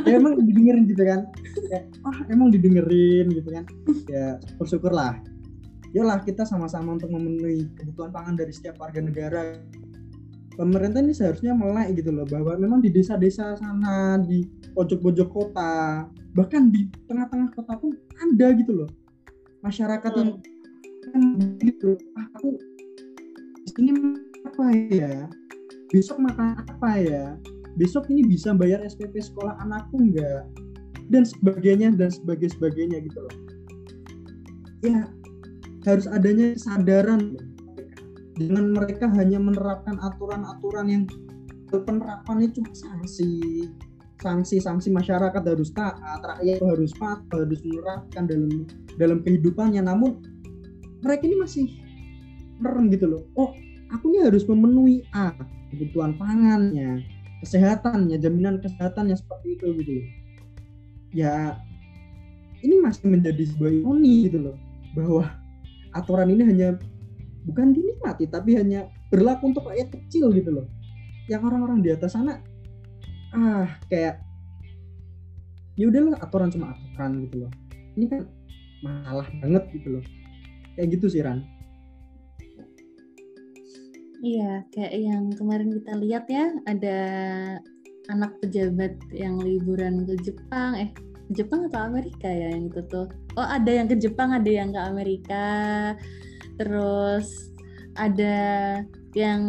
ya, 0.07 0.13
emang 0.15 0.33
didengerin 0.39 0.83
gitu 0.87 1.03
kan. 1.03 1.19
Ya, 1.67 1.79
ah 2.07 2.17
emang 2.31 2.47
didengerin 2.55 3.27
gitu 3.35 3.49
kan. 3.51 3.63
Ya 4.07 4.39
bersyukurlah. 4.55 5.19
Lah 5.91 6.19
kita 6.23 6.47
sama-sama 6.47 6.95
untuk 6.95 7.11
memenuhi 7.11 7.67
kebutuhan 7.75 8.15
pangan 8.15 8.35
dari 8.39 8.55
setiap 8.55 8.79
warga 8.79 9.03
negara. 9.03 9.59
Pemerintah 10.55 10.99
ini 10.99 11.15
seharusnya 11.15 11.55
melek 11.55 11.99
gitu 12.03 12.11
loh 12.11 12.27
bahwa 12.27 12.55
memang 12.59 12.79
di 12.83 12.91
desa-desa 12.91 13.55
sana 13.55 14.19
di 14.19 14.43
pojok-pojok 14.75 15.29
kota 15.31 16.03
bahkan 16.35 16.67
di 16.67 16.87
tengah-tengah 17.07 17.51
kota 17.55 17.79
pun 17.79 17.95
ada 18.19 18.47
gitu 18.55 18.83
loh. 18.83 18.89
Masyarakat 19.63 20.11
yang 20.15 20.31
kan 21.09 21.21
gitu 21.63 21.97
ah, 22.15 22.27
aku 22.37 22.59
di 23.65 23.69
sini 23.73 23.91
apa 24.45 24.63
ya 24.93 25.25
besok 25.89 26.17
makan 26.21 26.61
apa 26.65 26.91
ya? 27.01 27.25
Besok 27.77 28.09
ini 28.13 28.25
bisa 28.25 28.53
bayar 28.53 28.85
SPP 28.85 29.17
sekolah 29.21 29.57
anakku 29.61 29.97
enggak 29.97 30.45
dan 31.09 31.25
sebagainya 31.25 31.93
dan 31.97 32.13
sebagainya 32.13 32.53
sebagainya 32.57 32.97
gitu 33.01 33.19
loh. 33.19 33.35
Ya 34.85 35.09
harus 35.87 36.05
adanya 36.05 36.53
kesadaran 36.53 37.39
dengan 38.37 38.71
mereka 38.71 39.09
hanya 39.11 39.41
menerapkan 39.41 39.99
aturan-aturan 39.99 40.87
yang 40.87 41.03
penerapannya 41.73 42.53
cuma 42.53 42.71
sanksi. 42.71 43.67
Sanksi-sanksi 44.19 44.91
masyarakat 44.91 45.43
harus 45.47 45.71
taat 45.71 46.19
rakyat 46.19 46.59
harus 46.59 46.91
patuh 46.99 47.47
harus 47.47 47.63
menerapkan 47.63 48.27
dalam 48.27 48.67
dalam 48.99 49.23
kehidupannya. 49.23 49.79
Namun 49.79 50.19
mereka 50.99 51.23
ini 51.23 51.39
masih 51.39 51.65
merem 52.59 52.91
gitu 52.91 53.07
loh. 53.07 53.23
Oh 53.39 53.55
aku 53.93 54.13
ini 54.13 54.19
harus 54.25 54.45
memenuhi 54.45 55.05
A 55.13 55.33
kebutuhan 55.73 56.17
pangannya 56.17 57.05
kesehatannya 57.41 58.17
jaminan 58.17 58.61
kesehatannya 58.61 59.15
seperti 59.15 59.57
itu 59.57 59.67
gitu 59.81 59.91
ya 61.13 61.57
ini 62.59 62.75
masih 62.83 63.07
menjadi 63.07 63.43
sebuah 63.55 63.71
ironi 63.71 64.27
gitu 64.27 64.39
loh 64.51 64.57
bahwa 64.93 65.25
aturan 65.95 66.29
ini 66.33 66.43
hanya 66.45 66.75
bukan 67.47 67.71
dinikmati 67.71 68.27
tapi 68.27 68.59
hanya 68.59 68.91
berlaku 69.09 69.49
untuk 69.55 69.65
rakyat 69.65 69.89
kecil 69.89 70.29
gitu 70.35 70.53
loh. 70.53 70.67
Yang 71.29 71.41
orang-orang 71.49 71.79
di 71.85 71.89
atas 71.93 72.17
sana 72.17 72.41
ah 73.29 73.69
kayak 73.87 74.25
ya 75.77 75.85
udahlah 75.85 76.17
aturan 76.19 76.49
cuma 76.51 76.73
aturan 76.75 77.25
gitu 77.29 77.45
loh. 77.45 77.51
Ini 77.95 78.05
kan 78.09 78.21
masalah 78.83 79.27
banget 79.39 79.63
gitu 79.73 79.87
loh. 79.99 80.03
Kayak 80.75 80.87
gitu 80.99 81.05
sih 81.11 81.21
Ran 81.23 81.45
iya 84.19 84.63
kayak 84.75 84.93
yang 84.95 85.23
kemarin 85.35 85.71
kita 85.81 85.93
lihat 85.99 86.25
ya 86.27 86.51
ada 86.67 86.99
anak 88.09 88.35
pejabat 88.41 88.97
yang 89.13 89.37
liburan 89.39 90.03
ke 90.03 90.17
Jepang 90.25 90.75
eh 90.75 90.91
Jepang 91.29 91.69
atau 91.69 91.85
Amerika 91.85 92.25
ya 92.25 92.49
yang 92.57 92.73
itu 92.73 92.81
tuh. 92.89 93.05
Oh 93.37 93.45
ada 93.45 93.69
yang 93.69 93.85
ke 93.85 93.93
Jepang 94.01 94.33
ada 94.33 94.49
yang 94.49 94.73
ke 94.73 94.81
Amerika. 94.81 95.45
Terus 96.57 97.53
ada 97.93 98.37
yang 99.13 99.41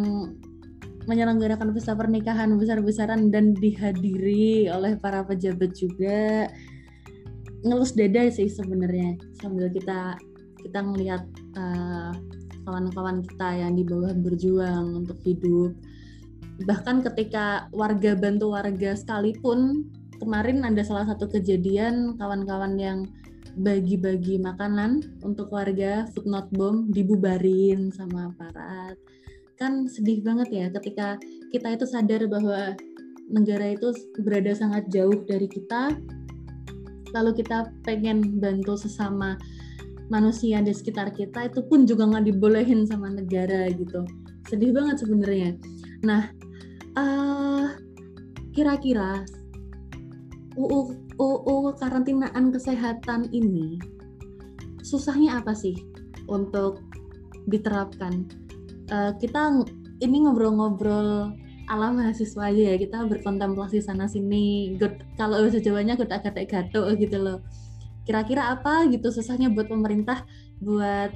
menyelenggarakan 1.09 1.73
pesta 1.73 1.97
pernikahan 1.97 2.53
besar-besaran 2.61 3.33
dan 3.33 3.57
dihadiri 3.57 4.69
oleh 4.69 4.93
para 5.01 5.25
pejabat 5.25 5.73
juga. 5.73 6.45
Ngelus 7.65 7.97
dada 7.97 8.29
sih 8.29 8.49
sebenarnya 8.49 9.17
sambil 9.41 9.69
kita 9.73 10.17
kita 10.61 10.79
ngelihat 10.85 11.25
uh, 11.57 12.13
kawan-kawan 12.65 13.23
kita 13.25 13.49
yang 13.65 13.73
di 13.77 13.83
bawah 13.85 14.13
berjuang 14.13 15.03
untuk 15.03 15.17
hidup. 15.25 15.73
Bahkan 16.61 17.01
ketika 17.05 17.71
warga 17.73 18.13
bantu 18.13 18.53
warga 18.53 18.93
sekalipun 18.93 19.89
kemarin 20.21 20.61
ada 20.61 20.85
salah 20.85 21.09
satu 21.09 21.25
kejadian 21.25 22.15
kawan-kawan 22.21 22.77
yang 22.77 23.09
bagi-bagi 23.57 24.39
makanan 24.39 25.03
untuk 25.25 25.51
warga 25.51 26.07
food 26.13 26.29
not 26.29 26.47
bomb 26.55 26.93
dibubarin 26.93 27.91
sama 27.91 28.31
aparat. 28.31 28.95
Kan 29.59 29.89
sedih 29.89 30.23
banget 30.23 30.49
ya 30.53 30.65
ketika 30.69 31.19
kita 31.51 31.75
itu 31.75 31.85
sadar 31.89 32.25
bahwa 32.31 32.77
negara 33.31 33.75
itu 33.75 33.91
berada 34.21 34.51
sangat 34.55 34.87
jauh 34.91 35.23
dari 35.25 35.47
kita 35.47 35.95
lalu 37.11 37.43
kita 37.43 37.71
pengen 37.83 38.39
bantu 38.39 38.79
sesama 38.79 39.35
manusia 40.11 40.59
di 40.59 40.75
sekitar 40.75 41.15
kita 41.15 41.47
itu 41.47 41.63
pun 41.63 41.87
juga 41.87 42.03
nggak 42.03 42.27
dibolehin 42.27 42.83
sama 42.83 43.07
negara 43.07 43.71
gitu. 43.71 44.03
Sedih 44.51 44.75
banget 44.75 44.99
sebenarnya. 44.99 45.55
Nah 46.03 46.27
uh, 46.99 47.71
kira-kira 48.51 49.23
UU 50.59 50.79
UU 51.15 51.55
karantinaan 51.79 52.51
kesehatan 52.51 53.31
ini 53.31 53.79
susahnya 54.83 55.39
apa 55.39 55.55
sih 55.55 55.79
untuk 56.27 56.83
diterapkan? 57.47 58.27
Uh, 58.91 59.15
kita 59.15 59.63
ini 60.03 60.27
ngobrol-ngobrol 60.27 61.31
ala 61.71 61.87
mahasiswa 61.95 62.51
aja 62.51 62.63
ya. 62.71 62.75
Kita 62.75 63.07
berkontemplasi 63.07 63.79
sana 63.79 64.11
sini 64.11 64.75
good, 64.75 64.99
kalau 65.15 65.39
bahasa 65.39 65.63
Jawanya 65.63 65.95
good 65.95 66.11
agak 66.11 66.51
gato 66.51 66.83
gitu 66.99 67.15
loh 67.15 67.39
kira-kira 68.11 68.51
apa 68.51 68.91
gitu 68.91 69.07
susahnya 69.07 69.47
buat 69.47 69.71
pemerintah 69.71 70.27
buat 70.59 71.15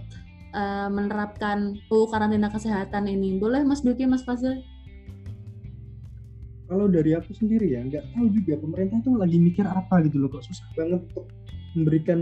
uh, 0.56 0.88
menerapkan 0.88 1.76
UU 1.92 2.08
karantina 2.08 2.48
kesehatan 2.48 3.12
ini? 3.12 3.36
Boleh 3.36 3.68
Mas 3.68 3.84
Duki 3.84 4.08
Mas 4.08 4.24
Fazil? 4.24 4.64
Kalau 6.72 6.88
dari 6.88 7.12
aku 7.12 7.36
sendiri 7.36 7.76
ya 7.76 7.84
nggak 7.84 8.16
tahu 8.16 8.32
juga 8.32 8.56
pemerintah 8.64 9.04
itu 9.04 9.12
lagi 9.20 9.38
mikir 9.44 9.68
apa 9.68 10.08
gitu 10.08 10.24
loh 10.24 10.32
kok 10.32 10.48
susah 10.48 10.66
banget 10.80 11.04
untuk 11.12 11.28
memberikan 11.76 12.20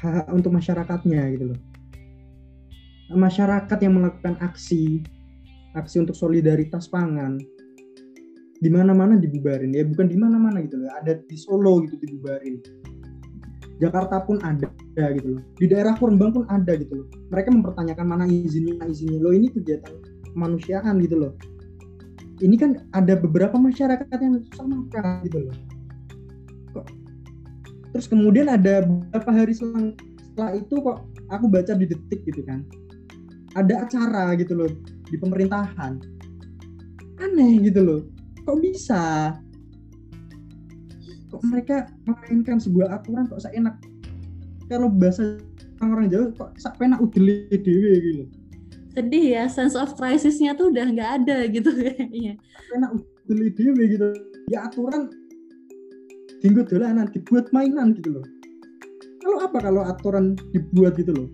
hak 0.00 0.32
untuk 0.32 0.56
masyarakatnya 0.56 1.20
gitu 1.36 1.44
loh. 1.52 1.60
Masyarakat 3.12 3.78
yang 3.84 4.00
melakukan 4.00 4.40
aksi 4.40 5.04
aksi 5.76 5.96
untuk 6.00 6.16
solidaritas 6.16 6.88
pangan 6.88 7.36
di 8.62 8.70
mana-mana 8.70 9.18
dibubarin 9.18 9.74
ya 9.74 9.82
bukan 9.82 10.06
di 10.06 10.14
mana-mana 10.14 10.62
gitu 10.62 10.78
loh 10.78 10.94
ada 10.94 11.18
di 11.18 11.34
Solo 11.34 11.82
gitu 11.82 11.98
dibubarin. 11.98 12.62
Jakarta 13.82 14.22
pun 14.22 14.38
ada 14.46 14.70
gitu 15.18 15.34
loh 15.34 15.42
di 15.58 15.66
daerah 15.66 15.98
Kurembang 15.98 16.30
pun 16.30 16.44
ada 16.46 16.78
gitu 16.78 17.02
loh. 17.02 17.06
Mereka 17.34 17.50
mempertanyakan 17.50 18.06
mana 18.06 18.24
izinnya 18.30 18.78
izinnya. 18.86 19.18
Lo 19.18 19.34
ini 19.34 19.50
kegiatan 19.50 19.90
kemanusiaan 20.30 21.02
gitu 21.02 21.18
loh. 21.18 21.32
Ini 22.38 22.54
kan 22.54 22.86
ada 22.94 23.18
beberapa 23.18 23.58
masyarakat 23.58 24.06
yang 24.22 24.38
susah 24.46 24.66
makan 24.70 25.26
gitu 25.26 25.38
loh. 25.50 25.56
Terus 27.92 28.06
kemudian 28.06 28.46
ada 28.46 28.86
beberapa 28.86 29.30
hari 29.34 29.52
selang 29.58 29.98
setelah 30.22 30.54
itu 30.54 30.74
kok 30.80 30.98
aku 31.28 31.44
baca 31.50 31.74
di 31.74 31.90
detik 31.90 32.24
gitu 32.24 32.40
kan 32.46 32.64
ada 33.58 33.84
acara 33.84 34.32
gitu 34.38 34.56
loh 34.56 34.70
di 35.10 35.18
pemerintahan. 35.18 35.98
Aneh 37.20 37.60
gitu 37.60 37.82
loh 37.82 38.00
kok 38.42 38.58
bisa? 38.60 39.36
Kok 41.32 41.42
mereka 41.48 41.88
memainkan 42.04 42.58
sebuah 42.60 43.00
aturan 43.00 43.26
kok 43.30 43.42
seenak? 43.42 43.78
Kalau 44.68 44.88
bahasa 44.88 45.40
orang-orang 45.80 46.08
Jawa 46.12 46.26
kok 46.36 46.50
sak 46.60 46.78
penak 46.78 47.02
udele 47.02 47.50
dewe 47.50 47.92
gitu 47.98 48.24
sedih 48.92 49.40
ya 49.40 49.44
sense 49.48 49.72
of 49.72 49.96
crisisnya 49.96 50.52
tuh 50.52 50.68
udah 50.68 50.84
nggak 50.84 51.10
ada 51.24 51.48
gitu 51.48 51.72
kayaknya. 51.80 52.36
Enak 52.76 53.00
beli 53.24 53.48
dewe 53.48 53.88
gitu. 53.88 54.12
Ya 54.52 54.68
aturan 54.68 55.08
tinggal 56.42 56.66
dolanan 56.66 57.06
dibuat 57.14 57.46
mainan 57.54 57.94
gitu 57.94 58.18
loh 58.18 58.26
kalau 59.22 59.38
apa 59.46 59.58
kalau 59.62 59.82
aturan 59.86 60.34
dibuat 60.50 60.98
gitu 60.98 61.14
loh 61.14 61.28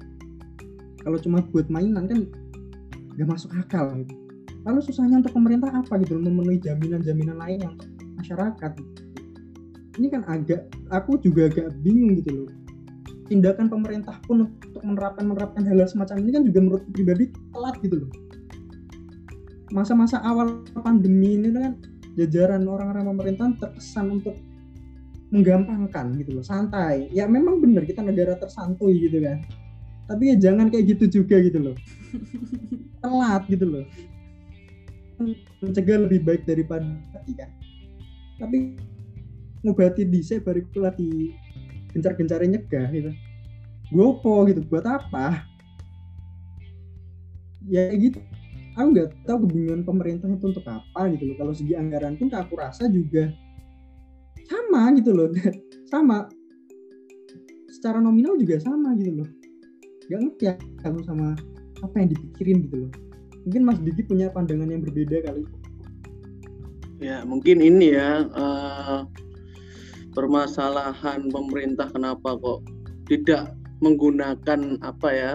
kalau 1.01 1.17
cuma 1.17 1.41
buat 1.49 1.73
mainan 1.73 2.05
kan 2.05 2.29
nggak 3.17 3.27
masuk 3.27 3.51
akal 3.57 3.89
gitu. 4.05 4.15
Lalu 4.67 4.81
susahnya 4.83 5.23
untuk 5.23 5.35
pemerintah 5.35 5.71
apa 5.71 6.01
gitu? 6.03 6.19
Memenuhi 6.19 6.59
jaminan-jaminan 6.63 7.37
lain 7.39 7.59
yang 7.63 7.75
masyarakat 8.19 8.73
ini 9.99 10.07
kan 10.15 10.23
agak 10.31 10.71
aku 10.95 11.19
juga 11.19 11.51
agak 11.51 11.75
bingung 11.83 12.23
gitu 12.23 12.47
loh. 12.47 12.51
Tindakan 13.29 13.69
pemerintah 13.69 14.17
pun 14.25 14.49
untuk 14.49 14.81
menerapkan 14.81 15.27
menerapkan 15.27 15.63
hal, 15.67 15.85
hal 15.85 15.91
semacam 15.91 16.17
ini 16.23 16.31
kan 16.33 16.43
juga 16.47 16.59
menurut 16.65 16.85
pribadi 16.95 17.25
telat 17.53 17.77
gitu 17.83 18.07
loh. 18.07 18.11
Masa-masa 19.69 20.23
awal 20.25 20.65
pandemi 20.81 21.37
ini 21.37 21.53
kan 21.53 21.77
jajaran 22.17 22.65
orang-orang 22.65 23.05
pemerintahan 23.13 23.53
terkesan 23.61 24.17
untuk 24.23 24.39
menggampangkan 25.29 26.17
gitu 26.17 26.41
loh 26.41 26.47
santai. 26.47 27.13
Ya 27.13 27.29
memang 27.29 27.61
benar 27.61 27.85
kita 27.85 28.01
negara 28.01 28.39
tersantuy 28.41 28.97
gitu 28.97 29.21
kan. 29.21 29.45
Tapi 30.09 30.33
ya 30.33 30.37
jangan 30.41 30.73
kayak 30.73 30.97
gitu 30.97 31.21
juga 31.21 31.37
gitu 31.45 31.61
loh. 31.61 31.77
Telat 33.05 33.45
gitu 33.45 33.67
loh 33.69 33.85
mencegah 35.63 35.99
lebih 36.07 36.23
baik 36.23 36.43
daripada 36.47 36.87
kan? 37.35 37.51
Tapi 38.39 38.79
ngobati 39.67 40.07
dhisik 40.07 40.47
bariku 40.47 40.87
lagi 40.87 41.35
gencar-gencare 41.91 42.47
nyegah 42.47 42.87
gitu. 42.95 43.11
Gue 43.91 44.41
gitu? 44.55 44.61
Buat 44.71 44.87
apa? 44.87 45.43
Ya 47.67 47.91
gitu. 47.95 48.23
Aku 48.79 48.95
nggak 48.95 49.27
tahu 49.27 49.49
kebingungan 49.49 49.83
pemerintah 49.83 50.31
itu 50.31 50.47
untuk 50.55 50.67
apa 50.71 51.11
gitu 51.11 51.35
loh. 51.35 51.37
Kalau 51.37 51.53
segi 51.53 51.75
anggaran 51.75 52.15
pun 52.15 52.31
aku 52.31 52.55
rasa 52.55 52.87
juga 52.87 53.35
sama 54.47 54.95
gitu 54.95 55.11
loh. 55.11 55.29
Sama. 55.93 56.31
Secara 57.73 58.03
nominal 58.03 58.37
juga 58.37 58.59
sama 58.61 58.93
gitu 58.99 59.23
loh. 59.23 59.29
Nggak 60.11 60.21
ngerti 60.21 60.45
aku 60.85 60.99
sama 61.07 61.33
apa 61.81 61.95
yang 61.97 62.11
dipikirin 62.11 62.67
gitu 62.67 62.77
loh 62.87 62.93
mungkin 63.49 63.65
Mas 63.65 63.81
Diki 63.81 64.05
punya 64.05 64.29
pandangan 64.29 64.69
yang 64.69 64.85
berbeda 64.85 65.25
kali 65.25 65.49
ya 67.01 67.25
mungkin 67.25 67.65
ini 67.65 67.97
ya 67.97 68.29
uh, 68.37 69.09
permasalahan 70.13 71.33
pemerintah 71.33 71.89
kenapa 71.89 72.37
kok 72.37 72.61
tidak 73.09 73.57
menggunakan 73.81 74.77
apa 74.85 75.09
ya 75.09 75.33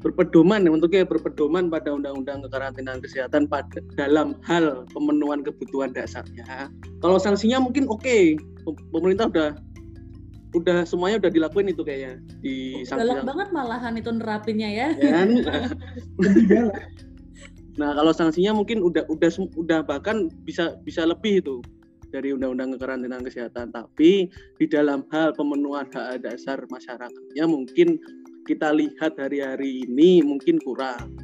berpedoman 0.00 0.64
bentuknya 0.64 1.04
berpedoman 1.04 1.68
pada 1.68 1.92
undang-undang 1.92 2.48
kekarantinaan 2.48 3.04
kesehatan 3.04 3.44
pada 3.44 3.84
dalam 3.94 4.34
hal 4.42 4.82
pemenuhan 4.90 5.46
kebutuhan 5.46 5.94
dasarnya. 5.94 6.72
Kalau 6.98 7.22
sanksinya 7.22 7.62
mungkin 7.62 7.86
oke, 7.86 8.02
okay. 8.02 8.34
pemerintah 8.90 9.30
udah 9.30 9.50
udah 10.52 10.84
semuanya 10.84 11.16
udah 11.26 11.32
dilakuin 11.32 11.72
itu 11.72 11.82
kayaknya 11.84 12.20
di. 12.44 12.84
Galak 12.84 13.24
banget 13.24 13.48
malahan 13.52 13.96
itu 13.96 14.10
nerapinnya 14.12 14.68
ya. 14.68 14.88
ya 15.00 15.24
nah 17.80 17.96
kalau 17.96 18.12
sanksinya 18.12 18.52
mungkin 18.52 18.84
udah 18.84 19.08
udah 19.08 19.32
udah 19.56 19.80
bahkan 19.80 20.28
bisa 20.44 20.76
bisa 20.84 21.08
lebih 21.08 21.40
itu 21.40 21.64
dari 22.12 22.36
undang-undang 22.36 22.76
kekarantinaan 22.76 23.24
kesehatan. 23.24 23.72
Tapi 23.72 24.28
di 24.60 24.66
dalam 24.68 25.08
hal 25.10 25.32
pemenuhan 25.32 25.88
hak 25.90 26.22
dasar 26.22 26.60
masyarakatnya 26.68 27.44
mungkin 27.48 27.96
kita 28.44 28.70
lihat 28.76 29.16
hari-hari 29.16 29.88
ini 29.88 30.20
mungkin 30.20 30.60
kurang. 30.60 31.16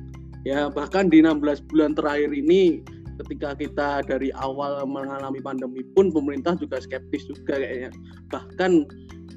Ya, 0.48 0.72
bahkan 0.72 1.12
di 1.12 1.20
16 1.20 1.68
bulan 1.68 1.92
terakhir 1.92 2.32
ini 2.32 2.80
ketika 3.20 3.52
kita 3.58 3.88
dari 4.06 4.30
awal 4.38 4.86
mengalami 4.86 5.42
pandemi 5.42 5.82
pun 5.92 6.08
pemerintah 6.08 6.56
juga 6.56 6.80
skeptis 6.80 7.28
juga 7.28 7.60
kayaknya. 7.60 7.92
Bahkan 8.32 8.72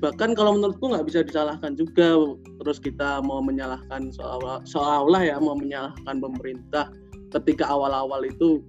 bahkan 0.01 0.33
kalau 0.33 0.57
menurutku 0.57 0.89
nggak 0.89 1.05
bisa 1.05 1.21
disalahkan 1.21 1.77
juga. 1.77 2.17
Terus 2.65 2.81
kita 2.81 3.21
mau 3.21 3.39
menyalahkan 3.39 4.09
soal 4.09 4.41
seolah 4.65 5.21
ya 5.21 5.37
mau 5.37 5.53
menyalahkan 5.53 6.17
pemerintah 6.17 6.89
ketika 7.31 7.69
awal-awal 7.69 8.25
itu 8.25 8.65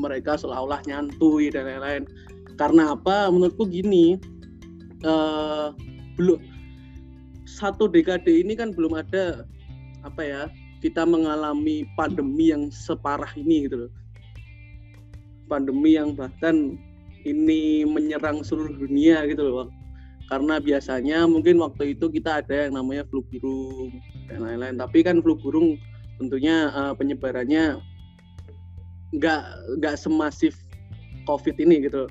mereka 0.00 0.40
seolah-olah 0.40 0.80
nyantui 0.88 1.52
dan 1.52 1.68
lain-lain. 1.68 2.08
Karena 2.56 2.96
apa? 2.96 3.28
Menurutku 3.28 3.68
gini 3.68 4.16
uh, 5.04 5.76
belum 6.16 6.40
satu 7.44 7.86
dekade 7.86 8.32
ini 8.32 8.56
kan 8.56 8.72
belum 8.72 8.96
ada 8.96 9.44
apa 10.02 10.22
ya 10.24 10.42
kita 10.80 11.02
mengalami 11.04 11.84
pandemi 11.94 12.50
yang 12.50 12.72
separah 12.72 13.30
ini 13.36 13.68
gitu 13.68 13.86
loh. 13.86 13.92
Pandemi 15.48 15.96
yang 16.00 16.16
bahkan 16.16 16.80
ini 17.28 17.84
menyerang 17.84 18.40
seluruh 18.40 18.72
dunia 18.80 19.28
gitu 19.28 19.44
loh 19.44 19.68
karena 20.28 20.60
biasanya 20.60 21.24
mungkin 21.24 21.56
waktu 21.58 21.96
itu 21.96 22.12
kita 22.12 22.44
ada 22.44 22.68
yang 22.68 22.76
namanya 22.76 23.04
flu 23.08 23.24
burung 23.32 23.90
dan 24.28 24.44
lain-lain 24.44 24.76
tapi 24.76 25.00
kan 25.00 25.24
flu 25.24 25.34
burung 25.40 25.80
tentunya 26.20 26.68
uh, 26.72 26.92
penyebarannya 26.92 27.80
nggak 29.16 29.42
nggak 29.80 29.96
semasif 29.96 30.52
covid 31.24 31.56
ini 31.56 31.88
gitu 31.88 32.04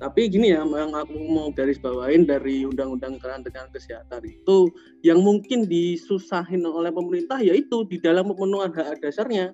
tapi 0.00 0.32
gini 0.32 0.56
ya, 0.56 0.64
yang 0.64 0.96
aku 0.96 1.12
mau 1.28 1.52
garis 1.52 1.76
bawain 1.76 2.24
dari 2.24 2.64
undang-undang 2.64 3.20
karantina 3.20 3.68
kesehatan 3.68 4.24
itu 4.24 4.72
yang 5.04 5.20
mungkin 5.20 5.68
disusahin 5.68 6.64
oleh 6.64 6.88
pemerintah 6.88 7.36
yaitu 7.36 7.84
di 7.84 8.00
dalam 8.00 8.32
pemenuhan 8.32 8.72
hak 8.72 9.04
dasarnya. 9.04 9.52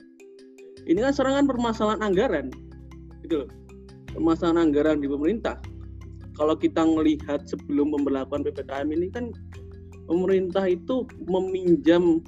Ini 0.86 1.02
kan 1.02 1.10
serangan 1.18 1.50
permasalahan 1.50 1.98
anggaran, 1.98 2.54
gitu 3.26 3.42
loh. 3.42 3.50
Permasalahan 4.14 4.70
anggaran 4.70 5.02
di 5.02 5.10
pemerintah. 5.10 5.58
Kalau 6.36 6.54
kita 6.54 6.84
melihat 6.84 7.42
sebelum 7.48 7.96
pemberlakuan 7.96 8.44
ppkm 8.44 8.92
ini 8.92 9.08
kan 9.08 9.32
pemerintah 10.04 10.68
itu 10.68 11.08
meminjam 11.24 12.20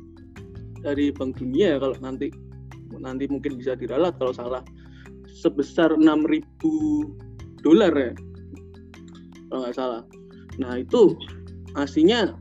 dari 0.81 1.13
Bank 1.13 1.37
Dunia 1.37 1.77
kalau 1.77 1.95
nanti 2.01 2.33
nanti 2.97 3.29
mungkin 3.29 3.61
bisa 3.61 3.77
diralat 3.77 4.17
kalau 4.17 4.33
salah. 4.33 4.65
Sebesar 5.29 5.95
6.000 5.95 7.63
dolar 7.63 7.93
ya 7.95 8.13
kalau 9.49 9.61
nggak 9.65 9.77
salah. 9.77 10.03
Nah 10.59 10.81
itu 10.81 11.15
aslinya 11.77 12.35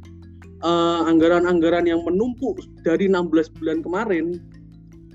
uh, 0.64 1.06
anggaran-anggaran 1.06 1.86
yang 1.86 2.02
menumpuk 2.04 2.58
dari 2.82 3.12
16 3.12 3.54
bulan 3.60 3.84
kemarin 3.84 4.40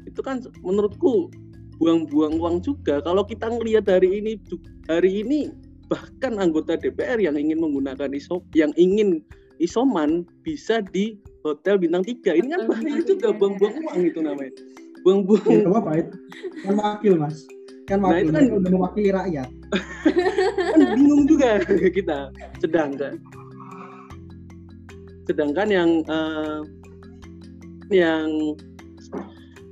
itu 0.07 0.21
kan 0.21 0.45
menurutku 0.61 1.33
buang-buang 1.81 2.39
uang 2.39 2.57
juga. 2.63 3.01
Kalau 3.03 3.25
kita 3.27 3.49
ngelihat 3.49 3.89
hari 3.89 4.23
ini 4.23 4.39
hari 4.87 5.25
ini 5.25 5.51
bahkan 5.93 6.41
anggota 6.41 6.81
DPR 6.81 7.21
yang 7.21 7.37
ingin 7.37 7.61
menggunakan 7.61 8.09
iso 8.17 8.41
yang 8.57 8.73
ingin 8.81 9.21
isoman 9.61 10.25
bisa 10.41 10.81
di 10.81 11.21
hotel 11.45 11.77
bintang 11.77 12.01
tiga. 12.09 12.33
Ini 12.33 12.49
kan 12.49 12.63
banyak 12.65 13.05
juga 13.05 13.37
buang-buang 13.37 13.77
uang 13.85 14.01
itu 14.09 14.21
namanya. 14.25 14.53
Buang-buang. 15.05 15.45
Ya, 15.53 15.69
apa 15.69 15.91
itu 16.01 16.17
kan 16.65 16.75
wakil 16.81 17.13
mas. 17.21 17.37
Kan 17.85 18.01
nah, 18.01 18.17
wakil 18.17 18.33
nah, 18.33 18.41
itu 18.41 18.49
kan 18.49 18.59
udah 18.65 18.71
mewakili 18.73 19.11
rakyat. 19.13 19.49
Kan 20.57 20.81
bingung 20.97 21.23
juga 21.29 21.61
kita. 21.99 22.19
Sedangkan 22.65 23.21
sedangkan 25.23 25.69
yang 25.71 25.91
uh, 26.11 26.67
yang 27.93 28.57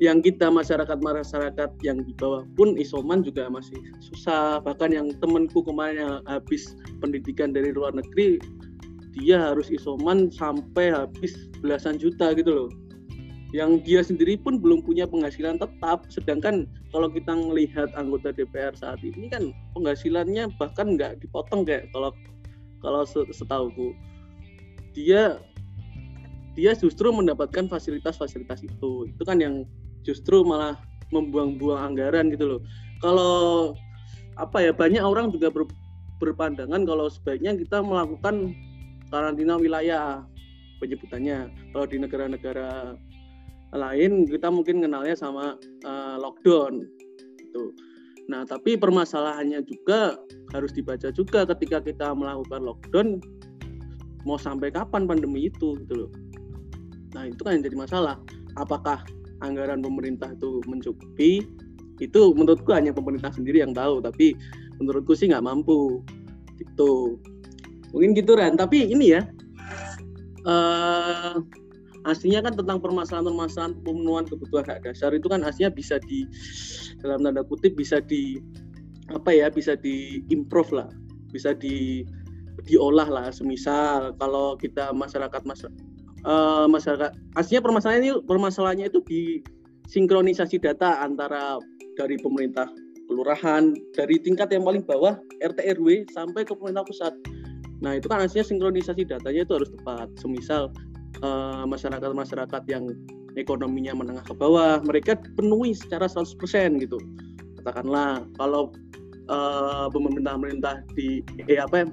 yang 0.01 0.25
kita 0.25 0.49
masyarakat 0.49 0.97
masyarakat 0.97 1.71
yang 1.85 2.01
di 2.01 2.17
bawah 2.17 2.49
pun 2.57 2.73
isoman 2.81 3.21
juga 3.21 3.53
masih 3.53 3.77
susah. 4.01 4.65
Bahkan 4.65 4.97
yang 4.97 5.13
temanku 5.21 5.61
kemarin 5.61 6.01
yang 6.01 6.15
habis 6.25 6.73
pendidikan 7.05 7.53
dari 7.53 7.69
luar 7.69 7.93
negeri 7.93 8.41
dia 9.13 9.53
harus 9.53 9.69
isoman 9.69 10.33
sampai 10.33 10.89
habis 10.89 11.37
belasan 11.61 12.01
juta 12.01 12.33
gitu 12.33 12.49
loh. 12.49 12.71
Yang 13.53 13.85
dia 13.85 14.01
sendiri 14.01 14.41
pun 14.41 14.57
belum 14.57 14.81
punya 14.89 15.05
penghasilan 15.05 15.61
tetap. 15.61 16.09
Sedangkan 16.09 16.65
kalau 16.97 17.13
kita 17.13 17.37
melihat 17.37 17.93
anggota 17.93 18.33
DPR 18.33 18.73
saat 18.73 19.05
ini 19.05 19.29
kan 19.29 19.53
penghasilannya 19.77 20.49
bahkan 20.57 20.97
nggak 20.97 21.21
dipotong 21.21 21.69
kayak 21.69 21.93
kalau 21.93 22.17
kalau 22.81 23.05
setahuku 23.05 23.93
dia 24.97 25.37
dia 26.57 26.73
justru 26.73 27.13
mendapatkan 27.13 27.69
fasilitas-fasilitas 27.69 28.65
itu. 28.65 29.11
Itu 29.13 29.23
kan 29.29 29.45
yang 29.45 29.69
justru 30.07 30.43
malah 30.47 30.79
membuang-buang 31.11 31.95
anggaran 31.95 32.31
gitu 32.31 32.57
loh 32.57 32.61
kalau 33.03 33.75
apa 34.39 34.63
ya 34.65 34.73
banyak 34.73 35.03
orang 35.03 35.35
juga 35.35 35.53
ber, 35.53 35.69
berpandangan 36.23 36.85
kalau 36.87 37.09
sebaiknya 37.11 37.57
kita 37.57 37.83
melakukan 37.83 38.55
karantina 39.11 39.59
wilayah 39.59 40.25
penyebutannya 40.81 41.51
kalau 41.75 41.87
di 41.89 41.97
negara-negara 42.01 42.97
lain 43.77 44.27
kita 44.27 44.51
mungkin 44.51 44.83
kenalnya 44.83 45.15
sama 45.15 45.55
uh, 45.87 46.17
lockdown 46.19 46.83
gitu. 47.39 47.71
Nah, 48.31 48.47
tapi 48.47 48.79
permasalahannya 48.79 49.67
juga 49.67 50.19
harus 50.55 50.71
dibaca 50.71 51.11
juga 51.11 51.47
ketika 51.55 51.83
kita 51.83 52.15
melakukan 52.15 52.63
lockdown 52.63 53.19
mau 54.23 54.39
sampai 54.39 54.71
kapan 54.71 55.07
pandemi 55.07 55.51
itu 55.51 55.79
gitu 55.87 56.07
loh. 56.07 56.11
Nah, 57.15 57.27
itu 57.27 57.43
kan 57.43 57.59
yang 57.59 57.65
jadi 57.67 57.77
masalah. 57.79 58.17
Apakah 58.55 59.03
anggaran 59.41 59.81
pemerintah 59.85 60.33
itu 60.33 60.61
mencukupi? 60.69 61.45
Itu 62.01 62.33
menurutku 62.33 62.73
hanya 62.73 62.97
pemerintah 62.97 63.33
sendiri 63.33 63.61
yang 63.61 63.77
tahu, 63.77 64.01
tapi 64.01 64.33
menurutku 64.81 65.13
sih 65.13 65.29
nggak 65.29 65.45
mampu. 65.45 66.01
Gitu. 66.57 67.21
Mungkin 67.93 68.15
gitu 68.15 68.39
Ran, 68.39 68.55
tapi 68.55 68.87
ini 68.87 69.19
ya 69.19 69.27
uh, 70.47 71.43
aslinya 72.09 72.41
kan 72.41 72.57
tentang 72.57 72.81
permasalahan-permasalahan 72.81 73.77
pemenuhan 73.85 74.25
kebutuhan 74.25 74.65
hak 74.65 74.89
dasar 74.89 75.13
itu 75.13 75.29
kan 75.29 75.45
aslinya 75.45 75.73
bisa 75.73 76.01
di 76.01 76.25
dalam 77.05 77.21
tanda 77.21 77.45
kutip 77.45 77.77
bisa 77.77 78.01
di 78.01 78.41
apa 79.13 79.35
ya 79.35 79.53
bisa 79.53 79.77
di 79.77 80.25
improve 80.33 80.73
lah 80.73 80.89
bisa 81.35 81.53
di 81.53 82.07
diolah 82.65 83.09
lah 83.09 83.27
semisal 83.33 84.17
kalau 84.17 84.57
kita 84.57 84.93
masyarakat 84.93 85.43
masyarakat 85.45 85.90
uh, 86.25 86.67
masyarakat 86.71 87.11
aslinya 87.39 87.63
permasalahan 87.63 88.01
ini 88.03 88.13
permasalahannya 88.25 88.87
itu 88.89 89.01
di 89.07 89.23
sinkronisasi 89.91 90.61
data 90.63 91.03
antara 91.03 91.59
dari 91.99 92.17
pemerintah 92.21 92.71
kelurahan 93.11 93.75
dari 93.99 94.23
tingkat 94.23 94.55
yang 94.55 94.63
paling 94.63 94.87
bawah 94.87 95.19
RT 95.43 95.59
RW 95.81 96.07
sampai 96.15 96.47
ke 96.47 96.55
pemerintah 96.55 96.87
pusat. 96.87 97.11
Nah 97.83 97.99
itu 97.99 98.07
kan 98.07 98.23
aslinya 98.23 98.47
sinkronisasi 98.47 99.03
datanya 99.03 99.43
itu 99.43 99.59
harus 99.59 99.71
tepat. 99.75 100.07
Semisal 100.23 100.71
Eh, 101.21 101.65
masyarakat-masyarakat 101.69 102.63
yang 102.73 102.89
ekonominya 103.37 103.93
menengah 103.93 104.25
ke 104.25 104.33
bawah 104.33 104.81
mereka 104.81 105.21
penuhi 105.37 105.77
secara 105.77 106.09
100% 106.09 106.81
gitu 106.81 106.97
katakanlah 107.61 108.25
kalau 108.41 108.73
uh, 109.29 109.85
pemerintah-pemerintah 109.93 110.81
di 110.97 111.21
eh 111.45 111.61
apa 111.61 111.85
ya, 111.85 111.87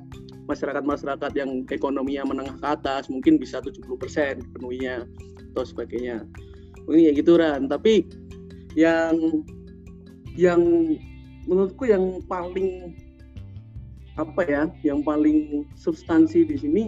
masyarakat-masyarakat 0.48 1.32
yang 1.36 1.68
ekonominya 1.68 2.24
menengah 2.24 2.58
ke 2.58 2.68
atas 2.68 3.12
mungkin 3.12 3.36
bisa 3.38 3.60
70% 3.60 3.84
penuhnya 4.56 5.04
atau 5.54 5.64
sebagainya. 5.68 6.24
Mungkin 6.88 7.02
ya 7.04 7.12
gitu 7.14 7.36
Ran, 7.36 7.68
tapi 7.68 8.08
yang 8.80 9.44
yang 10.40 10.62
menurutku 11.46 11.88
yang 11.88 12.24
paling 12.26 12.96
apa 14.18 14.42
ya, 14.48 14.64
yang 14.82 15.06
paling 15.06 15.68
substansi 15.78 16.48
di 16.48 16.58
sini 16.58 16.86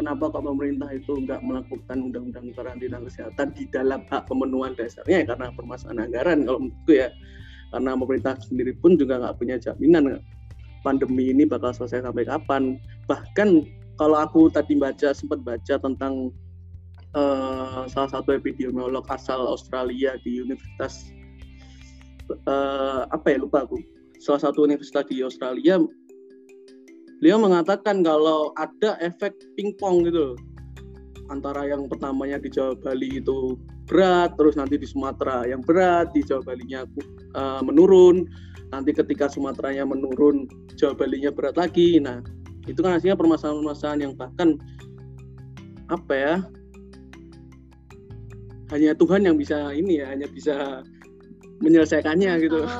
kenapa 0.00 0.32
kok 0.32 0.40
pemerintah 0.40 0.88
itu 0.96 1.12
nggak 1.12 1.44
melakukan 1.44 1.98
undang-undang 2.08 2.56
karantina 2.56 2.96
kesehatan 3.04 3.52
di 3.52 3.68
dalam 3.68 4.00
hak 4.08 4.24
pemenuhan 4.24 4.72
dasarnya? 4.72 5.22
Ya 5.22 5.24
karena 5.28 5.52
permasalahan 5.52 6.08
anggaran 6.08 6.38
kalau 6.48 6.58
menurutku 6.64 6.92
ya. 6.96 7.12
Karena 7.70 7.94
pemerintah 7.94 8.34
sendiri 8.42 8.72
pun 8.82 8.98
juga 8.98 9.22
nggak 9.22 9.36
punya 9.38 9.54
jaminan 9.60 10.18
pandemi 10.80 11.32
ini 11.32 11.44
bakal 11.46 11.72
selesai 11.72 12.04
sampai 12.04 12.24
kapan. 12.26 12.76
Bahkan 13.06 13.48
kalau 14.00 14.16
aku 14.16 14.48
tadi 14.48 14.76
baca 14.76 15.12
sempat 15.12 15.44
baca 15.44 15.74
tentang 15.76 16.32
uh, 17.14 17.84
salah 17.88 18.10
satu 18.10 18.32
epidemiolog 18.32 19.04
asal 19.12 19.44
Australia 19.44 20.16
di 20.24 20.40
Universitas 20.40 21.12
uh, 22.48 23.04
apa 23.12 23.36
ya 23.36 23.38
lupa 23.42 23.64
aku. 23.68 23.78
Salah 24.20 24.40
satu 24.40 24.68
universitas 24.68 25.08
di 25.08 25.24
Australia 25.24 25.80
beliau 27.20 27.36
mengatakan 27.36 28.00
kalau 28.00 28.52
ada 28.56 28.96
efek 29.04 29.36
pingpong 29.56 30.08
gitu 30.08 30.36
antara 31.30 31.64
yang 31.64 31.86
pertamanya 31.86 32.36
di 32.42 32.50
Jawa 32.50 32.74
Bali 32.76 33.22
itu 33.22 33.54
berat 33.86 34.34
terus 34.34 34.58
nanti 34.58 34.76
di 34.76 34.86
Sumatera 34.86 35.46
yang 35.46 35.62
berat 35.62 36.10
di 36.10 36.26
Jawa 36.26 36.42
Balinya 36.42 36.84
uh, 37.38 37.62
menurun 37.62 38.26
nanti 38.74 38.90
ketika 38.90 39.30
Sumateranya 39.30 39.86
menurun 39.86 40.50
Jawa 40.74 40.98
Balinya 40.98 41.30
berat 41.30 41.54
lagi 41.54 42.02
nah 42.02 42.18
itu 42.66 42.82
kan 42.82 42.98
hasilnya 42.98 43.16
permasalahan-permasalahan 43.16 44.00
yang 44.10 44.14
bahkan 44.18 44.58
apa 45.90 46.14
ya 46.14 46.34
hanya 48.70 48.94
Tuhan 48.94 49.26
yang 49.26 49.34
bisa 49.34 49.74
ini 49.74 49.98
ya 50.02 50.14
hanya 50.14 50.30
bisa 50.30 50.86
menyelesaikannya 51.60 52.32
gitu. 52.42 52.60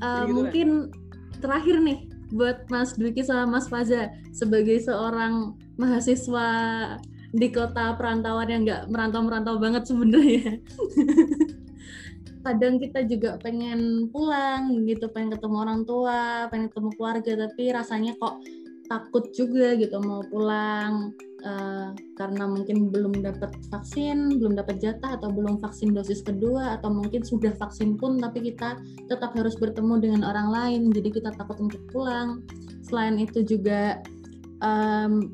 Uh, 0.00 0.08
uh, 0.08 0.24
gitu 0.24 0.32
mungkin 0.32 0.68
kan. 0.88 1.40
terakhir 1.44 1.76
nih 1.84 2.08
buat 2.32 2.64
Mas 2.72 2.96
Dwiki 2.96 3.20
sama 3.20 3.60
Mas 3.60 3.68
Faza 3.68 4.08
sebagai 4.32 4.80
seorang 4.80 5.52
mahasiswa 5.76 6.48
di 7.30 7.48
kota 7.50 7.94
perantauan 7.94 8.50
yang 8.50 8.62
nggak 8.66 8.82
merantau-merantau 8.90 9.56
banget 9.62 9.86
sebenarnya. 9.86 10.58
kadang 12.40 12.80
kita 12.80 13.04
juga 13.04 13.36
pengen 13.44 14.08
pulang 14.08 14.88
gitu 14.88 15.12
pengen 15.12 15.36
ketemu 15.36 15.56
orang 15.60 15.84
tua 15.84 16.48
pengen 16.48 16.72
ketemu 16.72 16.90
keluarga 16.96 17.32
tapi 17.36 17.68
rasanya 17.68 18.16
kok 18.16 18.40
takut 18.90 19.28
juga 19.36 19.78
gitu 19.78 20.02
mau 20.02 20.24
pulang 20.26 21.14
uh, 21.46 21.94
karena 22.18 22.44
mungkin 22.50 22.90
belum 22.90 23.22
dapat 23.22 23.54
vaksin, 23.70 24.42
belum 24.42 24.58
dapat 24.58 24.82
jatah 24.82 25.14
atau 25.14 25.30
belum 25.30 25.62
vaksin 25.62 25.94
dosis 25.94 26.26
kedua 26.26 26.74
atau 26.74 26.90
mungkin 26.90 27.22
sudah 27.22 27.54
vaksin 27.54 27.94
pun 27.94 28.18
tapi 28.18 28.50
kita 28.50 28.82
tetap 29.06 29.30
harus 29.38 29.54
bertemu 29.54 29.94
dengan 30.02 30.22
orang 30.26 30.50
lain 30.50 30.80
jadi 30.90 31.06
kita 31.06 31.30
takut 31.38 31.62
untuk 31.62 31.78
pulang. 31.94 32.42
Selain 32.82 33.14
itu 33.22 33.46
juga 33.46 34.02
um, 34.58 35.30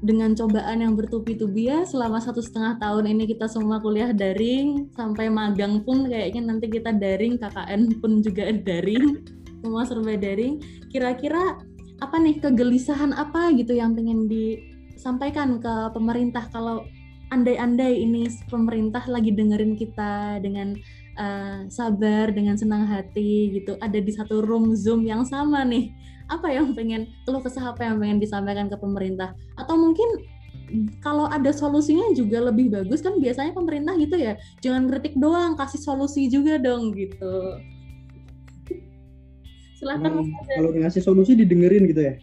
dengan 0.00 0.32
cobaan 0.32 0.80
yang 0.80 0.96
bertubi-tubi 0.96 1.68
ya 1.68 1.84
selama 1.84 2.24
satu 2.24 2.40
setengah 2.40 2.80
tahun 2.80 3.12
ini 3.12 3.28
kita 3.36 3.44
semua 3.44 3.84
kuliah 3.84 4.16
daring 4.16 4.88
sampai 4.96 5.28
magang 5.28 5.84
pun 5.84 6.08
kayaknya 6.08 6.40
nanti 6.48 6.72
kita 6.72 6.96
daring 6.96 7.36
KKN 7.36 8.00
pun 8.00 8.24
juga 8.24 8.48
daring 8.68 9.20
semua 9.60 9.84
serba 9.84 10.16
daring. 10.16 10.60
Kira-kira 10.88 11.60
apa 12.00 12.16
nih 12.16 12.40
kegelisahan 12.40 13.12
apa 13.12 13.52
gitu 13.52 13.76
yang 13.76 13.92
pengen 13.92 14.24
disampaikan 14.24 15.60
ke 15.60 15.92
pemerintah 15.92 16.48
kalau 16.48 16.88
andai-andai 17.30 18.00
ini 18.00 18.26
pemerintah 18.48 19.04
lagi 19.06 19.30
dengerin 19.30 19.76
kita 19.76 20.40
dengan 20.42 20.74
uh, 21.20 21.68
sabar 21.68 22.32
dengan 22.32 22.58
senang 22.58 22.88
hati 22.88 23.54
gitu 23.54 23.78
ada 23.78 24.00
di 24.00 24.10
satu 24.10 24.42
room 24.42 24.74
zoom 24.74 25.06
yang 25.06 25.22
sama 25.22 25.62
nih 25.62 25.92
apa 26.30 26.48
yang 26.48 26.72
pengen 26.72 27.10
keluh 27.26 27.42
kesah 27.42 27.74
apa 27.74 27.82
yang 27.84 27.98
pengen 27.98 28.18
disampaikan 28.22 28.70
ke 28.70 28.78
pemerintah? 28.78 29.34
Atau 29.58 29.74
mungkin 29.74 30.06
kalau 31.02 31.26
ada 31.26 31.50
solusinya 31.50 32.14
juga 32.14 32.38
lebih 32.46 32.70
bagus 32.70 33.02
kan 33.02 33.18
biasanya 33.18 33.50
pemerintah 33.50 33.98
gitu 33.98 34.14
ya 34.14 34.38
jangan 34.62 34.86
kritik 34.86 35.18
doang 35.18 35.58
kasih 35.58 35.82
solusi 35.82 36.30
juga 36.30 36.62
dong 36.62 36.94
gitu. 36.94 37.58
Silahkan 39.80 40.12
hmm, 40.12 40.30
kalau 40.54 40.70
ngasih 40.76 41.02
solusi 41.02 41.34
didengerin 41.34 41.88
gitu 41.88 42.04
ya? 42.04 42.14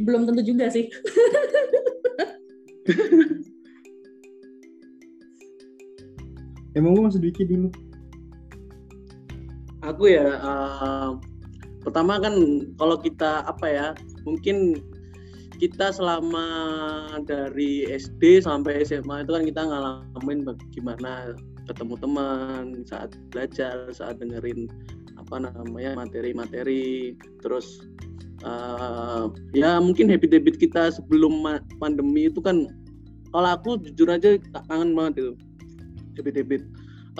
Belum 0.00 0.24
tentu 0.24 0.42
juga 0.42 0.72
sih. 0.72 0.88
Emang 6.78 6.94
gue 6.96 7.02
masih 7.02 7.20
dikit 7.20 7.44
dulu. 7.50 7.68
Aku 9.84 10.08
ya 10.08 10.40
uh, 10.40 11.20
pertama 11.80 12.20
kan 12.20 12.34
kalau 12.76 12.96
kita 13.00 13.44
apa 13.48 13.66
ya 13.66 13.86
mungkin 14.28 14.80
kita 15.60 15.92
selama 15.92 16.46
dari 17.28 17.84
SD 17.84 18.40
sampai 18.40 18.80
SMA 18.80 19.28
itu 19.28 19.32
kan 19.36 19.44
kita 19.44 19.60
ngalamin 19.68 20.48
bagaimana 20.48 21.36
ketemu 21.68 21.94
teman 22.00 22.64
saat 22.88 23.12
belajar 23.28 23.92
saat 23.92 24.16
dengerin 24.24 24.72
apa 25.20 25.52
namanya 25.52 26.00
materi-materi. 26.00 27.12
Terus 27.44 27.84
uh, 28.40 29.28
ya 29.52 29.76
mungkin 29.84 30.08
habit-habit 30.08 30.56
kita 30.56 30.96
sebelum 30.96 31.44
pandemi 31.76 32.32
itu 32.32 32.40
kan 32.40 32.72
kalau 33.36 33.52
aku 33.52 33.78
jujur 33.84 34.08
aja 34.08 34.40
tak 34.56 34.64
kangen 34.72 34.96
banget 34.96 35.20
itu. 35.20 35.32
Habit-habit 36.16 36.64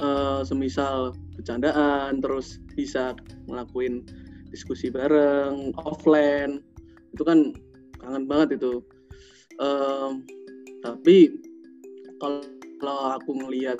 uh, 0.00 0.40
semisal 0.48 1.12
bercandaan 1.36 2.24
terus 2.24 2.56
bisa 2.72 3.12
ngelakuin 3.52 4.00
diskusi 4.50 4.90
bareng 4.90 5.72
offline. 5.86 6.62
Itu 7.14 7.22
kan 7.26 7.54
kangen 8.02 8.26
banget 8.26 8.60
itu. 8.60 8.82
Um, 9.62 10.26
tapi 10.82 11.38
kalau 12.80 13.16
aku 13.16 13.30
ngelihat 13.36 13.78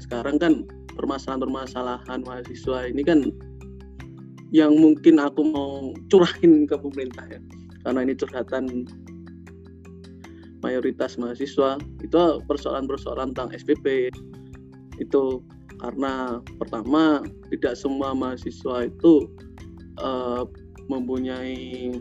sekarang 0.00 0.42
kan 0.42 0.66
permasalahan-permasalahan 0.98 2.26
mahasiswa 2.26 2.90
ini 2.90 3.02
kan 3.06 3.30
yang 4.50 4.74
mungkin 4.74 5.22
aku 5.22 5.46
mau 5.46 5.94
curahin 6.10 6.66
ke 6.66 6.74
pemerintah 6.74 7.24
ya. 7.30 7.40
Karena 7.86 8.04
ini 8.04 8.18
curhatan 8.18 8.84
mayoritas 10.60 11.16
mahasiswa 11.16 11.80
itu 12.04 12.18
persoalan-persoalan 12.44 13.32
tentang 13.32 13.54
SPP 13.56 14.12
itu 15.00 15.40
karena 15.80 16.44
pertama 16.60 17.24
tidak 17.48 17.74
semua 17.74 18.12
mahasiswa 18.12 18.86
itu 18.86 19.26
uh, 20.00 20.44
mempunyai 20.92 21.96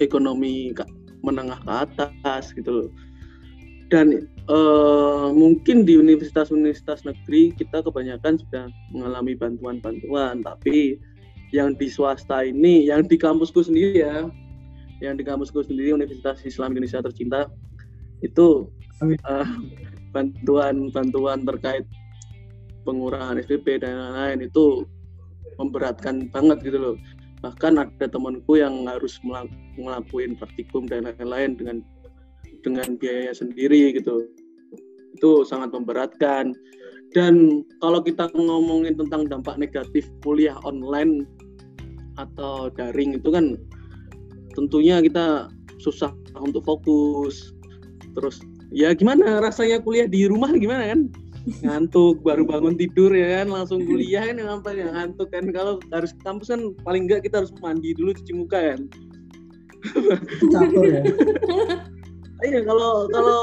ekonomi 0.00 0.72
menengah 1.20 1.60
ke 1.60 1.72
atas 1.84 2.56
gitu 2.56 2.84
loh. 2.84 2.90
Dan 3.90 4.30
uh, 4.48 5.34
mungkin 5.34 5.82
di 5.82 5.98
universitas-universitas 5.98 7.04
negeri 7.04 7.52
kita 7.52 7.82
kebanyakan 7.84 8.38
sudah 8.38 8.70
mengalami 8.94 9.34
bantuan-bantuan 9.34 10.40
tapi 10.46 10.96
yang 11.50 11.74
di 11.74 11.90
swasta 11.90 12.46
ini 12.46 12.86
yang 12.86 13.02
di 13.02 13.18
kampusku 13.18 13.66
sendiri 13.66 14.06
ya 14.06 14.30
yang 15.02 15.18
di 15.18 15.26
kampusku 15.26 15.66
sendiri 15.66 15.96
Universitas 15.98 16.38
Islam 16.46 16.78
Indonesia 16.78 17.02
tercinta 17.02 17.50
itu 18.22 18.70
uh, 19.02 19.48
bantuan-bantuan 20.14 21.42
terkait 21.42 21.82
pengurangan 22.90 23.38
SPP 23.38 23.78
dan 23.78 23.94
lain-lain 23.94 24.50
itu 24.50 24.82
memberatkan 25.62 26.26
banget 26.34 26.58
gitu 26.66 26.78
loh. 26.82 26.96
Bahkan 27.46 27.78
ada 27.78 28.06
temanku 28.10 28.58
yang 28.58 28.90
harus 28.90 29.22
ngelakuin 29.78 30.34
praktikum 30.34 30.90
dan 30.90 31.06
lain-lain 31.06 31.54
dengan 31.54 31.78
dengan 32.66 32.98
biaya 32.98 33.30
sendiri 33.30 33.94
gitu. 33.94 34.26
Itu 35.14 35.46
sangat 35.46 35.70
memberatkan. 35.70 36.52
Dan 37.14 37.66
kalau 37.78 38.02
kita 38.02 38.30
ngomongin 38.34 38.98
tentang 38.98 39.30
dampak 39.30 39.58
negatif 39.58 40.06
kuliah 40.26 40.58
online 40.66 41.26
atau 42.18 42.68
daring 42.74 43.16
itu 43.16 43.30
kan 43.30 43.56
tentunya 44.58 44.98
kita 45.00 45.48
susah 45.80 46.12
untuk 46.38 46.66
fokus. 46.66 47.54
Terus 48.14 48.42
ya 48.70 48.92
gimana 48.92 49.40
rasanya 49.40 49.80
kuliah 49.80 50.06
di 50.06 50.28
rumah? 50.28 50.52
Gimana 50.52 50.92
kan 50.92 51.08
ngantuk 51.64 52.20
baru 52.20 52.44
bangun 52.44 52.76
tidur 52.76 53.12
ya 53.12 53.40
kan 53.40 53.48
langsung 53.48 53.80
kuliah 53.88 54.28
kan 54.28 54.36
yang 54.36 54.50
apa 54.60 54.70
yang 54.76 54.92
ngantuk 54.92 55.28
kan. 55.32 55.48
Kalau 55.52 55.80
harus 55.92 56.12
ke 56.12 56.20
kampus 56.20 56.52
kan 56.52 56.60
paling 56.84 57.08
enggak 57.08 57.24
kita 57.24 57.44
harus 57.44 57.52
mandi 57.64 57.96
dulu 57.96 58.12
cuci 58.12 58.32
muka 58.36 58.58
kan. 58.74 58.80
Catur 60.52 60.84
ya. 60.84 61.02
Iya 62.40 62.64
kalau 62.64 63.04
kalau 63.12 63.42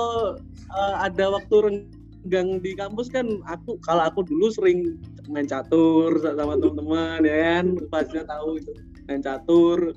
uh, 0.74 0.96
ada 1.06 1.30
waktu 1.30 1.70
renggang 1.70 2.58
di 2.66 2.74
kampus 2.74 3.14
kan 3.14 3.30
aku 3.46 3.78
kalau 3.86 4.10
aku 4.10 4.26
dulu 4.26 4.50
sering 4.50 4.98
main 5.30 5.46
catur 5.46 6.18
sama 6.18 6.58
teman-teman 6.58 7.22
ya 7.22 7.38
kan 7.38 7.78
pasnya 7.94 8.26
tahu 8.26 8.58
itu 8.58 8.74
main 9.06 9.22
catur. 9.22 9.94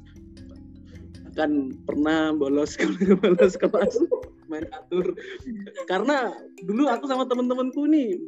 Kan 1.32 1.72
pernah 1.88 2.36
bolos 2.36 2.76
bolos 3.24 3.56
kelas 3.56 3.96
main 4.50 4.66
catur. 4.66 5.14
Karena 5.86 6.34
dulu 6.66 6.90
aku 6.90 7.06
sama 7.06 7.24
temen-temenku 7.30 7.86
nih 7.86 8.18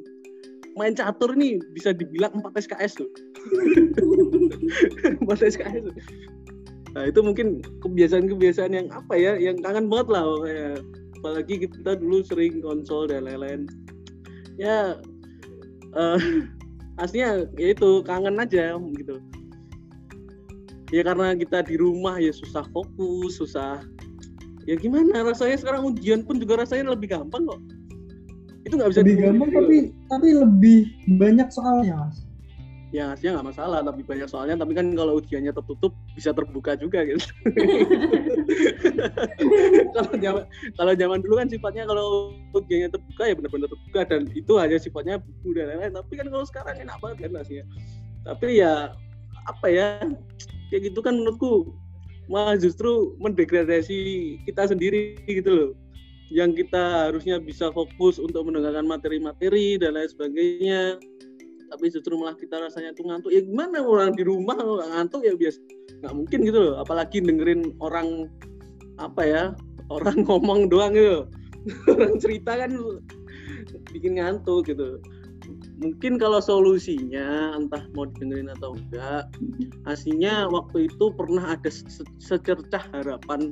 main 0.77 0.97
catur 0.97 1.37
nih 1.37 1.61
bisa 1.77 1.93
dibilang 1.93 2.33
4 2.41 2.65
SKS 2.65 3.05
tuh 3.05 3.11
4 5.21 5.29
SKS 5.29 5.85
nah 6.93 7.09
itu 7.09 7.25
mungkin 7.25 7.65
kebiasaan-kebiasaan 7.81 8.73
yang 8.77 8.89
apa 8.93 9.17
ya 9.17 9.33
yang 9.41 9.57
kangen 9.65 9.89
banget 9.89 10.13
lah. 10.13 10.29
Ya. 10.45 10.77
apalagi 11.17 11.65
kita 11.65 11.97
dulu 11.97 12.21
sering 12.21 12.61
konsol 12.61 13.09
dan 13.09 13.25
lain-lain. 13.25 13.65
Ya 14.61 15.01
uh, 15.97 16.21
aslinya 17.01 17.49
ya 17.57 17.73
itu 17.73 18.05
kangen 18.05 18.37
aja 18.37 18.77
gitu. 18.77 19.17
Ya 20.93 21.01
karena 21.01 21.33
kita 21.33 21.65
di 21.65 21.81
rumah 21.81 22.21
ya 22.21 22.29
susah 22.29 22.69
fokus 22.77 23.41
susah 23.41 23.81
ya 24.69 24.75
gimana? 24.79 25.23
Rasanya 25.27 25.57
sekarang 25.61 25.83
ujian 25.93 26.23
pun 26.27 26.39
juga 26.39 26.63
rasanya 26.63 26.93
lebih 26.93 27.13
gampang 27.13 27.47
kok. 27.47 27.61
Itu 28.63 28.79
nggak 28.79 28.91
bisa 28.95 29.01
lebih 29.03 29.19
gampang 29.21 29.51
tapi 29.51 29.77
tapi 30.07 30.29
lebih 30.37 30.79
banyak 31.19 31.49
soalnya 31.51 32.09
mas. 32.09 32.23
Ya 32.93 33.17
aslinya 33.17 33.41
nggak 33.41 33.49
masalah 33.57 33.81
tapi 33.81 34.05
banyak 34.05 34.29
soalnya. 34.29 34.57
Tapi 34.61 34.73
kan 34.77 34.87
kalau 34.93 35.17
ujiannya 35.19 35.53
tertutup 35.57 35.97
bisa 36.13 36.31
terbuka 36.37 36.77
juga 36.77 37.03
gitu. 37.09 37.25
Kalau 39.97 40.13
zaman 40.13 40.45
kalau 40.77 40.93
zaman 40.93 41.19
dulu 41.25 41.41
kan 41.41 41.49
sifatnya 41.49 41.89
kalau 41.89 42.37
ujiannya 42.53 42.89
terbuka 42.93 43.23
ya 43.25 43.35
benar-benar 43.37 43.69
terbuka. 43.73 44.01
Dan 44.05 44.29
itu 44.37 44.53
hanya 44.61 44.77
sifatnya 44.77 45.17
buku 45.21 45.57
dan 45.57 45.73
lain-lain. 45.73 45.97
Tapi 45.97 46.13
kan 46.21 46.27
kalau 46.29 46.45
sekarang 46.45 46.75
enak 46.85 46.97
banget 47.01 47.19
kan 47.29 47.41
aslinya 47.41 47.65
tapi 48.23 48.63
ya 48.63 48.95
apa 49.51 49.67
ya 49.67 49.99
kayak 50.71 50.83
gitu 50.91 51.03
kan 51.03 51.19
menurutku 51.19 51.75
malah 52.33 52.57
justru 52.57 53.13
mendegradasi 53.21 54.01
kita 54.49 54.73
sendiri 54.73 55.21
gitu 55.29 55.51
loh. 55.53 55.71
Yang 56.33 56.65
kita 56.65 57.13
harusnya 57.13 57.37
bisa 57.37 57.69
fokus 57.77 58.17
untuk 58.17 58.49
mendengarkan 58.49 58.89
materi-materi 58.89 59.77
dan 59.77 60.01
lain 60.01 60.09
sebagainya. 60.09 60.97
Tapi 61.69 61.85
justru 61.93 62.17
malah 62.17 62.37
kita 62.37 62.57
rasanya 62.57 62.97
tuh 62.97 63.05
ngantuk. 63.05 63.31
Ya 63.37 63.45
gimana 63.45 63.85
orang 63.85 64.17
di 64.17 64.25
rumah 64.25 64.57
ngantuk 64.97 65.29
ya 65.29 65.37
biasa 65.37 65.61
nggak 66.01 66.15
mungkin 66.17 66.39
gitu 66.49 66.59
loh. 66.59 66.75
Apalagi 66.81 67.21
dengerin 67.21 67.77
orang 67.85 68.33
apa 68.97 69.23
ya 69.25 69.45
orang 69.93 70.23
ngomong 70.29 70.73
doang 70.73 70.97
gitu 70.97 71.29
orang 71.93 72.19
cerita 72.19 72.59
kan 72.59 72.71
bikin 73.95 74.19
ngantuk 74.19 74.67
gitu 74.67 74.99
mungkin 75.83 76.17
kalau 76.17 76.39
solusinya 76.39 77.59
entah 77.59 77.83
mau 77.99 78.07
dengerin 78.07 78.55
atau 78.55 78.79
enggak 78.79 79.27
aslinya 79.91 80.47
waktu 80.47 80.87
itu 80.87 81.11
pernah 81.19 81.59
ada 81.59 81.71
secercah 82.23 82.87
harapan 82.95 83.51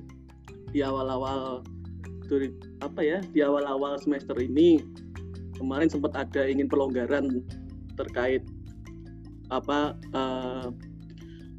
di 0.71 0.87
awal-awal 0.87 1.67
apa 2.79 3.01
ya 3.03 3.19
di 3.35 3.43
awal-awal 3.43 3.99
semester 3.99 4.39
ini. 4.39 4.79
Kemarin 5.59 5.91
sempat 5.91 6.15
ada 6.17 6.47
ingin 6.47 6.71
pelonggaran 6.71 7.43
terkait 7.99 8.41
apa 9.51 9.99
uh, 10.15 10.71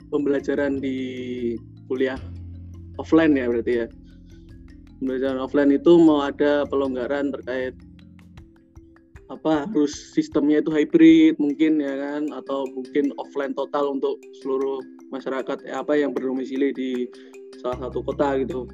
pembelajaran 0.10 0.80
di 0.80 0.98
kuliah 1.92 2.18
offline 2.98 3.36
ya 3.36 3.52
berarti 3.52 3.74
ya. 3.84 3.88
Pembelajaran 5.04 5.40
offline 5.44 5.72
itu 5.76 5.92
mau 6.00 6.24
ada 6.24 6.64
pelonggaran 6.72 7.36
terkait 7.36 7.76
apa 9.32 9.66
harus 9.66 9.96
sistemnya 10.12 10.60
itu 10.60 10.70
hybrid 10.70 11.40
mungkin 11.40 11.80
ya 11.80 11.96
kan? 11.96 12.28
Atau 12.36 12.68
mungkin 12.76 13.16
offline 13.16 13.56
total 13.56 13.96
untuk 13.96 14.20
seluruh 14.44 14.84
masyarakat 15.10 15.64
ya, 15.64 15.80
apa 15.82 15.96
yang 15.96 16.12
berdomisili 16.12 16.76
di 16.76 16.92
salah 17.64 17.88
satu 17.88 18.04
kota 18.04 18.36
gitu. 18.44 18.68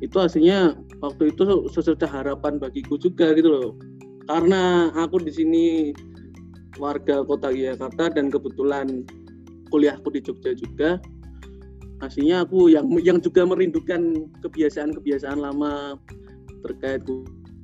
Itu 0.00 0.16
aslinya 0.20 0.76
waktu 1.04 1.32
itu 1.32 1.68
sesuatu 1.72 2.08
harapan 2.08 2.56
bagiku 2.56 2.96
juga 2.96 3.36
gitu 3.36 3.48
loh. 3.52 3.70
Karena 4.26 4.90
aku 4.96 5.22
di 5.22 5.32
sini 5.32 5.64
warga 6.80 7.24
kota 7.24 7.52
Jakarta 7.52 8.12
dan 8.12 8.32
kebetulan 8.32 9.04
kuliahku 9.72 10.08
di 10.12 10.20
Jogja 10.22 10.52
juga 10.56 11.00
aslinya 12.04 12.44
aku 12.44 12.68
yang 12.68 12.84
yang 13.00 13.18
juga 13.24 13.48
merindukan 13.48 14.28
kebiasaan-kebiasaan 14.44 15.40
lama 15.40 15.96
terkait 16.60 17.00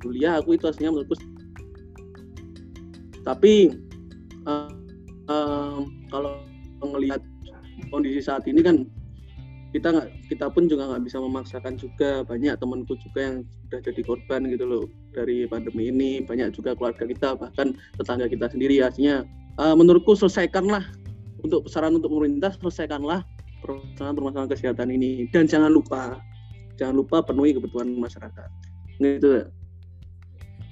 kuliah 0.01 0.41
aku 0.41 0.57
itu 0.57 0.65
aslinya 0.69 0.97
menurutku 0.97 1.21
tapi 3.23 3.70
uh, 4.47 4.70
uh, 5.31 5.81
kalau 6.11 6.43
melihat 6.83 7.23
kondisi 7.91 8.18
saat 8.23 8.43
ini 8.51 8.61
kan 8.62 8.87
kita 9.73 9.89
nggak 9.89 10.09
kita 10.29 10.47
pun 10.53 10.68
juga 10.68 10.85
nggak 10.93 11.09
bisa 11.09 11.16
memaksakan 11.16 11.81
juga. 11.81 12.20
Banyak 12.29 12.61
temanku 12.61 12.93
juga 13.01 13.20
yang 13.25 13.37
sudah 13.66 13.81
jadi 13.81 14.01
korban 14.05 14.45
gitu 14.53 14.68
loh 14.68 14.85
dari 15.16 15.49
pandemi 15.49 15.89
ini. 15.89 16.20
Banyak 16.20 16.53
juga 16.53 16.77
keluarga 16.77 17.09
kita 17.09 17.41
bahkan 17.41 17.73
tetangga 17.97 18.29
kita 18.29 18.53
sendiri. 18.53 18.85
Artinya 18.85 19.25
uh, 19.57 19.73
menurutku 19.73 20.12
selesaikanlah 20.12 20.85
untuk 21.41 21.64
saran 21.73 21.97
untuk 21.97 22.12
pemerintah 22.12 22.53
selesaikanlah 22.61 23.25
permasalahan-permasalahan 23.64 24.51
kesehatan 24.53 24.89
ini. 24.93 25.25
Dan 25.33 25.49
jangan 25.49 25.73
lupa 25.73 26.20
jangan 26.77 27.01
lupa 27.01 27.25
penuhi 27.25 27.57
kebutuhan 27.57 27.97
masyarakat. 27.97 28.49
Gitu 29.01 29.49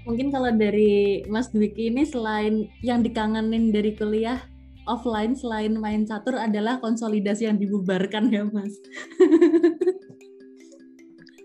mungkin 0.09 0.32
kalau 0.32 0.51
dari 0.55 1.24
Mas 1.28 1.53
Dwiki 1.53 1.92
ini 1.92 2.09
selain 2.09 2.68
yang 2.80 3.05
dikangenin 3.05 3.72
dari 3.72 3.92
kuliah 3.96 4.40
offline 4.88 5.36
selain 5.36 5.76
main 5.76 6.09
catur 6.09 6.40
adalah 6.40 6.80
konsolidasi 6.80 7.46
yang 7.46 7.59
dibubarkan 7.61 8.32
ya 8.32 8.42
Mas. 8.48 8.74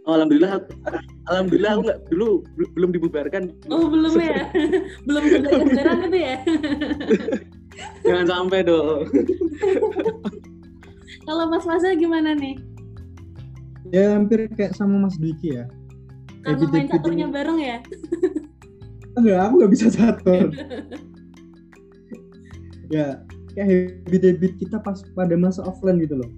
Oh, 0.06 0.14
alhamdulillah, 0.14 0.62
alhamdulillah 1.34 1.72
aku 1.74 1.82
nggak 1.90 2.02
dulu 2.14 2.30
belum 2.78 2.90
dibubarkan. 2.94 3.44
Oh 3.74 3.90
belum 3.90 4.14
ya, 4.22 4.54
belum 5.10 5.24
kedengeran 5.34 5.98
itu 6.06 6.18
ya. 6.22 6.36
Jangan 8.06 8.26
sampai 8.30 8.60
dong. 8.70 9.10
Kalau 11.26 11.50
Mas 11.50 11.66
Masa 11.66 11.98
gimana 11.98 12.38
nih? 12.38 12.54
Ya 13.90 14.14
hampir 14.14 14.46
kayak 14.54 14.78
sama 14.78 15.10
Mas 15.10 15.18
Dwiki 15.18 15.58
ya. 15.58 15.66
Karena 16.46 16.70
main 16.70 16.86
caturnya 16.86 17.28
bareng 17.34 17.58
ya? 17.58 17.78
Enggak 19.16 19.40
aku 19.48 19.54
nggak 19.60 19.74
bisa 19.74 19.88
catur. 19.92 20.48
Ya 22.94 23.26
kayak 23.58 24.06
habit-habit 24.06 24.54
kita 24.62 24.78
pas 24.84 25.02
pada 25.18 25.34
masa 25.34 25.66
offline 25.66 25.98
gitu 26.04 26.22
loh. 26.22 26.30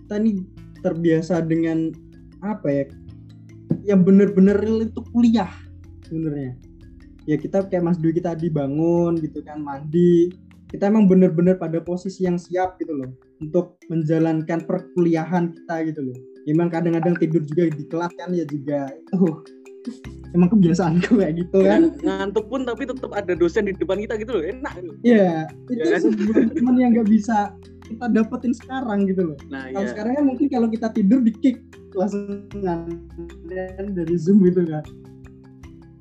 Kita 0.00 0.16
nih 0.16 0.40
terbiasa 0.80 1.44
dengan 1.44 1.92
apa 2.40 2.68
ya? 2.70 2.84
Yang 3.84 4.00
bener-bener 4.08 4.56
itu 4.88 5.00
kuliah 5.12 5.52
sebenarnya. 6.06 6.56
Ya 7.24 7.36
kita 7.40 7.68
kayak 7.68 7.84
Mas 7.84 8.00
Dwi 8.00 8.16
kita 8.16 8.36
dibangun 8.36 9.20
gitu 9.20 9.44
kan 9.44 9.60
mandi. 9.60 10.32
Kita 10.72 10.90
emang 10.90 11.06
bener-bener 11.06 11.60
pada 11.60 11.78
posisi 11.78 12.26
yang 12.26 12.40
siap 12.40 12.80
gitu 12.82 12.96
loh 12.96 13.12
untuk 13.38 13.78
menjalankan 13.92 14.64
perkuliahan 14.64 15.52
kita 15.54 15.76
gitu 15.92 16.00
loh. 16.10 16.16
Emang 16.44 16.68
kadang-kadang 16.68 17.16
tidur 17.20 17.44
juga 17.46 17.70
di 17.72 17.84
kelas 17.88 18.12
kan 18.16 18.32
ya 18.32 18.44
juga. 18.48 18.90
Itu 18.92 19.44
emang 20.34 20.48
kebiasaanku 20.50 21.20
kayak 21.20 21.34
gitu 21.40 21.58
kan. 21.62 21.94
Ngantuk 22.04 22.46
pun 22.50 22.66
tapi 22.66 22.88
tetap 22.90 23.12
ada 23.14 23.32
dosen 23.38 23.70
di 23.70 23.74
depan 23.76 24.02
kita 24.02 24.18
gitu 24.18 24.32
loh 24.34 24.44
enak 24.44 24.74
iya 25.06 25.46
itu 25.70 25.82
ya, 25.86 25.96
kan? 26.00 26.50
teman 26.52 26.74
yang 26.76 26.90
nggak 26.98 27.08
bisa 27.08 27.54
kita 27.84 28.06
dapetin 28.10 28.52
sekarang 28.56 29.04
gitu 29.04 29.32
loh. 29.32 29.38
Nah, 29.52 29.68
kalau 29.68 29.86
ya. 29.86 29.90
sekarang 29.92 30.12
kan 30.16 30.24
mungkin 30.24 30.46
kalau 30.48 30.68
kita 30.72 30.88
tidur 30.96 31.20
di 31.20 31.32
kick 31.44 31.60
langsung 31.92 32.48
dari 33.92 34.16
zoom 34.16 34.40
gitu 34.40 34.64
kan. 34.64 34.84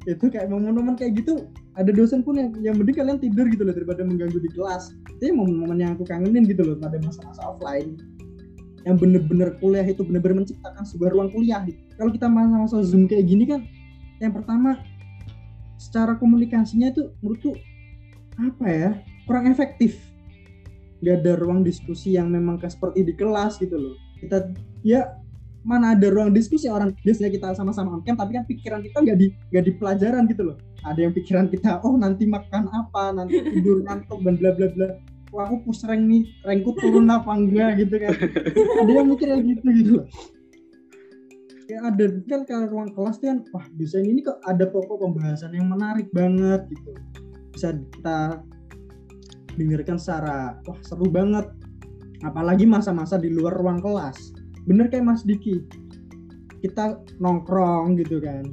Itu 0.04 0.32
kayak 0.32 0.52
momen-momen 0.52 0.96
kayak 1.00 1.20
gitu 1.24 1.48
ada 1.76 1.92
dosen 1.92 2.24
pun 2.24 2.40
yang 2.40 2.56
yang 2.60 2.76
mending 2.80 2.96
kalian 2.96 3.20
tidur 3.20 3.48
gitu 3.52 3.68
loh 3.68 3.76
daripada 3.76 4.08
mengganggu 4.08 4.40
di 4.40 4.52
kelas. 4.56 4.96
Itu 5.20 5.36
momen-momen 5.36 5.78
yang 5.84 5.92
aku 6.00 6.08
kangenin 6.08 6.48
gitu 6.48 6.64
loh 6.64 6.80
pada 6.80 6.96
masa-masa 7.04 7.44
offline 7.44 8.00
yang 8.84 9.00
bener-bener 9.00 9.56
kuliah 9.64 9.88
itu 9.88 10.04
bener-bener 10.04 10.44
menciptakan 10.44 10.84
sebuah 10.84 11.16
ruang 11.16 11.32
kuliah 11.32 11.64
gitu. 11.64 11.80
kalau 11.96 12.12
kita 12.12 12.28
masa-masa 12.28 12.84
zoom 12.84 13.08
kayak 13.08 13.26
gini 13.26 13.48
kan 13.48 13.64
yang 14.20 14.36
pertama 14.36 14.80
secara 15.84 16.16
komunikasinya 16.16 16.96
itu 16.96 17.12
menurutku 17.20 17.60
apa 18.40 18.66
ya 18.72 18.90
kurang 19.28 19.52
efektif. 19.52 20.00
Nggak 21.04 21.16
ada 21.20 21.32
ruang 21.36 21.62
diskusi 21.68 22.16
yang 22.16 22.32
memang 22.32 22.56
seperti 22.64 23.04
di 23.04 23.14
kelas 23.20 23.60
gitu 23.60 23.76
loh. 23.76 23.96
Kita 24.24 24.48
ya 24.88 25.20
mana 25.64 25.96
ada 25.96 26.08
ruang 26.12 26.32
diskusi 26.32 26.68
orang 26.68 26.92
biasanya 27.04 27.32
kita 27.32 27.48
sama-sama 27.56 27.96
on 27.96 28.04
tapi 28.04 28.32
kan 28.36 28.44
pikiran 28.44 28.80
kita 28.84 29.00
nggak 29.00 29.18
di 29.20 29.28
nggak 29.52 29.64
di 29.68 29.72
pelajaran 29.76 30.24
gitu 30.32 30.44
loh. 30.52 30.58
Ada 30.84 31.00
yang 31.08 31.14
pikiran 31.16 31.48
kita 31.52 31.84
oh 31.84 31.96
nanti 32.00 32.28
makan 32.28 32.68
apa 32.72 33.16
nanti 33.16 33.40
tidur 33.52 33.84
ngantuk 33.84 34.20
dan 34.24 34.36
bla 34.40 34.52
bla 34.56 34.68
bla 34.72 34.88
wah 35.34 35.50
aku 35.50 35.66
push 35.68 35.84
rank 35.90 36.06
nih 36.06 36.30
rankku 36.46 36.78
turun 36.78 37.10
apa 37.10 37.34
enggak 37.34 37.82
gitu 37.82 37.96
kan. 37.98 38.14
Ada 38.86 38.92
yang 38.94 39.08
mikirnya 39.10 39.38
gitu 39.42 39.68
gitu. 39.74 39.92
Loh 40.00 40.08
kayak 41.74 41.84
ada 41.96 42.06
kan 42.30 42.42
kalau 42.46 42.68
ruang 42.70 42.90
kelas 42.94 43.18
tuh 43.18 43.28
kan 43.34 43.40
wah 43.56 43.66
desain 43.80 44.06
ini 44.06 44.22
kok 44.22 44.38
ada 44.46 44.70
pokok 44.70 45.02
pembahasan 45.02 45.58
yang 45.58 45.72
menarik 45.72 46.06
banget 46.14 46.62
gitu. 46.70 46.92
Bisa 47.50 47.74
kita 47.74 48.46
dengarkan 49.58 49.98
secara 49.98 50.60
wah 50.70 50.80
seru 50.86 51.10
banget. 51.10 51.50
Apalagi 52.24 52.64
masa-masa 52.70 53.20
di 53.20 53.34
luar 53.34 53.58
ruang 53.58 53.82
kelas. 53.82 54.38
Bener 54.70 54.88
kayak 54.88 55.04
Mas 55.10 55.26
Diki. 55.26 55.66
Kita 56.62 57.02
nongkrong 57.20 58.00
gitu 58.00 58.24
kan. 58.24 58.48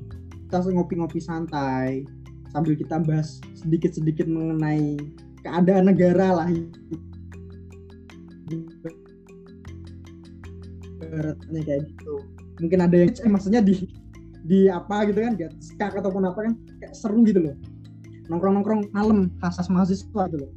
Kita 0.48 0.66
ngopi-ngopi 0.66 1.20
santai. 1.22 2.02
Sambil 2.50 2.74
kita 2.74 2.98
bahas 2.98 3.38
sedikit-sedikit 3.54 4.26
mengenai 4.26 4.98
keadaan 5.44 5.84
negara 5.88 6.28
lah. 6.42 6.48
Kayak 11.50 11.80
gitu. 11.90 12.14
Mungkin 12.60 12.78
ada 12.80 12.96
yang 12.96 13.10
eh, 13.12 13.30
maksudnya 13.30 13.60
di 13.64 13.88
di 14.44 14.66
apa 14.70 15.04
gitu 15.08 15.20
kan 15.20 15.34
kayak 15.36 15.52
skak 15.60 15.92
ataupun 15.98 16.24
apa 16.28 16.38
kan 16.48 16.52
kayak 16.80 16.94
seru 16.96 17.24
gitu 17.24 17.40
loh. 17.40 17.56
Nongkrong-nongkrong 18.30 18.94
malam 18.94 19.32
khasas 19.42 19.66
mahasiswa 19.68 20.22
gitu 20.30 20.38
loh. 20.46 20.52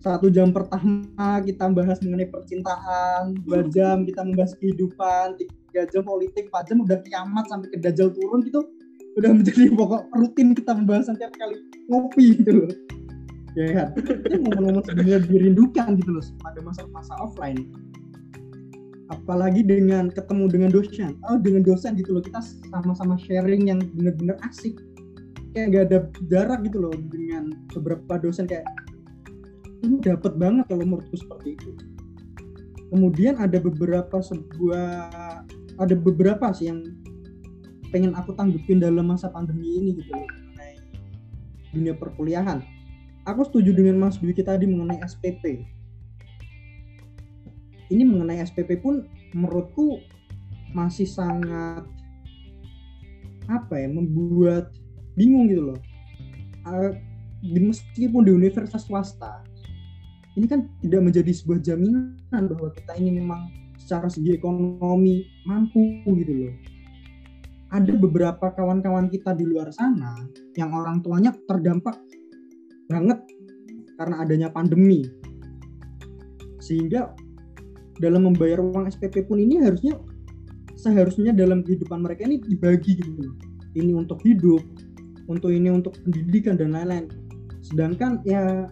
Satu 0.00 0.32
jam 0.32 0.48
pertama 0.48 1.44
kita 1.44 1.68
bahas 1.68 2.00
mengenai 2.00 2.28
percintaan 2.28 3.36
dua 3.44 3.68
jam 3.68 4.08
kita 4.08 4.24
membahas 4.24 4.56
kehidupan 4.56 5.36
tiga 5.36 5.84
jam 5.92 6.02
politik 6.02 6.48
empat 6.48 6.72
jam 6.72 6.80
udah 6.80 6.98
kiamat 7.04 7.44
sampai 7.52 7.68
ke 7.68 7.78
dajjal 7.78 8.08
turun 8.10 8.40
gitu 8.42 8.64
udah 9.18 9.30
menjadi 9.34 9.70
pokok 9.74 10.02
rutin 10.14 10.54
kita 10.54 10.72
membahas 10.74 11.10
setiap 11.10 11.34
kali 11.34 11.58
ngopi 11.90 12.40
gitu 12.40 12.64
loh 12.64 12.70
ya 13.56 13.66
kan? 13.74 13.88
Itu 13.96 14.38
momen-momen 14.42 14.82
sebenarnya 14.86 15.18
dirindukan 15.26 15.88
gitu 15.98 16.10
loh 16.14 16.24
pada 16.42 16.60
masa-masa 16.62 17.12
offline. 17.18 17.70
Apalagi 19.10 19.66
dengan 19.66 20.06
ketemu 20.10 20.44
dengan 20.46 20.70
dosen. 20.70 21.18
Oh 21.26 21.38
dengan 21.38 21.66
dosen 21.66 21.98
gitu 21.98 22.14
loh. 22.14 22.22
Kita 22.22 22.38
sama-sama 22.70 23.18
sharing 23.18 23.66
yang 23.66 23.82
bener-bener 23.98 24.38
asik. 24.46 24.78
Kayak 25.50 25.66
gak 25.74 25.84
ada 25.90 25.98
jarak 26.30 26.60
gitu 26.62 26.78
loh 26.78 26.94
dengan 26.94 27.50
beberapa 27.74 28.22
dosen. 28.22 28.46
Kayak 28.46 28.70
ini 29.82 29.98
dapat 29.98 30.38
banget 30.38 30.70
kalau 30.70 30.86
menurutku 30.86 31.18
seperti 31.18 31.58
itu. 31.58 31.70
Kemudian 32.90 33.38
ada 33.38 33.58
beberapa 33.58 34.18
sebuah 34.18 34.86
ada 35.80 35.94
beberapa 35.96 36.52
sih 36.52 36.68
yang 36.70 36.84
pengen 37.90 38.14
aku 38.14 38.34
tanggepin 38.38 38.78
dalam 38.78 39.10
masa 39.10 39.30
pandemi 39.30 39.66
ini 39.66 39.98
gitu 39.98 40.14
loh 40.14 40.26
mengenai 40.26 40.74
dunia 41.74 41.94
perkuliahan 41.98 42.62
aku 43.24 43.40
setuju 43.48 43.76
dengan 43.76 43.96
Mas 44.00 44.20
Dwi 44.20 44.36
tadi 44.36 44.64
mengenai 44.68 45.00
SPP 45.04 45.64
ini 47.90 48.02
mengenai 48.06 48.40
SPP 48.44 48.80
pun 48.80 49.04
menurutku 49.34 50.00
masih 50.70 51.06
sangat 51.08 51.82
apa 53.50 53.74
ya 53.74 53.90
membuat 53.90 54.70
bingung 55.18 55.50
gitu 55.50 55.74
loh 55.74 55.80
uh, 56.70 56.94
meskipun 57.42 58.22
di 58.22 58.30
universitas 58.30 58.86
swasta 58.86 59.42
ini 60.38 60.46
kan 60.46 60.70
tidak 60.78 61.02
menjadi 61.10 61.32
sebuah 61.34 61.58
jaminan 61.58 62.42
bahwa 62.54 62.70
kita 62.70 62.94
ini 62.96 63.18
memang 63.18 63.50
secara 63.80 64.06
segi 64.06 64.38
ekonomi 64.38 65.26
mampu 65.42 66.06
gitu 66.06 66.46
loh. 66.46 66.54
Ada 67.70 67.94
beberapa 67.98 68.50
kawan-kawan 68.54 69.10
kita 69.10 69.34
di 69.34 69.46
luar 69.46 69.74
sana 69.74 70.14
yang 70.54 70.70
orang 70.74 71.02
tuanya 71.02 71.34
terdampak 71.46 71.98
banget 72.90 73.18
karena 73.94 74.16
adanya 74.20 74.48
pandemi. 74.50 75.06
Sehingga 76.58 77.14
dalam 78.02 78.26
membayar 78.26 78.58
uang 78.58 78.90
SPP 78.90 79.30
pun 79.30 79.38
ini 79.38 79.62
harusnya 79.62 79.94
seharusnya 80.74 81.30
dalam 81.36 81.62
kehidupan 81.62 82.02
mereka 82.02 82.26
ini 82.26 82.42
dibagi 82.42 82.98
gitu. 82.98 83.30
Ini 83.78 83.94
untuk 83.94 84.18
hidup, 84.26 84.64
untuk 85.30 85.54
ini 85.54 85.70
untuk 85.70 85.94
pendidikan 86.02 86.58
dan 86.58 86.74
lain-lain. 86.74 87.06
Sedangkan 87.62 88.18
ya 88.26 88.66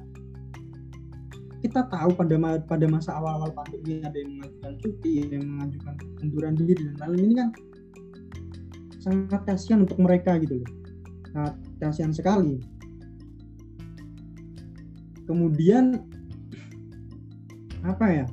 kita 1.63 1.87
tahu 1.91 2.15
pada 2.15 2.35
pada 2.67 2.87
masa 2.87 3.19
awal-awal 3.19 3.51
pandemi 3.55 4.03
ada 4.03 4.15
yang 4.15 4.39
mengajukan 4.39 4.73
cuti, 4.83 5.13
ada 5.27 5.35
yang 5.39 5.47
mengajukan 5.55 5.95
pengunduran 6.19 6.55
diri 6.59 6.83
dan 6.83 6.95
lain-lain 6.99 7.23
ini 7.23 7.35
kan 7.37 7.49
sangat 8.99 9.41
kasihan 9.47 9.85
untuk 9.87 9.99
mereka 10.03 10.41
gitu 10.43 10.63
loh. 10.63 10.71
Sangat 11.31 11.55
kasihan 11.79 12.13
sekali. 12.15 12.78
Kemudian 15.29 16.01
apa 17.85 18.07
ya? 18.09 18.27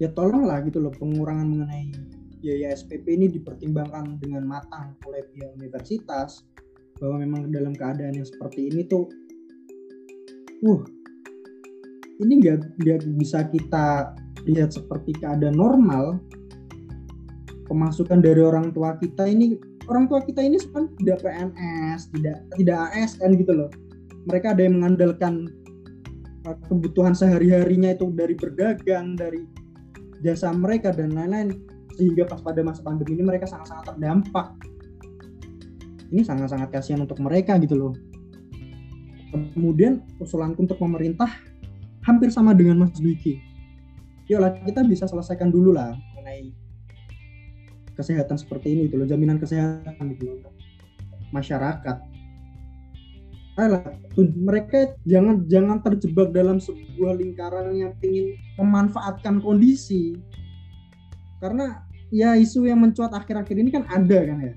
Ya 0.00 0.08
tolonglah 0.16 0.64
gitu 0.64 0.80
loh 0.80 0.90
pengurangan 0.96 1.44
mengenai 1.44 1.92
biaya 2.40 2.72
SPP 2.72 3.04
ini 3.20 3.28
dipertimbangkan 3.28 4.16
dengan 4.16 4.48
matang 4.48 4.96
oleh 5.04 5.20
pihak 5.36 5.52
universitas 5.60 6.48
bahwa 6.96 7.20
memang 7.20 7.52
dalam 7.52 7.76
keadaan 7.76 8.16
yang 8.16 8.24
seperti 8.24 8.72
ini 8.72 8.88
tuh 8.88 9.12
uh 10.64 10.80
ini 12.20 12.32
nggak 12.40 12.80
nggak 12.80 12.98
bisa 13.16 13.44
kita 13.48 14.16
lihat 14.48 14.72
seperti 14.72 15.16
keadaan 15.16 15.56
normal 15.56 16.20
pemasukan 17.68 18.20
dari 18.20 18.40
orang 18.40 18.72
tua 18.72 18.96
kita 19.00 19.28
ini 19.28 19.56
orang 19.88 20.08
tua 20.08 20.20
kita 20.24 20.44
ini 20.44 20.60
kan 20.72 20.88
tidak 21.00 21.24
PNS 21.24 22.00
tidak 22.16 22.36
tidak 22.56 22.78
ASN 22.92 23.36
gitu 23.40 23.52
loh 23.52 23.70
mereka 24.28 24.52
ada 24.52 24.62
yang 24.66 24.80
mengandalkan 24.80 25.48
uh, 26.48 26.56
kebutuhan 26.68 27.16
sehari-harinya 27.16 27.94
itu 27.94 28.08
dari 28.12 28.34
berdagang 28.36 29.16
dari 29.16 29.44
jasa 30.20 30.52
mereka 30.52 30.92
dan 30.92 31.16
lain-lain 31.16 31.56
sehingga 31.96 32.28
pas 32.28 32.40
pada 32.44 32.60
masa 32.60 32.84
pandemi 32.84 33.16
ini 33.16 33.24
mereka 33.24 33.48
sangat-sangat 33.48 33.94
terdampak 33.94 34.52
ini 36.10 36.20
sangat-sangat 36.26 36.68
kasihan 36.74 37.04
untuk 37.04 37.20
mereka 37.22 37.56
gitu 37.56 37.76
loh 37.76 37.92
kemudian 39.54 40.02
usulanku 40.18 40.66
untuk 40.66 40.76
pemerintah 40.76 41.30
hampir 42.04 42.32
sama 42.32 42.56
dengan 42.56 42.82
Mas 42.86 42.96
Dwiki. 42.96 43.38
Yolah 44.30 44.54
kita 44.62 44.86
bisa 44.86 45.10
selesaikan 45.10 45.50
dulu 45.50 45.74
lah 45.74 45.94
mengenai 46.14 46.54
kesehatan 47.98 48.38
seperti 48.38 48.72
ini 48.74 48.86
gitu 48.88 49.02
loh, 49.02 49.06
jaminan 49.06 49.38
kesehatan 49.38 50.14
gitu 50.16 50.38
loh 50.38 50.50
masyarakat. 51.34 52.09
Ayolah, 53.60 53.84
mereka 54.40 54.96
jangan 55.04 55.44
jangan 55.52 55.84
terjebak 55.84 56.32
dalam 56.32 56.56
sebuah 56.56 57.12
lingkaran 57.20 57.76
yang 57.76 57.92
ingin 58.00 58.40
memanfaatkan 58.56 59.44
kondisi. 59.44 60.16
Karena 61.44 61.84
ya 62.08 62.40
isu 62.40 62.64
yang 62.64 62.80
mencuat 62.80 63.12
akhir-akhir 63.12 63.56
ini 63.60 63.68
kan 63.68 63.84
ada 63.92 64.18
kan 64.24 64.38
ya. 64.40 64.54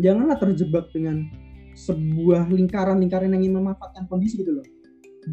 Janganlah 0.00 0.40
terjebak 0.40 0.88
dengan 0.96 1.28
sebuah 1.76 2.48
lingkaran-lingkaran 2.48 3.36
yang 3.36 3.44
ingin 3.44 3.60
memanfaatkan 3.60 4.08
kondisi 4.08 4.40
gitu 4.40 4.56
loh 4.56 4.66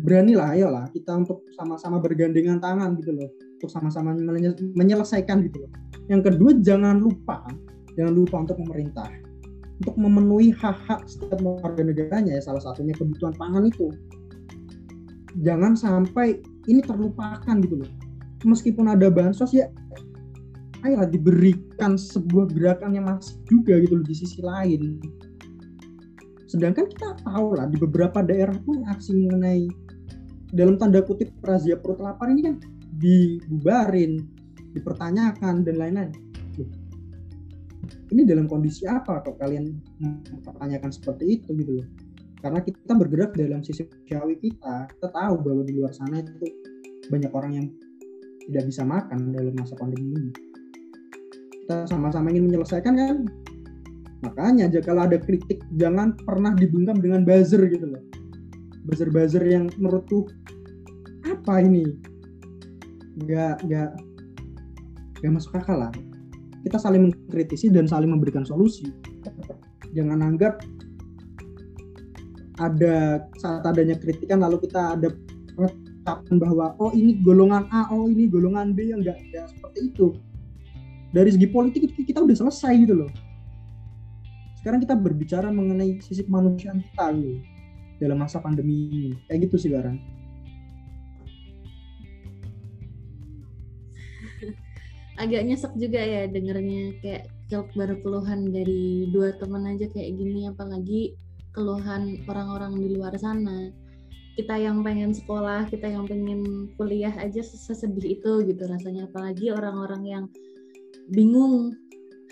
beranilah 0.02 0.58
ayolah 0.58 0.86
kita 0.90 1.14
untuk 1.14 1.46
sama-sama 1.54 2.02
bergandengan 2.02 2.58
tangan 2.58 2.98
gitu 2.98 3.14
loh 3.14 3.30
untuk 3.62 3.70
sama-sama 3.70 4.18
menyelesaikan 4.74 5.46
gitu 5.46 5.62
loh 5.64 5.72
yang 6.10 6.26
kedua 6.26 6.58
jangan 6.66 6.98
lupa 6.98 7.46
jangan 7.94 8.14
lupa 8.18 8.36
untuk 8.42 8.58
pemerintah 8.58 9.06
untuk 9.82 9.96
memenuhi 9.98 10.54
hak-hak 10.54 11.08
setiap 11.10 11.42
warga 11.42 11.82
negaranya 11.82 12.38
ya 12.38 12.42
salah 12.44 12.62
satunya 12.62 12.94
kebutuhan 12.94 13.34
pangan 13.36 13.66
itu. 13.68 13.90
Jangan 15.42 15.74
sampai 15.74 16.44
ini 16.70 16.80
terlupakan 16.86 17.56
gitu 17.64 17.82
loh. 17.82 17.92
Meskipun 18.46 18.92
ada 18.92 19.10
bansos 19.10 19.56
ya 19.56 19.72
ayolah 20.84 21.08
diberikan 21.08 21.96
sebuah 21.96 22.52
gerakan 22.52 23.00
yang 23.00 23.08
masih 23.08 23.40
juga 23.48 23.80
gitu 23.80 23.98
loh 23.98 24.06
di 24.06 24.16
sisi 24.16 24.40
lain. 24.44 25.00
Sedangkan 26.46 26.86
kita 26.86 27.18
tahu 27.26 27.58
lah 27.58 27.66
di 27.66 27.82
beberapa 27.82 28.22
daerah 28.22 28.54
pun 28.62 28.86
aksi 28.86 29.26
mengenai 29.26 29.66
dalam 30.54 30.78
tanda 30.78 31.02
kutip 31.02 31.34
razia 31.42 31.80
perut 31.82 31.98
lapar 31.98 32.30
ini 32.30 32.46
kan 32.46 32.56
dibubarin, 33.02 34.22
dipertanyakan 34.78 35.66
dan 35.66 35.76
lain-lain. 35.82 36.14
Ini 38.12 38.24
dalam 38.24 38.48
kondisi 38.48 38.88
apa 38.88 39.20
kok 39.24 39.40
kalian 39.40 39.74
mempertanyakan 40.00 40.92
seperti 40.92 41.40
itu 41.40 41.52
gitu 41.58 41.82
loh? 41.82 41.88
Karena 42.44 42.60
kita 42.60 42.94
bergerak 42.96 43.36
dalam 43.40 43.64
sisi 43.64 43.88
sosiawi 43.88 44.36
kita, 44.40 44.88
kita 44.92 45.08
tahu 45.12 45.36
bahwa 45.40 45.64
di 45.64 45.74
luar 45.80 45.96
sana 45.96 46.20
itu 46.20 46.32
banyak 47.08 47.32
orang 47.32 47.52
yang 47.56 47.68
tidak 48.48 48.64
bisa 48.68 48.84
makan 48.84 49.32
dalam 49.32 49.56
masa 49.56 49.76
pandemi 49.80 50.12
ini. 50.12 50.32
Kita 51.64 51.88
sama-sama 51.88 52.32
ingin 52.32 52.52
menyelesaikan 52.52 52.94
kan? 52.96 53.18
Makanya 54.24 54.68
kalau 54.84 55.08
ada 55.08 55.20
kritik 55.20 55.64
jangan 55.76 56.16
pernah 56.28 56.52
dibungkam 56.56 57.00
dengan 57.00 57.24
buzzer 57.24 57.64
gitu 57.68 57.88
loh 57.88 58.04
buzzer-buzzer 58.88 59.44
yang 59.48 59.72
menurutku 59.80 60.28
apa 61.28 61.64
ini 61.64 61.96
nggak 63.24 63.64
nggak 63.64 63.92
nggak 65.24 65.32
masuk 65.32 65.56
akal 65.56 65.88
lah 65.88 65.94
kita 66.64 66.80
saling 66.80 67.12
mengkritisi 67.12 67.68
dan 67.70 67.86
saling 67.86 68.10
memberikan 68.10 68.48
solusi. 68.48 68.88
Jangan 69.94 70.24
anggap 70.24 70.64
ada 72.62 73.28
saat 73.38 73.68
adanya 73.68 74.00
kritikan 74.00 74.40
lalu 74.40 74.64
kita 74.64 74.96
ada 74.96 75.12
penetapan 75.54 76.36
bahwa 76.40 76.66
oh 76.80 76.92
ini 76.96 77.20
golongan 77.20 77.68
A 77.74 77.92
oh 77.92 78.08
ini 78.08 78.32
golongan 78.32 78.72
B 78.72 78.90
yang 78.90 79.04
enggak, 79.04 79.20
enggak 79.20 79.52
seperti 79.52 79.92
itu. 79.92 80.08
Dari 81.14 81.30
segi 81.30 81.48
politik 81.52 81.94
kita 81.94 82.24
udah 82.24 82.34
selesai 82.34 82.74
gitu 82.80 83.06
loh. 83.06 83.12
Sekarang 84.64 84.80
kita 84.80 84.96
berbicara 84.96 85.52
mengenai 85.52 86.00
sisi 86.00 86.24
kemanusiaan 86.24 86.80
kita 86.80 87.12
gitu 87.14 87.38
dalam 88.02 88.24
masa 88.24 88.40
pandemi 88.40 88.90
ini. 88.90 89.12
Kayak 89.28 89.52
gitu 89.52 89.56
sih 89.68 89.70
Baran 89.70 90.13
agak 95.22 95.46
nyesek 95.46 95.74
juga 95.78 96.02
ya 96.02 96.26
dengernya 96.26 96.98
kayak 97.02 97.24
baru 97.78 98.02
keluhan 98.02 98.50
dari 98.50 99.14
dua 99.14 99.38
teman 99.38 99.70
aja 99.70 99.86
kayak 99.94 100.18
gini 100.18 100.50
apalagi 100.50 101.14
keluhan 101.54 102.18
orang-orang 102.26 102.82
di 102.82 102.98
luar 102.98 103.14
sana. 103.22 103.70
Kita 104.34 104.58
yang 104.58 104.82
pengen 104.82 105.14
sekolah 105.14 105.70
kita 105.70 105.86
yang 105.86 106.10
pengen 106.10 106.74
kuliah 106.74 107.14
aja 107.14 107.46
sesedih 107.46 108.18
itu 108.18 108.32
gitu 108.50 108.64
rasanya 108.66 109.06
apalagi 109.06 109.54
orang-orang 109.54 110.04
yang 110.10 110.26
bingung 111.14 111.78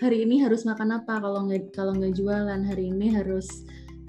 hari 0.02 0.26
ini 0.26 0.42
harus 0.42 0.66
makan 0.66 0.98
apa 0.98 1.22
kalau 1.22 1.46
nggak 1.46 1.70
kalau 1.70 1.94
nggak 1.94 2.18
jualan? 2.18 2.60
Hari 2.66 2.90
ini 2.90 3.14
harus 3.14 3.46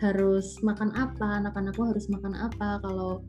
harus 0.02 0.58
makan 0.66 0.90
apa? 0.98 1.46
Anak-anakku 1.46 1.86
harus 1.86 2.10
makan 2.10 2.34
apa? 2.34 2.82
Kalau 2.82 3.22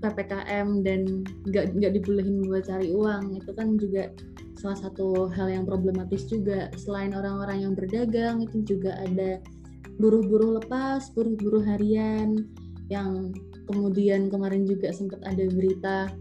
ppkm 0.00 0.84
dan 0.84 1.24
nggak 1.48 1.72
nggak 1.76 1.92
dibolehin 2.00 2.44
buat 2.44 2.68
cari 2.68 2.92
uang 2.92 3.40
itu 3.40 3.50
kan 3.56 3.76
juga 3.80 4.12
salah 4.56 4.78
satu 4.88 5.28
hal 5.32 5.52
yang 5.52 5.64
problematis 5.68 6.24
juga 6.28 6.72
selain 6.80 7.12
orang-orang 7.12 7.68
yang 7.68 7.72
berdagang 7.76 8.40
itu 8.44 8.64
juga 8.64 8.96
ada 9.04 9.40
buruh-buruh 9.96 10.60
lepas 10.60 11.12
buruh-buruh 11.12 11.64
harian 11.64 12.44
yang 12.92 13.32
kemudian 13.66 14.28
kemarin 14.28 14.64
juga 14.64 14.92
sempat 14.92 15.20
ada 15.24 15.44
berita 15.50 16.12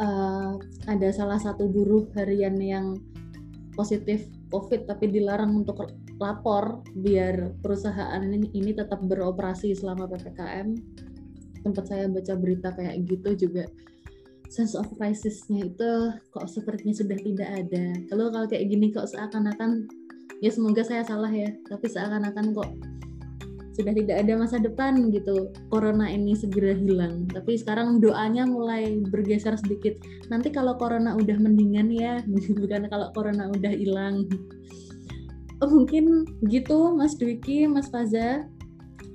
uh, 0.00 0.56
ada 0.86 1.08
salah 1.12 1.40
satu 1.40 1.68
buruh 1.68 2.08
harian 2.16 2.56
yang 2.60 2.96
positif 3.76 4.28
COVID 4.48 4.88
tapi 4.88 5.12
dilarang 5.12 5.64
untuk 5.64 5.84
lapor 6.16 6.80
biar 6.96 7.60
perusahaan 7.60 8.20
ini, 8.24 8.48
ini 8.56 8.72
tetap 8.72 9.04
beroperasi 9.04 9.76
selama 9.76 10.08
PPKM. 10.08 10.72
Tempat 11.66 11.84
saya 11.90 12.06
baca 12.06 12.32
berita 12.38 12.70
kayak 12.70 13.02
gitu 13.10 13.50
juga 13.50 13.66
sense 14.48 14.78
of 14.78 14.86
crisisnya 14.94 15.66
itu 15.66 15.90
kok 16.30 16.46
sepertinya 16.46 16.94
sudah 16.94 17.18
tidak 17.18 17.48
ada. 17.50 17.84
Kalau 18.10 18.30
kalau 18.30 18.46
kayak 18.46 18.70
gini 18.70 18.94
kok 18.94 19.10
seakan-akan 19.10 19.90
ya 20.40 20.50
semoga 20.52 20.82
saya 20.86 21.02
salah 21.02 21.30
ya, 21.32 21.50
tapi 21.66 21.86
seakan-akan 21.90 22.54
kok 22.54 22.70
sudah 23.76 23.92
tidak 23.92 24.24
ada 24.24 24.32
masa 24.40 24.56
depan 24.56 25.12
gitu. 25.12 25.52
Corona 25.68 26.08
ini 26.08 26.32
segera 26.32 26.72
hilang 26.72 27.28
tapi 27.28 27.60
sekarang 27.60 28.00
doanya 28.00 28.48
mulai 28.48 29.02
bergeser 29.12 29.58
sedikit. 29.60 29.98
Nanti 30.32 30.48
kalau 30.48 30.78
corona 30.80 31.12
udah 31.12 31.36
mendingan 31.36 31.92
ya 31.92 32.22
bukan 32.60 32.88
kalau 32.88 33.12
corona 33.12 33.50
udah 33.52 33.72
hilang. 33.74 34.24
Oh, 35.64 35.72
mungkin 35.72 36.28
gitu 36.52 36.92
Mas 36.92 37.16
Dwiki 37.16 37.64
Mas 37.68 37.88
Faza. 37.88 38.44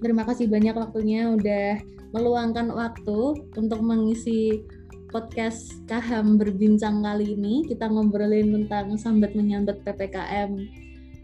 Terima 0.01 0.25
kasih 0.25 0.49
banyak 0.49 0.73
waktunya 0.73 1.29
udah 1.29 1.77
meluangkan 2.11 2.71
waktu 2.71 3.19
untuk 3.55 3.79
mengisi 3.79 4.63
podcast 5.11 5.75
Kaham 5.91 6.39
berbincang 6.39 7.03
kali 7.03 7.35
ini 7.35 7.67
kita 7.67 7.91
ngobrolin 7.91 8.55
tentang 8.55 8.95
sambat 8.95 9.35
menyambat 9.35 9.83
PPKM 9.83 10.55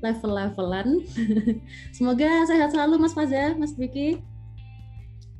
level-levelan. 0.03 1.01
Semoga 1.95 2.45
sehat 2.45 2.69
selalu 2.75 3.01
Mas 3.01 3.15
Faza, 3.15 3.55
Mas 3.55 3.73
Vicky. 3.73 4.21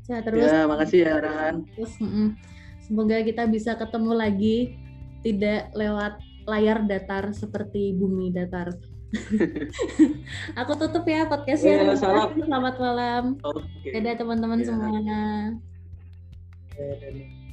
Sehat 0.08 0.24
terus. 0.26 0.48
Ya, 0.48 0.66
makasih 0.66 1.04
ya 1.04 1.20
Ran. 1.20 1.68
Terus, 1.76 1.94
mm 2.00 2.10
-mm. 2.10 2.28
Semoga 2.88 3.20
kita 3.20 3.44
bisa 3.52 3.76
ketemu 3.76 4.12
lagi 4.16 4.58
tidak 5.22 5.76
lewat 5.76 6.24
layar 6.48 6.88
datar 6.88 7.36
seperti 7.36 7.92
bumi 7.92 8.32
datar. 8.32 8.72
Aku 10.60 10.72
tutup 10.76 11.08
ya 11.08 11.28
podcastnya. 11.32 11.84
Ya, 11.84 11.96
salam. 11.96 12.36
Selamat 12.36 12.76
malam. 12.76 13.24
Okay. 13.40 13.96
Dadah 13.96 14.16
teman-teman 14.20 14.60
ya. 14.60 14.66
semuanya. 14.68 15.22
Ya, 16.76 17.47